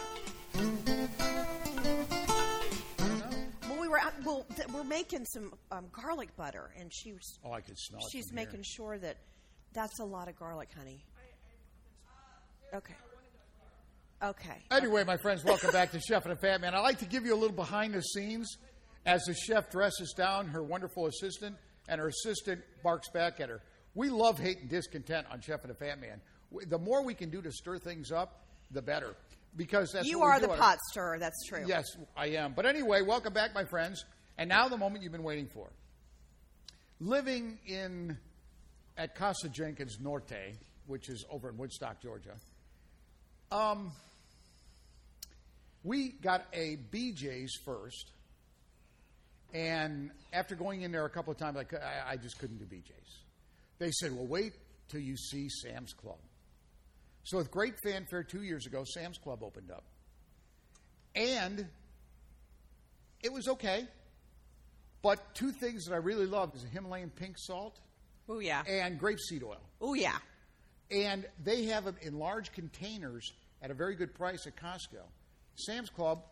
Well, 4.26 4.36
we 4.36 4.36
were 4.36 4.40
out, 4.42 4.48
well, 4.48 4.56
th- 4.58 4.68
we're 4.70 4.84
making 4.84 5.26
some 5.26 5.54
um, 5.72 5.86
garlic 5.92 6.36
butter, 6.36 6.72
and 6.80 6.92
she 6.94 7.14
was, 7.14 7.40
Oh, 7.46 7.52
I 7.52 7.62
could 7.62 7.78
smell 7.78 8.02
it. 8.02 8.10
she's 8.12 8.28
from 8.28 8.38
here. 8.38 8.46
making 8.48 8.64
sure 8.64 8.98
that 8.98 9.18
that's 9.74 10.00
a 10.00 10.04
lot 10.06 10.28
of 10.28 10.36
garlic, 10.38 10.70
honey. 10.78 11.04
Okay. 12.74 12.94
Okay. 14.24 14.58
Anyway, 14.70 15.04
my 15.04 15.18
friends, 15.18 15.44
welcome 15.44 15.72
back 15.72 15.92
to 15.92 16.00
Chef 16.08 16.24
and 16.26 16.34
a 16.34 16.36
Fat 16.36 16.62
Man. 16.62 16.76
I'd 16.76 16.82
like 16.82 17.00
to 17.00 17.06
give 17.06 17.26
you 17.26 17.34
a 17.34 17.36
little 17.40 17.56
behind 17.56 17.94
the 17.94 18.02
scenes 18.02 18.58
as 19.06 19.24
the 19.24 19.34
chef 19.34 19.72
dresses 19.72 20.14
down 20.16 20.48
her 20.48 20.62
wonderful 20.62 21.08
assistant, 21.08 21.56
and 21.90 22.00
her 22.00 22.08
assistant 22.08 22.62
barks 22.84 23.10
back 23.10 23.40
at 23.40 23.50
her. 23.50 23.62
We 23.96 24.10
love 24.10 24.40
hate 24.40 24.60
and 24.60 24.70
discontent 24.70 25.26
on 25.32 25.42
Chef 25.42 25.64
and 25.64 25.72
a 25.72 25.76
Fat 25.76 26.00
Man. 26.00 26.22
The 26.68 26.78
more 26.78 27.04
we 27.04 27.14
can 27.16 27.30
do 27.32 27.42
to 27.42 27.52
stir 27.52 27.80
things 27.80 28.12
up, 28.12 28.46
the 28.70 28.82
better. 28.82 29.16
Because 29.56 29.92
that's 29.92 30.08
You 30.08 30.22
are 30.22 30.40
the 30.40 30.48
pot 30.48 30.80
stirrer. 30.90 31.20
That's 31.20 31.46
true. 31.48 31.64
Yes, 31.68 31.86
I 32.16 32.28
am. 32.28 32.54
But 32.54 32.66
anyway, 32.66 33.02
welcome 33.02 33.34
back, 33.34 33.54
my 33.54 33.66
friends. 33.66 34.06
And 34.38 34.48
now 34.50 34.70
the 34.70 34.78
moment 34.78 35.04
you've 35.04 35.12
been 35.12 35.24
waiting 35.24 35.48
for. 35.48 35.70
Living 37.00 37.60
in 37.66 38.18
at 38.98 39.16
Casa 39.16 39.50
Jenkins 39.50 39.98
Norte, 40.00 40.56
which 40.88 41.10
is 41.10 41.26
over 41.30 41.50
in 41.50 41.58
Woodstock, 41.58 42.02
Georgia. 42.02 42.36
Um, 43.52 43.92
we 45.84 46.10
got 46.10 46.46
a 46.54 46.78
BJ's 46.92 47.58
first, 47.66 48.12
and 49.54 50.12
after 50.32 50.56
going 50.56 50.84
in 50.84 50.92
there 50.92 51.06
a 51.06 51.10
couple 51.10 51.32
of 51.32 51.38
times, 51.38 51.58
I, 51.58 52.12
I 52.12 52.18
just 52.18 52.40
couldn't 52.40 52.58
do 52.58 52.66
BJ's. 52.66 53.20
They 53.80 53.92
said, 53.92 54.16
"Well, 54.16 54.28
wait 54.28 54.54
till 54.88 55.02
you 55.02 55.18
see 55.18 55.50
Sam's 55.50 55.94
Club." 55.94 56.20
So, 57.24 57.38
with 57.38 57.52
great 57.52 57.76
fanfare, 57.84 58.24
two 58.24 58.42
years 58.44 58.66
ago, 58.66 58.84
Sam's 58.84 59.18
Club 59.18 59.44
opened 59.44 59.70
up, 59.72 59.84
and 61.16 61.68
it 63.22 63.32
was 63.32 63.48
okay. 63.48 63.86
But 65.02 65.34
two 65.36 65.52
things 65.52 65.86
that 65.86 65.94
I 65.94 65.98
really 65.98 66.26
love 66.28 66.54
is 66.56 66.64
Himalayan 66.72 67.10
pink 67.10 67.36
salt 67.38 67.80
Oh 68.30 68.40
yeah. 68.40 68.62
and 68.68 69.00
grapeseed 69.00 69.44
oil 69.44 69.58
Oh 69.82 69.96
yeah. 69.96 70.18
and 70.92 71.26
they 71.44 71.66
have 71.66 71.86
them 71.86 71.96
in 72.04 72.20
large 72.20 72.52
containers 72.52 73.32
at 73.64 73.72
a 73.72 73.74
very 73.74 73.96
good 73.96 74.14
price 74.14 74.46
at 74.46 74.56
Costco. 74.56 75.02
Sam's 75.56 75.90
Club, 75.90 76.24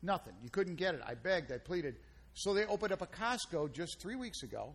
nothing. 0.00 0.34
You 0.44 0.48
couldn't 0.50 0.76
get 0.76 0.94
it. 0.94 1.00
I 1.04 1.14
begged, 1.14 1.50
I 1.52 1.58
pleaded. 1.58 1.96
So 2.34 2.54
they 2.54 2.64
opened 2.66 2.92
up 2.92 3.02
a 3.02 3.06
Costco 3.06 3.72
just 3.72 4.00
three 4.00 4.16
weeks 4.16 4.42
ago. 4.44 4.74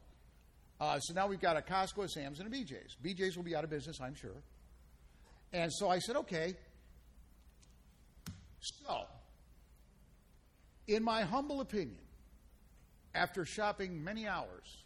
Uh, 0.80 1.00
so 1.00 1.14
now 1.14 1.28
we've 1.28 1.40
got 1.42 1.56
a 1.58 1.62
Costco, 1.62 2.04
a 2.04 2.10
Sam's, 2.10 2.40
and 2.40 2.54
a 2.54 2.56
BJ's. 2.56 2.96
BJ's 3.04 3.36
will 3.38 3.44
be 3.44 3.56
out 3.56 3.64
of 3.64 3.70
business, 3.70 4.00
I'm 4.02 4.16
sure. 4.16 4.44
And 5.54 5.72
so 5.74 5.90
I 5.90 6.00
said, 6.00 6.16
okay. 6.18 6.56
So, 8.60 9.06
in 10.88 11.04
my 11.04 11.22
humble 11.22 11.62
opinion, 11.62 12.00
after 13.16 13.46
shopping 13.46 14.04
many 14.04 14.28
hours, 14.28 14.84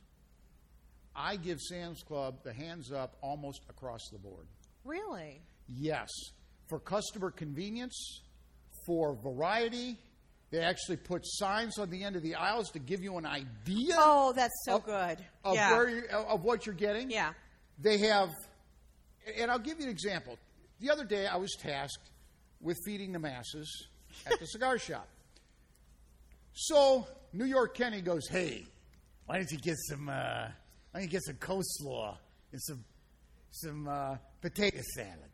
I 1.16 1.36
give 1.36 1.60
Sam's 1.60 2.04
Club 2.04 2.44
the 2.44 2.54
hands 2.54 2.92
up 2.92 3.18
almost 3.22 3.62
across 3.70 4.02
the 4.12 4.20
board. 4.20 4.46
Really? 4.86 5.42
Yes. 5.68 6.10
For 6.70 6.80
customer 6.80 7.32
convenience, 7.32 8.22
for 8.86 9.16
variety, 9.16 9.98
they 10.52 10.60
actually 10.60 10.98
put 10.98 11.22
signs 11.26 11.78
on 11.80 11.90
the 11.90 12.04
end 12.04 12.16
of 12.16 12.24
the 12.24 12.36
aisles 12.36 12.70
to 12.72 12.80
give 12.80 13.02
you 13.02 13.18
an 13.18 13.26
idea 13.26 13.96
Oh, 13.98 14.32
that's 14.36 14.54
so 14.66 14.76
Of- 14.76 14.86
good. 14.86 15.18
of 15.44 15.56
yeah. 15.56 15.72
where 15.72 15.90
you, 15.90 16.04
of 16.10 16.44
what 16.44 16.66
you're 16.66 16.76
getting. 16.76 17.10
yeah. 17.10 17.34
They 17.80 17.98
have, 18.00 18.30
and 19.38 19.50
I'll 19.50 19.60
give 19.60 19.80
you 19.80 19.86
an 19.86 19.92
example. 19.92 20.38
The 20.82 20.90
other 20.90 21.06
day, 21.06 21.28
I 21.28 21.36
was 21.38 21.56
tasked 21.62 22.10
with 22.60 22.76
feeding 22.84 23.12
the 23.12 23.20
masses 23.20 23.88
at 24.26 24.40
the 24.40 24.48
cigar 24.48 24.78
shop. 24.80 25.08
So 26.54 27.08
New 27.34 27.46
York 27.46 27.78
Kenny 27.78 28.02
goes, 28.02 28.28
"Hey, 28.28 28.66
why 29.28 29.38
don't 29.38 29.52
you 29.52 29.60
get 29.60 29.78
some? 29.78 30.10
Uh, 30.10 30.48
why 30.90 31.00
don't 31.00 31.04
you 31.04 31.10
get 31.10 31.22
some 31.24 31.36
coleslaw 31.36 32.18
and 32.52 32.62
some 32.64 32.84
some 33.52 33.88
uh, 33.88 34.18
potato 34.42 34.82
salad?" 34.96 35.30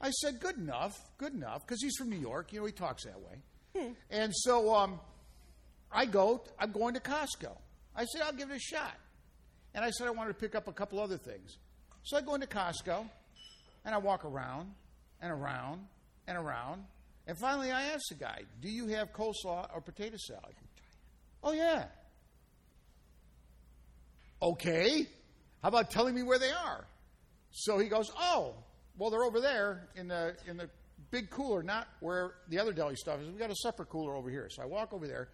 I 0.00 0.10
said, 0.10 0.40
"Good 0.40 0.56
enough, 0.56 0.98
good 1.18 1.34
enough," 1.34 1.66
because 1.66 1.82
he's 1.82 1.96
from 1.96 2.08
New 2.08 2.18
York. 2.18 2.50
You 2.54 2.60
know, 2.60 2.66
he 2.66 2.72
talks 2.72 3.04
that 3.04 3.20
way. 3.20 3.92
And 4.08 4.32
so 4.34 4.74
um, 4.74 4.98
I 5.92 6.06
go. 6.06 6.42
I'm 6.58 6.72
going 6.72 6.94
to 6.94 7.00
Costco. 7.00 7.54
I 7.94 8.06
said, 8.06 8.22
"I'll 8.22 8.32
give 8.32 8.50
it 8.50 8.56
a 8.56 8.60
shot." 8.60 8.94
And 9.74 9.84
I 9.84 9.90
said 9.90 10.06
I 10.06 10.10
wanted 10.10 10.28
to 10.28 10.38
pick 10.38 10.54
up 10.54 10.68
a 10.68 10.72
couple 10.72 11.00
other 11.00 11.18
things. 11.18 11.58
So 12.02 12.16
I 12.16 12.22
go 12.22 12.34
into 12.34 12.46
Costco 12.46 13.04
and 13.84 13.94
I 13.94 13.98
walk 13.98 14.24
around 14.24 14.70
and 15.20 15.30
around 15.32 15.80
and 16.26 16.36
around. 16.38 16.84
And 17.26 17.38
finally 17.38 17.70
I 17.72 17.84
asked 17.86 18.08
the 18.10 18.16
guy, 18.16 18.42
Do 18.60 18.68
you 18.68 18.88
have 18.88 19.12
coleslaw 19.12 19.68
or 19.74 19.80
potato 19.80 20.16
salad? 20.18 20.54
Oh, 21.42 21.52
yeah. 21.52 21.84
Okay. 24.42 25.06
How 25.62 25.68
about 25.68 25.90
telling 25.90 26.14
me 26.14 26.22
where 26.22 26.38
they 26.38 26.50
are? 26.50 26.84
So 27.50 27.78
he 27.78 27.88
goes, 27.88 28.10
Oh, 28.18 28.54
well, 28.98 29.10
they're 29.10 29.24
over 29.24 29.40
there 29.40 29.88
in 29.96 30.08
the, 30.08 30.36
in 30.46 30.56
the 30.56 30.68
big 31.10 31.30
cooler, 31.30 31.62
not 31.62 31.88
where 32.00 32.32
the 32.48 32.58
other 32.58 32.72
deli 32.72 32.96
stuff 32.96 33.20
is. 33.20 33.28
We've 33.28 33.38
got 33.38 33.50
a 33.50 33.54
separate 33.56 33.88
cooler 33.88 34.14
over 34.14 34.30
here. 34.30 34.48
So 34.50 34.62
I 34.62 34.66
walk 34.66 34.92
over 34.92 35.06
there. 35.06 35.28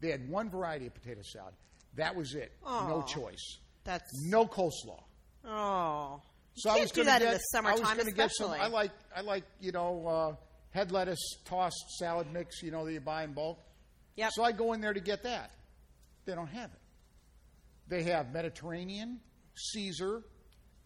They 0.00 0.10
had 0.10 0.28
one 0.28 0.50
variety 0.50 0.86
of 0.86 0.94
potato 0.94 1.22
salad. 1.22 1.54
That 1.94 2.14
was 2.14 2.34
it. 2.34 2.52
No 2.64 3.02
choice. 3.06 3.58
That's 3.84 4.12
No 4.24 4.46
coleslaw. 4.46 5.02
oh. 5.46 6.20
So 6.56 6.70
I 6.70 6.80
was 6.80 6.90
do 6.90 7.04
gonna 7.04 7.10
that 7.10 7.20
get, 7.20 7.28
in 7.28 7.34
the 7.34 7.38
summertime, 7.38 8.00
I 8.00 8.10
get 8.10 8.30
some. 8.32 8.50
I 8.50 8.68
like 8.68 8.90
I 9.14 9.20
like 9.20 9.44
you 9.60 9.72
know 9.72 10.06
uh, 10.06 10.36
head 10.70 10.90
lettuce 10.90 11.20
tossed 11.44 11.84
salad 11.98 12.28
mix. 12.32 12.62
You 12.62 12.70
know 12.70 12.86
that 12.86 12.92
you 12.92 13.00
buy 13.00 13.24
in 13.24 13.34
bulk. 13.34 13.58
Yep. 14.16 14.30
So 14.32 14.42
I 14.42 14.52
go 14.52 14.72
in 14.72 14.80
there 14.80 14.94
to 14.94 15.00
get 15.00 15.22
that. 15.24 15.50
They 16.24 16.34
don't 16.34 16.48
have 16.48 16.70
it. 16.70 16.80
They 17.88 18.04
have 18.04 18.32
Mediterranean, 18.32 19.20
Caesar, 19.54 20.22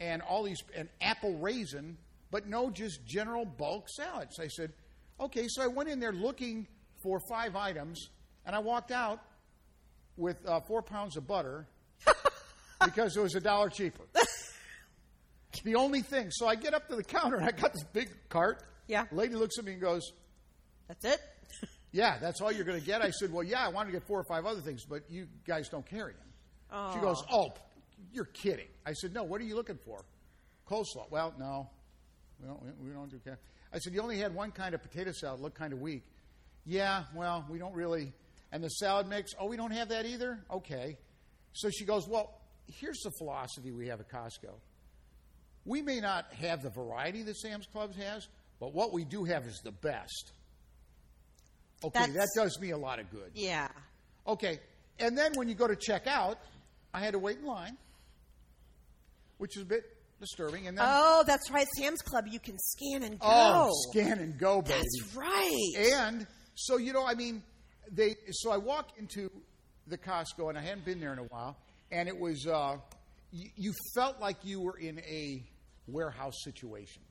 and 0.00 0.22
all 0.22 0.42
these 0.42 0.60
and 0.76 0.88
apple 1.00 1.38
raisin, 1.38 1.96
but 2.32 2.48
no 2.48 2.68
just 2.68 3.06
general 3.06 3.44
bulk 3.44 3.88
salads. 3.88 4.40
I 4.40 4.48
said, 4.48 4.72
okay. 5.20 5.46
So 5.46 5.62
I 5.62 5.68
went 5.68 5.88
in 5.88 6.00
there 6.00 6.12
looking 6.12 6.66
for 7.00 7.20
five 7.30 7.54
items, 7.54 8.10
and 8.44 8.56
I 8.56 8.58
walked 8.58 8.90
out 8.90 9.20
with 10.16 10.36
uh, 10.48 10.60
four 10.60 10.82
pounds 10.82 11.16
of 11.16 11.28
butter 11.28 11.68
because 12.84 13.16
it 13.16 13.20
was 13.20 13.36
a 13.36 13.40
dollar 13.40 13.68
cheaper. 13.68 14.02
The 15.64 15.74
only 15.74 16.03
thing. 16.03 16.30
So 16.30 16.46
I 16.46 16.55
get 16.55 16.74
up 16.74 16.88
to 16.88 16.96
the 16.96 17.05
counter 17.05 17.36
and 17.36 17.46
I 17.46 17.51
got 17.51 17.72
this 17.72 17.84
big 17.92 18.09
cart. 18.28 18.62
Yeah. 18.86 19.05
Lady 19.12 19.34
looks 19.34 19.59
at 19.59 19.64
me 19.64 19.72
and 19.72 19.80
goes, 19.80 20.12
That's 20.88 21.05
it? 21.05 21.20
Yeah, 21.92 22.18
that's 22.20 22.40
all 22.40 22.53
you're 22.53 22.64
going 22.64 22.78
to 22.78 22.86
get. 22.86 23.03
I 23.03 23.11
said, 23.11 23.32
Well, 23.32 23.42
yeah, 23.42 23.66
I 23.66 23.68
wanted 23.68 23.88
to 23.88 23.98
get 23.98 24.07
four 24.07 24.20
or 24.20 24.24
five 24.24 24.46
other 24.46 24.61
things, 24.61 24.84
but 24.84 25.03
you 25.11 25.26
guys 25.44 25.68
don't 25.68 25.84
carry 25.84 26.12
them. 26.12 26.92
She 26.94 27.01
goes, 27.01 27.22
Oh, 27.32 27.53
you're 28.12 28.26
kidding. 28.26 28.68
I 28.86 28.92
said, 28.92 29.12
No, 29.12 29.24
what 29.24 29.40
are 29.40 29.44
you 29.44 29.57
looking 29.57 29.78
for? 29.84 30.05
Coleslaw. 30.68 31.11
Well, 31.11 31.34
no, 31.36 31.68
we 32.40 32.46
don't, 32.46 32.62
we 32.80 32.90
don't 32.90 33.11
do 33.11 33.18
ca 33.24 33.36
I 33.74 33.78
said, 33.78 33.92
You 33.92 34.03
only 34.03 34.18
had 34.18 34.32
one 34.34 34.53
kind 34.53 34.72
of 34.74 34.82
potato 34.82 35.11
salad, 35.11 35.40
looked 35.40 35.59
kind 35.59 35.72
of 35.72 35.80
weak. 35.80 36.05
Yeah, 36.64 37.05
well, 37.12 37.44
we 37.51 37.59
don't 37.59 37.74
really. 37.74 38.12
And 38.53 38.62
the 38.62 38.68
salad 38.68 39.09
mix, 39.09 39.32
oh, 39.38 39.46
we 39.46 39.57
don't 39.57 39.72
have 39.72 39.88
that 39.88 40.07
either? 40.07 40.38
Okay. 40.48 40.96
So 41.55 41.70
she 41.70 41.84
goes, 41.84 42.07
Well, 42.09 42.40
here's 42.66 43.01
the 43.01 43.11
philosophy 43.18 43.72
we 43.72 43.88
have 43.88 43.98
at 43.98 44.09
Costco. 44.09 44.55
We 45.64 45.82
may 45.82 46.00
not 46.00 46.32
have 46.34 46.62
the 46.62 46.70
variety 46.70 47.22
that 47.24 47.36
Sam's 47.36 47.66
Club 47.66 47.94
has, 47.96 48.26
but 48.58 48.72
what 48.74 48.92
we 48.92 49.04
do 49.04 49.24
have 49.24 49.46
is 49.46 49.61
the 49.62 49.72
best. 49.72 50.32
Okay, 51.84 51.98
That's- 51.98 52.14
that 52.16 52.28
does 52.42 52.58
me 52.61 52.70
a 52.70 52.78
lot 52.78 52.98
of 52.98 53.11
good. 53.11 53.32
Yeah. 53.34 53.68
Okay, 54.26 54.61
and 54.98 55.16
then 55.16 55.32
when 55.34 55.48
you 55.48 55.54
go 55.54 55.66
to 55.66 55.76
check 55.76 56.06
out, 56.06 56.38
I 56.92 57.00
had 57.00 57.12
to 57.12 57.18
wait 57.18 57.38
in 57.38 57.44
line, 57.44 57.76
which 59.38 59.56
is 59.56 59.62
a 59.62 59.66
bit 59.66 59.84
disturbing. 60.20 60.66
And 60.66 60.76
then, 60.76 60.84
Oh, 60.88 61.24
that's 61.26 61.50
right. 61.50 61.66
Sam's 61.78 62.02
Club, 62.02 62.26
you 62.28 62.38
can 62.40 62.58
scan 62.58 63.02
and 63.02 63.18
go. 63.18 63.26
oh, 63.28 63.70
scan 63.90 64.18
and 64.18 64.38
go, 64.38 64.61
baby. 64.61 64.74
That's 64.74 65.14
right. 65.16 65.72
And 65.94 66.26
so 66.54 66.76
you 66.76 66.92
know, 66.92 67.04
I 67.06 67.14
mean, 67.14 67.42
they. 67.90 68.16
So 68.32 68.50
I 68.50 68.58
walk 68.58 68.90
into 68.98 69.30
the 69.86 69.96
Costco, 69.96 70.48
and 70.50 70.58
I 70.58 70.61
hadn't 70.62 70.84
been 70.84 71.00
there 71.00 71.12
in 71.12 71.18
a 71.18 71.24
while, 71.24 71.56
and 71.90 72.08
it 72.08 72.18
was. 72.18 72.46
Uh, 72.46 72.76
you, 73.32 73.72
felt 73.94 74.20
like 74.20 74.36
you 74.44 74.60
were 74.60 74.76
in 74.76 74.98
a 75.00 75.44
warehouse 75.86 76.34
situation. 76.42 77.02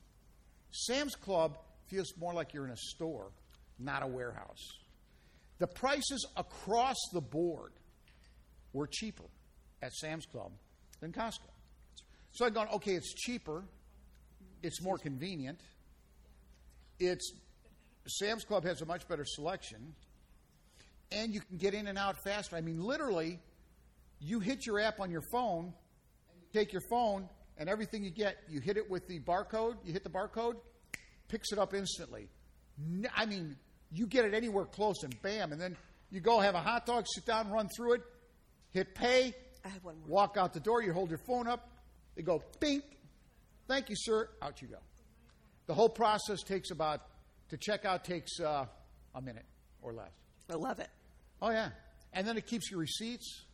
Sam's 0.70 1.14
Club 1.14 1.58
feels 1.88 2.12
more 2.18 2.32
like 2.34 2.54
you're 2.54 2.66
in 2.66 2.72
a 2.72 2.76
store, 2.76 3.30
not 3.78 4.02
a 4.02 4.06
warehouse. 4.06 4.66
The 5.58 5.66
prices 5.66 6.26
across 6.36 6.96
the 7.12 7.20
board 7.20 7.72
were 8.72 8.86
cheaper 8.86 9.24
at 9.82 9.92
Sam's 9.92 10.26
Club 10.26 10.52
than 11.00 11.12
Costco. 11.12 11.50
So 12.32 12.46
I'd 12.46 12.54
gone, 12.54 12.68
okay, 12.74 12.92
it's 12.92 13.12
cheaper, 13.14 13.64
it's 14.62 14.82
more 14.82 14.98
convenient, 14.98 15.60
it's 16.98 17.32
Sam's 18.06 18.44
Club 18.44 18.64
has 18.64 18.82
a 18.82 18.86
much 18.86 19.08
better 19.08 19.24
selection, 19.24 19.94
and 21.12 21.34
you 21.34 21.40
can 21.40 21.56
get 21.56 21.74
in 21.74 21.86
and 21.88 21.98
out 21.98 22.16
faster. 22.22 22.56
I 22.56 22.60
mean, 22.60 22.82
literally, 22.82 23.40
you 24.20 24.40
hit 24.40 24.66
your 24.66 24.80
app 24.80 25.00
on 25.00 25.10
your 25.10 25.22
phone, 25.32 25.72
take 26.52 26.72
your 26.72 26.82
phone, 26.90 27.28
and 27.56 27.68
everything 27.68 28.02
you 28.02 28.10
get, 28.10 28.36
you 28.48 28.60
hit 28.60 28.76
it 28.76 28.90
with 28.90 29.06
the 29.06 29.20
barcode, 29.20 29.76
you 29.84 29.92
hit 29.92 30.04
the 30.04 30.10
barcode, 30.10 30.56
picks 31.28 31.52
it 31.52 31.58
up 31.58 31.74
instantly. 31.74 32.28
I 33.14 33.26
mean, 33.26 33.56
you 33.92 34.06
get 34.06 34.24
it 34.24 34.34
anywhere 34.34 34.64
close, 34.64 35.02
and 35.02 35.14
bam, 35.22 35.52
and 35.52 35.60
then 35.60 35.76
you 36.10 36.20
go 36.20 36.40
have 36.40 36.54
a 36.54 36.60
hot 36.60 36.86
dog, 36.86 37.06
sit 37.14 37.26
down, 37.26 37.50
run 37.50 37.68
through 37.76 37.94
it, 37.94 38.02
hit 38.70 38.94
pay, 38.94 39.34
I 39.64 39.68
have 39.68 39.84
one 39.84 39.98
more. 39.98 40.08
walk 40.08 40.36
out 40.36 40.52
the 40.52 40.60
door, 40.60 40.82
you 40.82 40.92
hold 40.92 41.10
your 41.10 41.20
phone 41.26 41.46
up, 41.46 41.68
they 42.16 42.22
go, 42.22 42.42
bink, 42.60 42.84
thank 43.68 43.90
you, 43.90 43.96
sir, 43.98 44.28
out 44.42 44.62
you 44.62 44.68
go. 44.68 44.78
The 45.66 45.74
whole 45.74 45.88
process 45.88 46.42
takes 46.42 46.70
about, 46.70 47.02
to 47.50 47.56
check 47.56 47.84
out 47.84 48.04
takes 48.04 48.40
uh, 48.40 48.66
a 49.14 49.22
minute 49.22 49.44
or 49.82 49.92
less. 49.92 50.10
I 50.50 50.54
love 50.54 50.80
it. 50.80 50.88
Oh, 51.40 51.50
yeah. 51.50 51.68
And 52.12 52.26
then 52.26 52.36
it 52.36 52.46
keeps 52.46 52.70
your 52.70 52.80
receipts. 52.80 53.44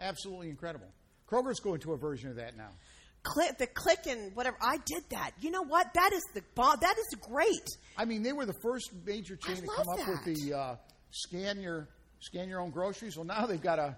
Absolutely 0.00 0.48
incredible. 0.48 0.88
Kroger's 1.28 1.60
going 1.60 1.80
to 1.80 1.92
a 1.92 1.96
version 1.96 2.30
of 2.30 2.36
that 2.36 2.56
now. 2.56 2.70
Click 3.22 3.56
the 3.56 3.66
click 3.66 4.00
and 4.06 4.36
whatever. 4.36 4.56
I 4.60 4.76
did 4.76 5.02
that. 5.10 5.30
You 5.40 5.50
know 5.50 5.64
what? 5.64 5.86
That 5.94 6.12
is 6.12 6.22
the 6.34 6.42
that 6.56 6.96
is 6.98 7.18
great. 7.20 7.66
I 7.96 8.04
mean, 8.04 8.22
they 8.22 8.32
were 8.32 8.44
the 8.44 8.56
first 8.62 8.90
major 9.06 9.36
chain 9.36 9.56
I 9.56 9.60
to 9.60 9.66
come 9.66 9.88
up 9.88 10.06
with 10.06 10.24
the 10.24 10.54
uh, 10.54 10.76
scan 11.10 11.60
your 11.60 11.88
scan 12.20 12.48
your 12.48 12.60
own 12.60 12.70
groceries. 12.70 13.16
Well, 13.16 13.24
now 13.24 13.46
they've 13.46 13.62
got 13.62 13.78
a, 13.78 13.96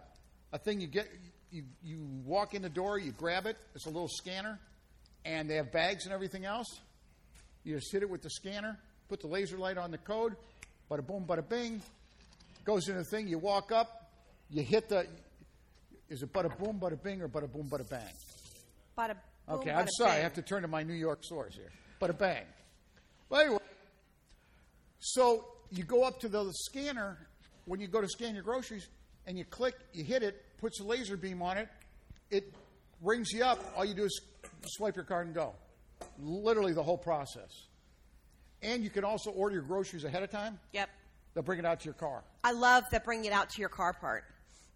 a 0.53 0.59
thing 0.59 0.81
you 0.81 0.87
get. 0.87 1.09
You, 1.51 1.65
you 1.83 2.07
walk 2.25 2.55
in 2.55 2.63
the 2.63 2.69
door, 2.69 2.99
you 2.99 3.13
grab 3.13 3.47
it. 3.47 3.57
It's 3.75 3.87
a 3.87 3.91
little 3.91 4.09
scanner, 4.09 4.59
and 5.25 5.49
they 5.49 5.55
have 5.57 5.73
bags 5.73 6.05
and 6.05 6.13
everything 6.13 6.45
else. 6.45 6.81
You 7.65 7.77
just 7.77 7.91
hit 7.91 8.03
it 8.03 8.11
with 8.11 8.23
the 8.23 8.31
scanner, 8.31 8.79
put 9.09 9.21
the 9.21 9.29
laser 9.29 9.57
light 9.57 9.79
on 9.79 9.91
the 9.91 9.99
code, 9.99 10.37
bada 10.89 11.05
boom, 11.05 11.25
bada 11.27 11.49
bing. 11.49 11.83
Goes 12.65 12.89
in 12.89 12.97
the 12.97 13.05
thing. 13.05 13.27
You 13.27 13.39
walk 13.39 13.73
up, 13.73 14.11
you 14.51 14.63
hit 14.63 14.89
the. 14.89 15.07
Is 16.09 16.23
it 16.23 16.33
bada 16.33 16.57
boom, 16.59 16.79
bada 16.81 17.03
bing, 17.03 17.21
or 17.21 17.29
bada 17.29 17.51
boom, 17.53 17.69
bada 17.69 17.89
bang? 17.89 18.01
Bada 18.97 19.09
boom, 19.09 19.59
Okay, 19.59 19.71
bada 19.71 19.77
I'm 19.79 19.89
sorry. 19.89 20.13
I 20.13 20.17
have 20.17 20.35
to 20.35 20.43
turn 20.43 20.63
to 20.63 20.69
my 20.69 20.83
New 20.83 20.95
York 20.95 21.21
source 21.23 21.55
here. 21.55 21.73
But 21.99 22.11
a 22.11 22.13
bang. 22.13 22.45
Well, 23.29 23.41
anyway, 23.41 23.59
so 25.01 25.47
you 25.71 25.85
go 25.85 26.05
up 26.05 26.21
to 26.21 26.29
the 26.29 26.51
scanner 26.53 27.19
when 27.65 27.81
you 27.81 27.89
go 27.89 28.01
to 28.01 28.09
scan 28.09 28.35
your 28.35 28.45
groceries, 28.45 28.89
and 29.27 29.37
you 29.37 29.45
click, 29.45 29.75
you 29.93 30.05
hit 30.05 30.23
it, 30.23 30.43
puts 30.59 30.81
a 30.81 30.85
laser 30.85 31.17
beam 31.17 31.43
on 31.43 31.59
it, 31.59 31.69
it 32.31 32.55
rings 33.03 33.33
you 33.33 33.45
up. 33.45 33.59
All 33.77 33.85
you 33.85 33.95
do 33.95 34.05
is 34.05 34.21
swipe 34.67 34.97
your 34.97 35.05
card 35.05 35.27
and 35.27 35.35
go. 35.35 35.55
Literally 36.19 36.73
the 36.73 36.83
whole 36.83 36.99
process. 36.99 37.51
And 38.63 38.83
you 38.83 38.91
can 38.91 39.05
also 39.05 39.31
order 39.31 39.55
your 39.55 39.65
groceries 39.65 40.05
ahead 40.05 40.23
of 40.23 40.31
time. 40.31 40.59
Yep. 40.73 40.89
They'll 41.35 41.43
bring 41.43 41.59
it 41.59 41.65
out 41.65 41.81
to 41.81 41.85
your 41.85 41.95
car. 41.95 42.23
I 42.45 42.53
love 42.53 42.85
that 42.93 43.05
bring 43.05 43.25
it 43.25 43.33
out 43.33 43.51
to 43.51 43.61
your 43.61 43.69
car 43.69 43.93
part 43.93 44.25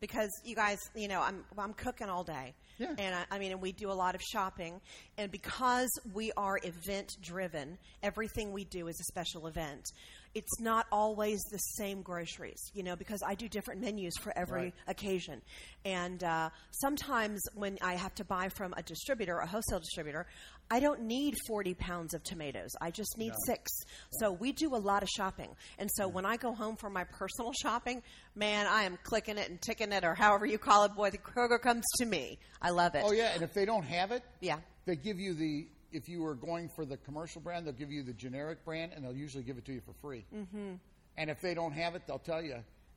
because 0.01 0.31
you 0.45 0.55
guys, 0.55 0.79
you 0.95 1.09
know, 1.09 1.21
I'm 1.21 1.45
I'm 1.59 1.73
cooking 1.75 2.09
all 2.09 2.25
day, 2.25 2.55
Yeah. 2.79 2.95
and 2.99 3.15
I, 3.15 3.25
I 3.31 3.39
mean, 3.39 3.53
and 3.53 3.61
we 3.61 3.73
do 3.73 3.91
a 3.91 3.95
lot 3.95 4.15
of 4.15 4.23
shopping, 4.23 4.81
and 5.19 5.31
because 5.31 5.91
we 6.15 6.33
are 6.37 6.59
event 6.63 7.17
driven, 7.23 7.79
everything 8.03 8.53
we 8.53 8.65
do 8.65 8.89
is 8.89 8.99
a 9.01 9.05
special 9.05 9.47
event. 9.47 9.85
It's 10.33 10.61
not 10.61 10.87
always 10.93 11.41
the 11.51 11.59
same 11.59 12.03
groceries, 12.03 12.61
you 12.73 12.85
know, 12.85 12.95
because 12.95 13.21
I 13.27 13.35
do 13.35 13.49
different 13.49 13.81
menus 13.81 14.15
for 14.21 14.33
every 14.39 14.63
Right. 14.63 14.75
occasion, 14.87 15.43
and 15.85 16.23
uh, 16.25 16.51
sometimes 16.71 17.41
when 17.55 17.79
I 17.83 17.95
have 17.95 18.15
to 18.17 18.25
buy 18.25 18.49
from 18.49 18.73
a 18.77 18.83
distributor, 18.83 19.39
a 19.39 19.47
wholesale 19.47 19.81
distributor. 19.81 20.27
I 20.71 20.79
don't 20.79 21.03
need 21.03 21.37
40 21.49 21.75
pounds 21.75 22.15
of 22.15 22.23
tomatoes. 22.23 22.71
I 22.81 22.91
just 22.91 23.19
need 23.19 23.33
six. 23.47 23.71
So 24.13 24.31
we 24.31 24.53
do 24.53 24.75
a 24.75 24.79
lot 24.79 25.03
of 25.03 25.09
shopping. 25.09 25.49
And 25.79 25.91
so 25.97 26.07
when 26.07 26.25
I 26.25 26.37
go 26.37 26.55
home 26.55 26.77
for 26.77 26.89
my 26.89 27.05
personal 27.05 27.53
shopping, 27.53 28.03
man, 28.37 28.67
I 28.67 28.85
am 28.85 28.97
clicking 29.03 29.37
it 29.37 29.51
and 29.51 29.61
ticking 29.61 29.93
it 29.93 30.05
or 30.05 30.15
however 30.15 30.47
you 30.47 30.59
call 30.59 30.85
it. 30.85 30.95
Boy, 30.95 31.11
the 31.11 31.19
Kroger 31.19 31.61
comes 31.61 31.85
to 31.99 32.07
me. 32.07 32.39
I 32.63 32.71
love 32.71 32.95
it. 32.95 33.03
Oh, 33.05 33.13
yeah, 33.13 33.33
and 33.35 33.43
if 33.43 33.53
they 33.53 33.65
don't 33.65 33.85
have 33.85 34.13
it, 34.13 34.23
Yeah. 34.41 34.59
they 34.87 34.97
give 34.97 35.19
you 35.19 35.35
the 35.35 35.67
if 35.93 36.09
you 36.09 36.23
were 36.23 36.35
going 36.35 36.69
for 36.69 36.85
the 36.85 36.97
commercial 36.97 37.41
brand 37.41 37.67
they'll 37.67 37.73
give 37.73 37.91
you 37.91 38.03
the 38.05 38.13
generic 38.13 38.65
brand 38.65 38.93
and 38.95 39.05
they'll 39.05 39.17
usually 39.17 39.43
give 39.43 39.59
it 39.59 39.65
to 39.65 39.73
you 39.73 39.81
for 39.81 39.93
free 40.01 40.25
mm-hmm. 40.33 40.75
and 41.17 41.31
if 41.31 41.41
they 41.41 41.53
don't 41.53 41.73
have 41.73 41.97
it 41.97 42.03
they'll 42.07 42.19
tell 42.19 42.43
you 42.43 42.55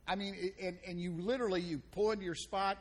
i 0.08 0.16
mean 0.16 0.52
and, 0.62 0.78
and 0.88 1.00
you 1.00 1.12
literally 1.18 1.60
you 1.60 1.82
pull 1.92 2.12
into 2.12 2.24
your 2.24 2.36
spot 2.36 2.78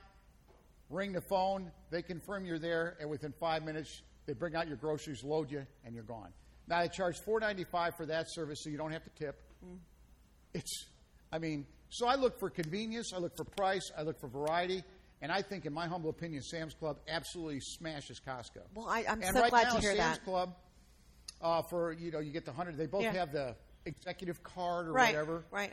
ring 0.91 1.13
the 1.13 1.21
phone 1.21 1.71
they 1.91 2.03
confirm 2.03 2.45
you're 2.45 2.59
there 2.59 2.97
and 3.01 3.09
within 3.09 3.33
five 3.41 3.65
minutes 3.65 4.03
they 4.27 4.33
bring 4.33 4.55
out 4.55 4.69
your 4.69 4.77
groceries 4.77 5.23
load 5.25 5.51
you 5.51 5.67
and 5.85 5.95
you're 5.95 6.05
gone 6.05 6.29
now 6.69 6.81
they 6.83 6.89
charge 6.89 7.17
495 7.25 7.97
for 7.97 8.07
that 8.07 8.27
service 8.31 8.61
so 8.63 8.71
you 8.71 8.77
don't 8.79 8.93
have 8.93 9.05
to 9.05 9.11
tip 9.11 9.41
it's 10.55 10.87
i 11.33 11.39
mean 11.39 11.67
so 11.89 12.07
i 12.07 12.15
look 12.15 12.39
for 12.39 12.51
convenience 12.51 13.13
i 13.15 13.19
look 13.19 13.37
for 13.37 13.45
price 13.45 13.91
i 13.97 14.03
look 14.03 14.19
for 14.21 14.29
variety 14.29 14.83
and 15.25 15.31
I 15.31 15.41
think, 15.41 15.67
in 15.67 15.73
my 15.73 15.87
humble 15.87 16.11
opinion, 16.11 16.43
Sam's 16.43 16.75
Club 16.75 16.97
absolutely 17.07 17.61
smashes 17.61 18.21
Costco. 18.27 18.63
Well, 18.75 18.89
I- 18.89 19.05
I'm 19.09 19.23
and 19.23 19.33
so 19.37 19.41
right 19.41 19.51
glad 19.51 19.69
now, 19.69 19.75
to 19.77 19.81
hear 19.81 19.95
Sam's 19.95 20.17
that. 20.19 20.25
Club, 20.25 20.57
uh, 21.41 21.63
for 21.71 21.93
you 21.93 22.11
know, 22.11 22.19
you 22.19 22.33
get 22.33 22.45
the 22.45 22.51
hundred. 22.51 22.77
They 22.77 22.87
both 22.87 23.05
Yeah. 23.05 23.13
have 23.13 23.31
the 23.31 23.55
executive 23.85 24.43
card 24.43 24.89
or 24.89 24.93
Right. 24.95 25.15
whatever. 25.15 25.45
Right. 25.53 25.73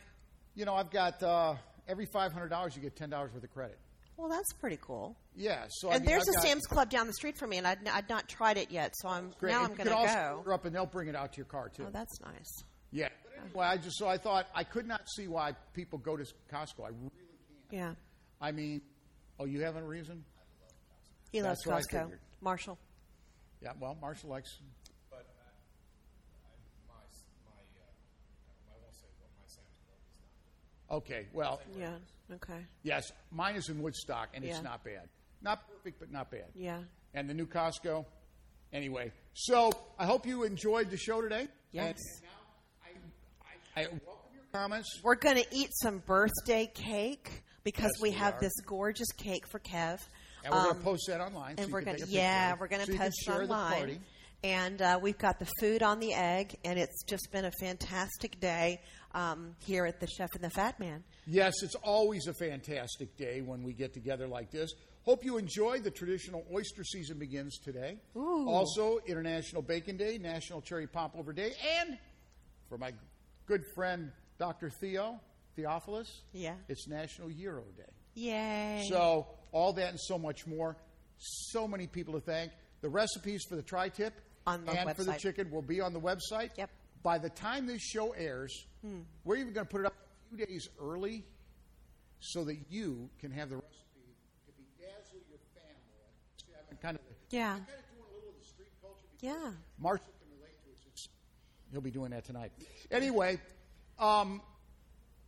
You 0.54 0.66
know, 0.66 0.74
I've 0.76 0.92
got 0.92 1.20
uh, 1.24 1.56
every 1.88 2.06
five 2.06 2.32
hundred 2.32 2.50
dollars, 2.50 2.76
you 2.76 2.80
get 2.82 2.94
ten 2.94 3.10
dollars 3.10 3.32
worth 3.34 3.42
of 3.42 3.50
credit. 3.52 3.76
Well, 4.16 4.28
that's 4.28 4.52
pretty 4.52 4.78
cool. 4.80 5.16
Yeah. 5.36 5.66
So 5.68 5.88
I 5.90 5.94
and 5.94 6.02
mean, 6.04 6.10
there's 6.10 6.28
I've 6.28 6.34
a 6.34 6.36
got- 6.36 6.42
Sam's 6.44 6.66
Club 6.66 6.90
down 6.90 7.06
the 7.06 7.12
street 7.12 7.38
from 7.38 7.50
me, 7.50 7.58
and 7.58 7.66
I'd, 7.66 7.86
I'd 7.88 8.08
not 8.08 8.28
tried 8.28 8.56
it 8.58 8.70
yet. 8.70 8.94
So 8.96 9.08
I'm 9.08 9.32
Great. 9.38 9.52
now 9.52 9.64
And 9.64 9.70
I'm 9.72 9.76
going 9.76 9.88
to 9.88 10.12
go. 10.14 10.36
order 10.38 10.52
up, 10.54 10.64
and 10.64 10.74
they'll 10.74 10.86
bring 10.86 11.08
it 11.08 11.14
out 11.16 11.32
to 11.32 11.36
your 11.38 11.46
car 11.46 11.68
too. 11.68 11.84
Oh, 11.86 11.90
that's 11.92 12.20
nice. 12.20 12.62
yeah. 12.90 13.08
Well, 13.54 13.66
I 13.68 13.78
just 13.78 13.96
so 13.96 14.06
I 14.06 14.18
thought 14.18 14.48
I 14.54 14.64
could 14.64 14.86
not 14.86 15.00
see 15.16 15.26
why 15.26 15.54
people 15.72 15.98
go 15.98 16.14
to 16.16 16.24
Costco. 16.52 16.84
I 16.84 16.88
really 16.88 17.10
can't. 17.70 17.70
Yeah. 17.70 17.94
I 18.40 18.52
mean, 18.52 18.82
oh, 19.38 19.46
you 19.46 19.62
have 19.62 19.76
a 19.76 19.82
reason? 19.82 20.24
He 21.32 21.40
loves 21.42 21.60
That's 21.64 21.90
what 21.92 22.02
Costco. 22.02 22.12
Marshall. 22.42 22.78
Yeah. 23.62 23.72
Well, 23.80 23.96
Marshall 23.98 24.28
likes. 24.30 24.58
But 25.10 25.18
uh, 25.18 25.22
I, 26.44 26.92
my, 26.92 26.94
my, 27.46 27.50
uh, 27.52 28.74
I 28.74 28.82
won't 28.82 28.94
say 28.94 29.06
what 29.20 29.30
my 29.38 29.46
Sam's 29.46 29.78
Club 29.86 29.96
is 30.04 30.16
not. 30.90 30.96
Okay. 30.98 31.28
Well, 31.32 31.60
Yeah. 31.78 31.96
Okay. 32.34 32.64
yes, 32.84 33.10
mine 33.32 33.56
is 33.56 33.68
in 33.70 33.82
Woodstock, 33.82 34.28
and 34.34 34.44
it's 34.44 34.62
not 34.62 34.84
bad. 34.84 35.08
Not 35.42 35.66
perfect, 35.68 35.98
but 36.00 36.10
not 36.10 36.30
bad. 36.30 36.46
Yeah. 36.54 36.80
and 37.14 37.28
the 37.28 37.34
new 37.34 37.46
Costco. 37.46 38.04
Anyway, 38.72 39.10
so 39.34 39.70
I 39.98 40.06
hope 40.06 40.26
you 40.26 40.44
enjoyed 40.44 40.90
the 40.90 40.96
show 40.96 41.20
today. 41.20 41.48
Yes. 41.72 41.96
And 42.16 42.22
now 42.22 43.50
I, 43.76 43.80
I, 43.80 43.84
I 43.84 43.88
welcome 43.88 44.30
your 44.34 44.44
comments. 44.52 45.00
We're 45.02 45.16
going 45.16 45.36
to 45.36 45.46
eat 45.50 45.70
some 45.82 45.98
birthday 46.06 46.70
cake 46.72 47.42
because 47.64 47.90
Yes, 47.96 48.02
we 48.02 48.10
we 48.10 48.14
have 48.16 48.34
are. 48.34 48.40
this 48.40 48.52
gorgeous 48.66 49.10
cake 49.16 49.46
for 49.48 49.58
Kev. 49.60 49.98
And 50.44 50.54
we're 50.54 50.60
going 50.62 50.70
Um, 50.70 50.78
to 50.78 50.84
post 50.84 51.04
that 51.08 51.20
online. 51.20 51.54
and 51.58 51.66
you 51.68 51.72
we're 51.72 51.82
going 51.82 51.96
to 51.98 52.06
yeah, 52.06 52.54
we're 52.60 52.68
going 52.68 52.84
to 52.86 52.92
so 52.92 52.98
post 52.98 53.28
online. 53.28 54.00
And 54.42 54.80
uh, 54.80 54.98
we've 55.02 55.18
got 55.18 55.38
the 55.38 55.46
food 55.60 55.82
on 55.82 56.00
the 56.00 56.14
egg, 56.14 56.56
and 56.64 56.78
it's 56.78 57.02
just 57.04 57.30
been 57.30 57.44
a 57.44 57.50
fantastic 57.60 58.40
day 58.40 58.80
um, 59.12 59.54
here 59.66 59.84
at 59.84 60.00
the 60.00 60.06
Chef 60.06 60.30
and 60.34 60.42
the 60.42 60.48
Fat 60.48 60.80
Man. 60.80 61.04
Yes, 61.26 61.52
it's 61.62 61.74
always 61.82 62.26
a 62.26 62.32
fantastic 62.32 63.18
day 63.18 63.42
when 63.42 63.62
we 63.62 63.74
get 63.74 63.92
together 63.92 64.26
like 64.26 64.50
this. 64.50 64.70
Hope 65.04 65.24
you 65.24 65.38
enjoyed. 65.38 65.82
The 65.82 65.90
traditional 65.90 66.44
oyster 66.52 66.84
season 66.84 67.18
begins 67.18 67.58
today. 67.58 67.98
Ooh. 68.16 68.48
Also, 68.48 68.98
International 69.06 69.62
Bacon 69.62 69.96
Day, 69.96 70.18
National 70.18 70.60
Cherry 70.60 70.86
Popover 70.86 71.32
Day, 71.32 71.52
and 71.80 71.98
for 72.68 72.76
my 72.78 72.92
good 73.46 73.64
friend 73.74 74.12
Dr. 74.38 74.70
Theo 74.70 75.20
Theophilus, 75.56 76.22
Yeah. 76.32 76.54
it's 76.68 76.86
National 76.86 77.28
Gyro 77.28 77.64
Day. 77.76 77.82
Yay! 78.14 78.86
So, 78.88 79.26
all 79.52 79.72
that 79.74 79.90
and 79.90 80.00
so 80.00 80.18
much 80.18 80.46
more. 80.46 80.76
So 81.18 81.66
many 81.66 81.86
people 81.86 82.14
to 82.14 82.20
thank. 82.20 82.52
The 82.80 82.88
recipes 82.88 83.44
for 83.48 83.56
the 83.56 83.62
tri 83.62 83.88
tip 83.88 84.14
On 84.46 84.64
the 84.64 84.72
and 84.72 84.96
for 84.96 85.04
the 85.04 85.12
chicken 85.14 85.50
will 85.50 85.62
be 85.62 85.80
on 85.80 85.92
the 85.92 86.00
website. 86.00 86.50
Yep. 86.56 86.70
By 87.02 87.18
the 87.18 87.30
time 87.30 87.66
this 87.66 87.82
show 87.82 88.12
airs, 88.12 88.66
hmm. 88.82 89.00
we're 89.24 89.36
even 89.36 89.52
going 89.52 89.66
to 89.66 89.70
put 89.70 89.80
it 89.80 89.86
up 89.86 89.94
a 89.94 90.36
few 90.36 90.46
days 90.46 90.68
early 90.80 91.24
so 92.20 92.44
that 92.44 92.56
you 92.70 93.08
can 93.18 93.30
have 93.30 93.50
the 93.50 93.56
recipe 93.56 94.16
to 94.46 94.52
bedazzle 94.52 95.20
your 95.28 95.40
family. 95.54 96.04
See, 96.38 96.52
I've 96.58 96.68
been 96.68 96.69
kind 96.82 96.96
of, 96.96 97.02
Yeah. 97.30 97.50
Kind 97.52 97.60
of 97.60 97.66
doing 97.66 97.78
a 98.10 98.14
little 98.14 98.30
of 98.30 98.38
the 98.40 98.46
street 98.46 98.72
culture 98.80 98.96
because 99.20 99.36
yeah. 99.44 99.52
Marshall 99.78 100.06
can 100.20 100.36
relate 100.38 100.56
to 100.64 100.70
it. 100.70 100.78
Since 100.82 101.08
he'll 101.72 101.80
be 101.80 101.90
doing 101.90 102.10
that 102.10 102.24
tonight. 102.24 102.52
Anyway, 102.90 103.38
um, 103.98 104.40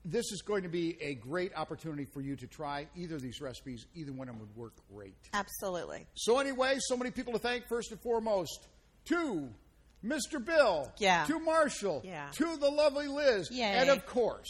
this 0.05 0.33
is 0.33 0.43
going 0.43 0.65
to 0.65 0.69
be 0.69 0.97
a 1.01 1.15
great 1.15 1.53
opportunity 1.57 2.05
for 2.05 2.21
you 2.21 2.35
to 2.37 2.47
try 2.47 2.89
either 2.97 3.15
of 3.17 3.23
these 3.23 3.41
recipes. 3.41 3.87
Either 3.95 4.13
one 4.13 4.29
of 4.29 4.37
them 4.37 4.41
would 4.49 4.57
work 4.57 4.73
great. 4.93 5.15
Absolutely. 5.33 6.07
So, 6.15 6.39
anyway, 6.41 6.77
so 6.81 6.97
many 6.97 7.11
people 7.13 7.33
to 7.35 7.39
thank. 7.39 7.69
First 7.69 7.93
and 7.93 8.01
foremost, 8.01 8.67
to 9.07 9.49
Mr. 10.05 10.45
Bill, 10.45 10.91
Yeah. 10.99 11.25
to 11.27 11.39
Marshall, 11.39 12.03
Yeah. 12.05 12.29
to 12.33 12.57
the 12.57 12.69
lovely 12.69 13.07
Liz, 13.07 13.49
Yay. 13.53 13.63
and 13.63 13.91
of 13.91 14.05
course, 14.07 14.49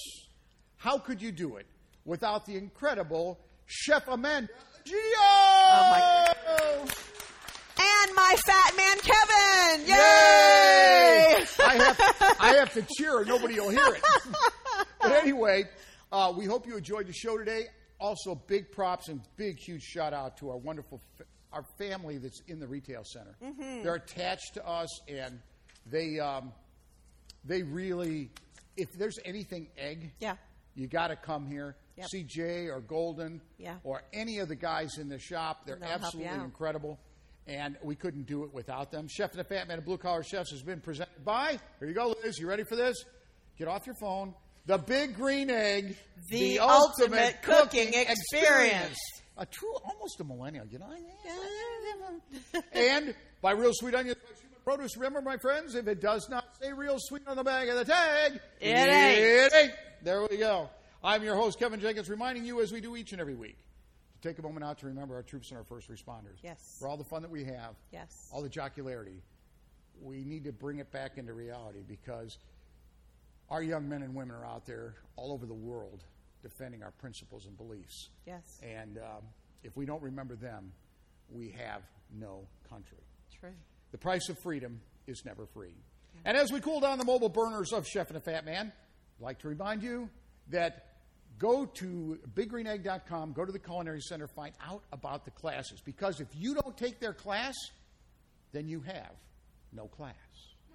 how 0.79 0.97
could 0.99 1.21
you 1.21 1.31
do 1.33 1.57
it 1.57 1.67
without 2.07 2.47
the 2.47 2.57
incredible 2.57 3.39
Chef 3.67 4.09
Amanda 4.09 4.51
Gio? 4.87 4.95
Oh, 5.19 6.32
And 6.55 8.15
my 8.15 8.37
fat 8.47 8.77
man 8.77 8.97
Kevin! 8.99 9.89
Yay! 9.89 9.95
Yay! 9.95 11.47
I 11.65 11.75
have, 11.77 12.37
I 12.41 12.55
have 12.59 12.73
to 12.75 12.83
cheer 12.97 13.19
or 13.19 13.25
nobody 13.25 13.59
will 13.59 13.71
hear 13.71 13.87
it. 13.95 14.03
but 15.01 15.13
anyway, 15.13 15.65
uh, 16.11 16.33
we 16.37 16.45
hope 16.45 16.67
you 16.67 16.77
enjoyed 16.77 17.07
the 17.07 17.13
show 17.13 17.37
today. 17.39 17.65
Also, 17.99 18.35
big 18.35 18.71
props 18.73 19.09
and 19.09 19.21
big, 19.37 19.59
huge 19.59 19.83
shout 19.83 20.13
out 20.13 20.37
to 20.39 20.51
our 20.51 20.57
wonderful, 20.57 21.01
fa- 21.17 21.25
our 21.53 21.65
family 21.79 22.19
that's 22.19 22.41
in 22.49 22.59
the 22.59 22.67
retail 22.67 23.05
center. 23.05 23.35
Mm-hmm. 23.43 23.83
They're 23.85 23.95
attached 23.95 24.55
to 24.55 24.67
us, 24.67 24.89
and 25.09 25.39
they, 25.87 26.19
um, 26.19 26.53
they 27.45 27.63
really, 27.63 28.31
if 28.77 28.93
there's 28.95 29.19
anything 29.25 29.69
egg, 29.79 30.13
Yeah. 30.21 30.35
you 30.75 30.89
got 30.89 31.09
to 31.09 31.17
come 31.17 31.47
here. 31.47 31.77
Yep. 31.97 32.09
Jay 32.27 32.69
or 32.69 32.81
Golden 32.81 33.41
Yeah. 33.59 33.77
or 33.85 34.03
any 34.13 34.39
of 34.39 34.49
the 34.49 34.57
guys 34.57 34.99
in 34.99 35.09
the 35.09 35.19
shop. 35.19 35.67
They're 35.67 35.77
They'll 35.77 35.89
help 35.89 36.01
you 36.01 36.07
absolutely 36.07 36.45
incredible. 36.45 36.99
And 37.47 37.77
we 37.83 37.97
couldn't 37.97 38.27
do 38.27 38.45
it 38.45 38.55
without 38.55 38.91
them. 38.93 39.09
Chef 39.09 39.31
and 39.33 39.41
the 39.41 39.45
Fat 39.45 39.67
Man 39.69 39.79
of 39.79 39.85
Blue 39.85 39.99
Collar 39.99 40.23
Chefs 40.23 40.53
has 40.53 40.63
been 40.63 40.81
presented 40.81 41.25
by, 41.25 41.59
here 41.81 41.89
you 41.89 41.95
go, 41.95 42.15
Liz. 42.23 42.39
You 42.39 42.49
ready 42.49 42.63
for 42.65 42.77
this? 42.77 42.97
Get 43.59 43.67
off 43.69 43.85
your 43.85 43.97
phone. 43.97 44.35
The 44.67 44.79
Big 44.79 45.17
Green 45.17 45.51
Egg, 45.51 45.97
The 46.31 46.61
ultimate 46.61 47.43
cooking 47.43 47.93
experience. 47.95 48.97
A 49.37 49.45
true, 49.47 49.75
almost 49.85 50.21
a 50.21 50.25
millennial, 50.25 50.67
you 50.67 50.79
know? 50.79 50.93
and 52.73 53.15
by 53.41 53.53
Real 53.53 53.73
Sweet 53.75 53.95
Onions 53.95 54.19
Produce. 54.65 54.97
Remember, 54.97 55.21
my 55.21 55.37
friends, 55.39 55.75
if 55.75 55.89
it 55.89 56.01
does 56.01 56.29
not 56.31 56.45
say 56.61 56.73
Real 56.73 56.97
Sweet 57.01 57.23
on 57.27 57.37
the 57.37 57.43
bag 57.43 57.69
of 57.69 57.77
the 57.77 57.85
tag, 57.85 58.39
It 58.61 58.67
ain't. 58.69 59.19
It 59.19 59.53
ain't. 59.55 59.73
There 60.03 60.25
we 60.31 60.37
go. 60.37 60.71
I'm 61.05 61.23
your 61.23 61.35
host, 61.37 61.59
Kevin 61.59 61.81
Jenkins, 61.81 62.09
reminding 62.09 62.45
you, 62.45 62.61
as 62.61 62.73
we 62.73 62.81
do 62.81 62.97
each 62.97 63.13
and 63.13 63.21
every 63.21 63.35
week, 63.35 63.59
to 64.21 64.29
take 64.29 64.39
a 64.39 64.43
moment 64.43 64.65
out 64.65 64.79
to 64.79 64.87
remember 64.87 65.15
our 65.17 65.23
troops 65.23 65.51
and 65.51 65.59
our 65.59 65.65
first 65.65 65.91
responders. 65.91 66.39
Yes. 66.43 66.77
For 66.79 66.87
all 66.87 66.97
the 66.97 67.05
fun 67.05 67.23
that 67.23 67.31
we 67.31 67.45
have, 67.45 67.75
Yes. 67.93 68.29
all 68.33 68.43
the 68.43 68.49
jocularity, 68.49 69.21
we 70.01 70.25
need 70.25 70.45
to 70.45 70.53
bring 70.53 70.79
it 70.79 70.91
back 70.93 71.19
into 71.19 71.33
reality 71.33 71.81
because 71.87 72.39
our 73.51 73.63
young 73.63 73.89
men 73.89 74.03
and 74.03 74.15
women 74.15 74.35
are 74.37 74.45
out 74.47 74.65
there 74.65 74.95
all 75.17 75.33
over 75.33 75.45
the 75.45 75.55
world 75.55 76.05
defending 76.43 76.83
our 76.83 76.93
principles 76.93 77.47
and 77.47 77.57
beliefs. 77.57 78.09
Yes. 78.27 78.61
And 78.63 78.99
um, 78.99 79.23
if 79.65 79.77
we 79.77 79.85
don't 79.87 80.03
remember 80.03 80.37
them, 80.37 80.73
we 81.29 81.51
have 81.59 81.83
no 82.17 82.47
country. 82.69 82.99
True. 83.41 83.51
The 83.91 83.99
price 83.99 84.29
of 84.29 84.39
freedom 84.39 84.81
is 85.07 85.25
never 85.25 85.47
free. 85.47 85.75
And 86.25 86.37
as 86.37 86.53
we 86.53 86.61
cool 86.61 86.79
down 86.81 86.99
the 86.99 87.05
mobile 87.05 87.29
burners 87.29 87.73
of 87.73 87.87
Chef 87.89 88.07
and 88.09 88.17
the 88.17 88.21
Fat 88.21 88.45
Man, 88.45 88.73
I'd 89.19 89.23
like 89.23 89.39
to 89.41 89.49
remind 89.49 89.83
you 89.83 90.09
that 90.51 90.87
go 91.39 91.67
to 91.67 92.19
biggreenegg.com, 92.35 93.33
go 93.33 93.45
to 93.45 93.53
the 93.53 93.59
Culinary 93.59 94.01
Center, 94.01 94.27
find 94.27 94.55
out 94.65 94.83
about 94.93 95.25
the 95.25 95.31
classes. 95.31 95.81
Because 95.85 96.21
if 96.21 96.29
you 96.35 96.55
don't 96.55 96.77
take 96.77 97.01
their 97.01 97.13
class, 97.13 97.55
then 98.53 98.69
you 98.69 98.81
have 98.81 99.13
no 99.73 99.87
class. 99.87 100.15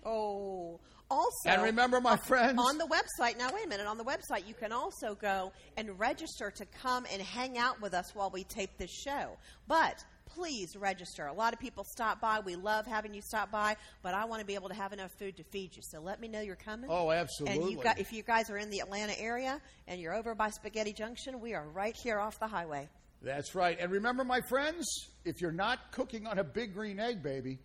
Oh, 0.05 0.79
also. 1.09 1.49
And 1.49 1.63
remember, 1.63 1.99
my 2.01 2.17
friends, 2.17 2.59
on 2.59 2.77
the 2.77 2.85
website, 2.85 3.37
now 3.37 3.49
wait 3.53 3.65
a 3.65 3.69
minute, 3.69 3.87
on 3.87 3.97
the 3.97 4.03
website, 4.03 4.47
you 4.47 4.53
can 4.53 4.71
also 4.71 5.15
go 5.15 5.51
and 5.75 5.99
register 5.99 6.51
to 6.51 6.65
come 6.65 7.05
and 7.11 7.21
hang 7.21 7.57
out 7.57 7.81
with 7.81 7.93
us 7.93 8.15
while 8.15 8.29
we 8.29 8.43
tape 8.43 8.77
this 8.77 8.91
show. 8.91 9.37
But 9.67 10.03
please 10.37 10.75
register. 10.77 11.25
A 11.25 11.33
lot 11.33 11.53
of 11.53 11.59
people 11.59 11.83
stop 11.83 12.21
by. 12.21 12.39
We 12.39 12.55
love 12.55 12.85
having 12.85 13.13
you 13.13 13.21
stop 13.21 13.51
by, 13.51 13.75
but 14.03 14.13
I 14.13 14.25
want 14.25 14.39
to 14.39 14.45
be 14.45 14.53
able 14.53 14.69
to 14.69 14.75
have 14.75 14.93
enough 14.93 15.11
food 15.17 15.35
to 15.37 15.43
feed 15.43 15.75
you. 15.75 15.81
So 15.81 15.99
let 15.99 16.21
me 16.21 16.27
know 16.27 16.41
you're 16.41 16.55
coming. 16.55 16.89
Oh, 16.89 17.11
absolutely. 17.11 17.59
And 17.59 17.71
you 17.71 17.83
got, 17.83 17.99
if 17.99 18.13
you 18.13 18.21
guys 18.21 18.49
are 18.51 18.57
in 18.57 18.69
the 18.69 18.79
Atlanta 18.79 19.19
area 19.19 19.59
and 19.87 19.99
you're 19.99 20.13
over 20.13 20.35
by 20.35 20.51
Spaghetti 20.51 20.93
Junction, 20.93 21.41
we 21.41 21.55
are 21.55 21.67
right 21.67 21.95
here 22.03 22.19
off 22.19 22.39
the 22.39 22.47
highway. 22.47 22.87
That's 23.23 23.55
right. 23.55 23.77
And 23.79 23.91
remember, 23.91 24.23
my 24.23 24.41
friends, 24.41 24.85
if 25.25 25.41
you're 25.41 25.51
not 25.51 25.91
cooking 25.91 26.27
on 26.27 26.37
a 26.37 26.43
big 26.43 26.75
green 26.75 26.99
egg, 26.99 27.23
baby, 27.23 27.57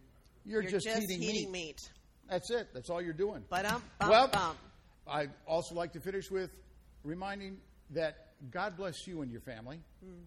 you're, 0.45 0.63
You're 0.63 0.71
just, 0.71 0.87
just 0.87 1.03
eating 1.03 1.21
heating 1.21 1.53
meat. 1.53 1.67
meat. 1.67 1.91
That's 2.31 2.51
it. 2.51 2.69
That's 2.73 2.89
all 2.89 3.03
you're 3.03 3.13
doing. 3.13 3.45
But 3.51 3.67
um, 3.67 3.83
bum, 4.01 4.09
well, 4.09 4.29
bum. 4.29 4.57
I'd 5.07 5.31
also 5.47 5.75
like 5.75 5.93
to 5.93 6.01
finish 6.01 6.31
with 6.31 6.51
reminding 7.05 7.59
that 7.91 8.29
God 8.51 8.77
bless 8.79 9.07
you 9.07 9.21
and 9.21 9.31
your 9.31 9.43
family. 9.43 9.81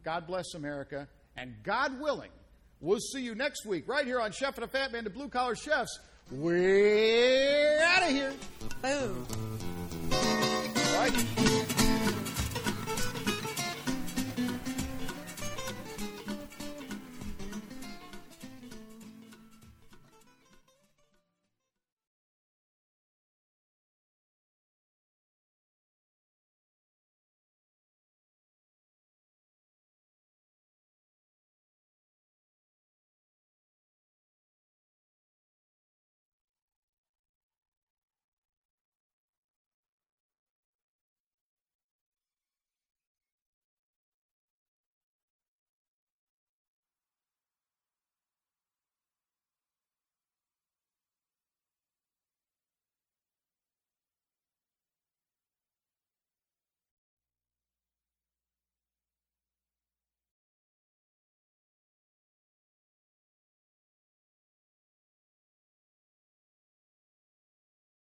God 0.03 0.27
bless 0.27 0.53
America. 0.53 1.07
And 1.37 1.55
God 1.63 1.99
willing, 1.99 2.31
we'll 2.79 2.99
see 2.99 3.21
you 3.21 3.35
next 3.35 3.65
week 3.65 3.87
right 3.87 4.05
here 4.05 4.21
on 4.21 4.31
Chef 4.31 4.55
and 4.55 4.63
a 4.63 4.67
Fat 4.67 4.91
Man, 4.91 5.03
the 5.03 5.09
Blue 5.09 5.29
Collar 5.29 5.55
Chefs. 5.55 5.99
We're 6.31 7.81
out 7.83 8.03
of 8.03 8.09
here. 8.09 8.33
Boom. 8.81 9.27
All 10.11 10.97
right. 10.97 11.74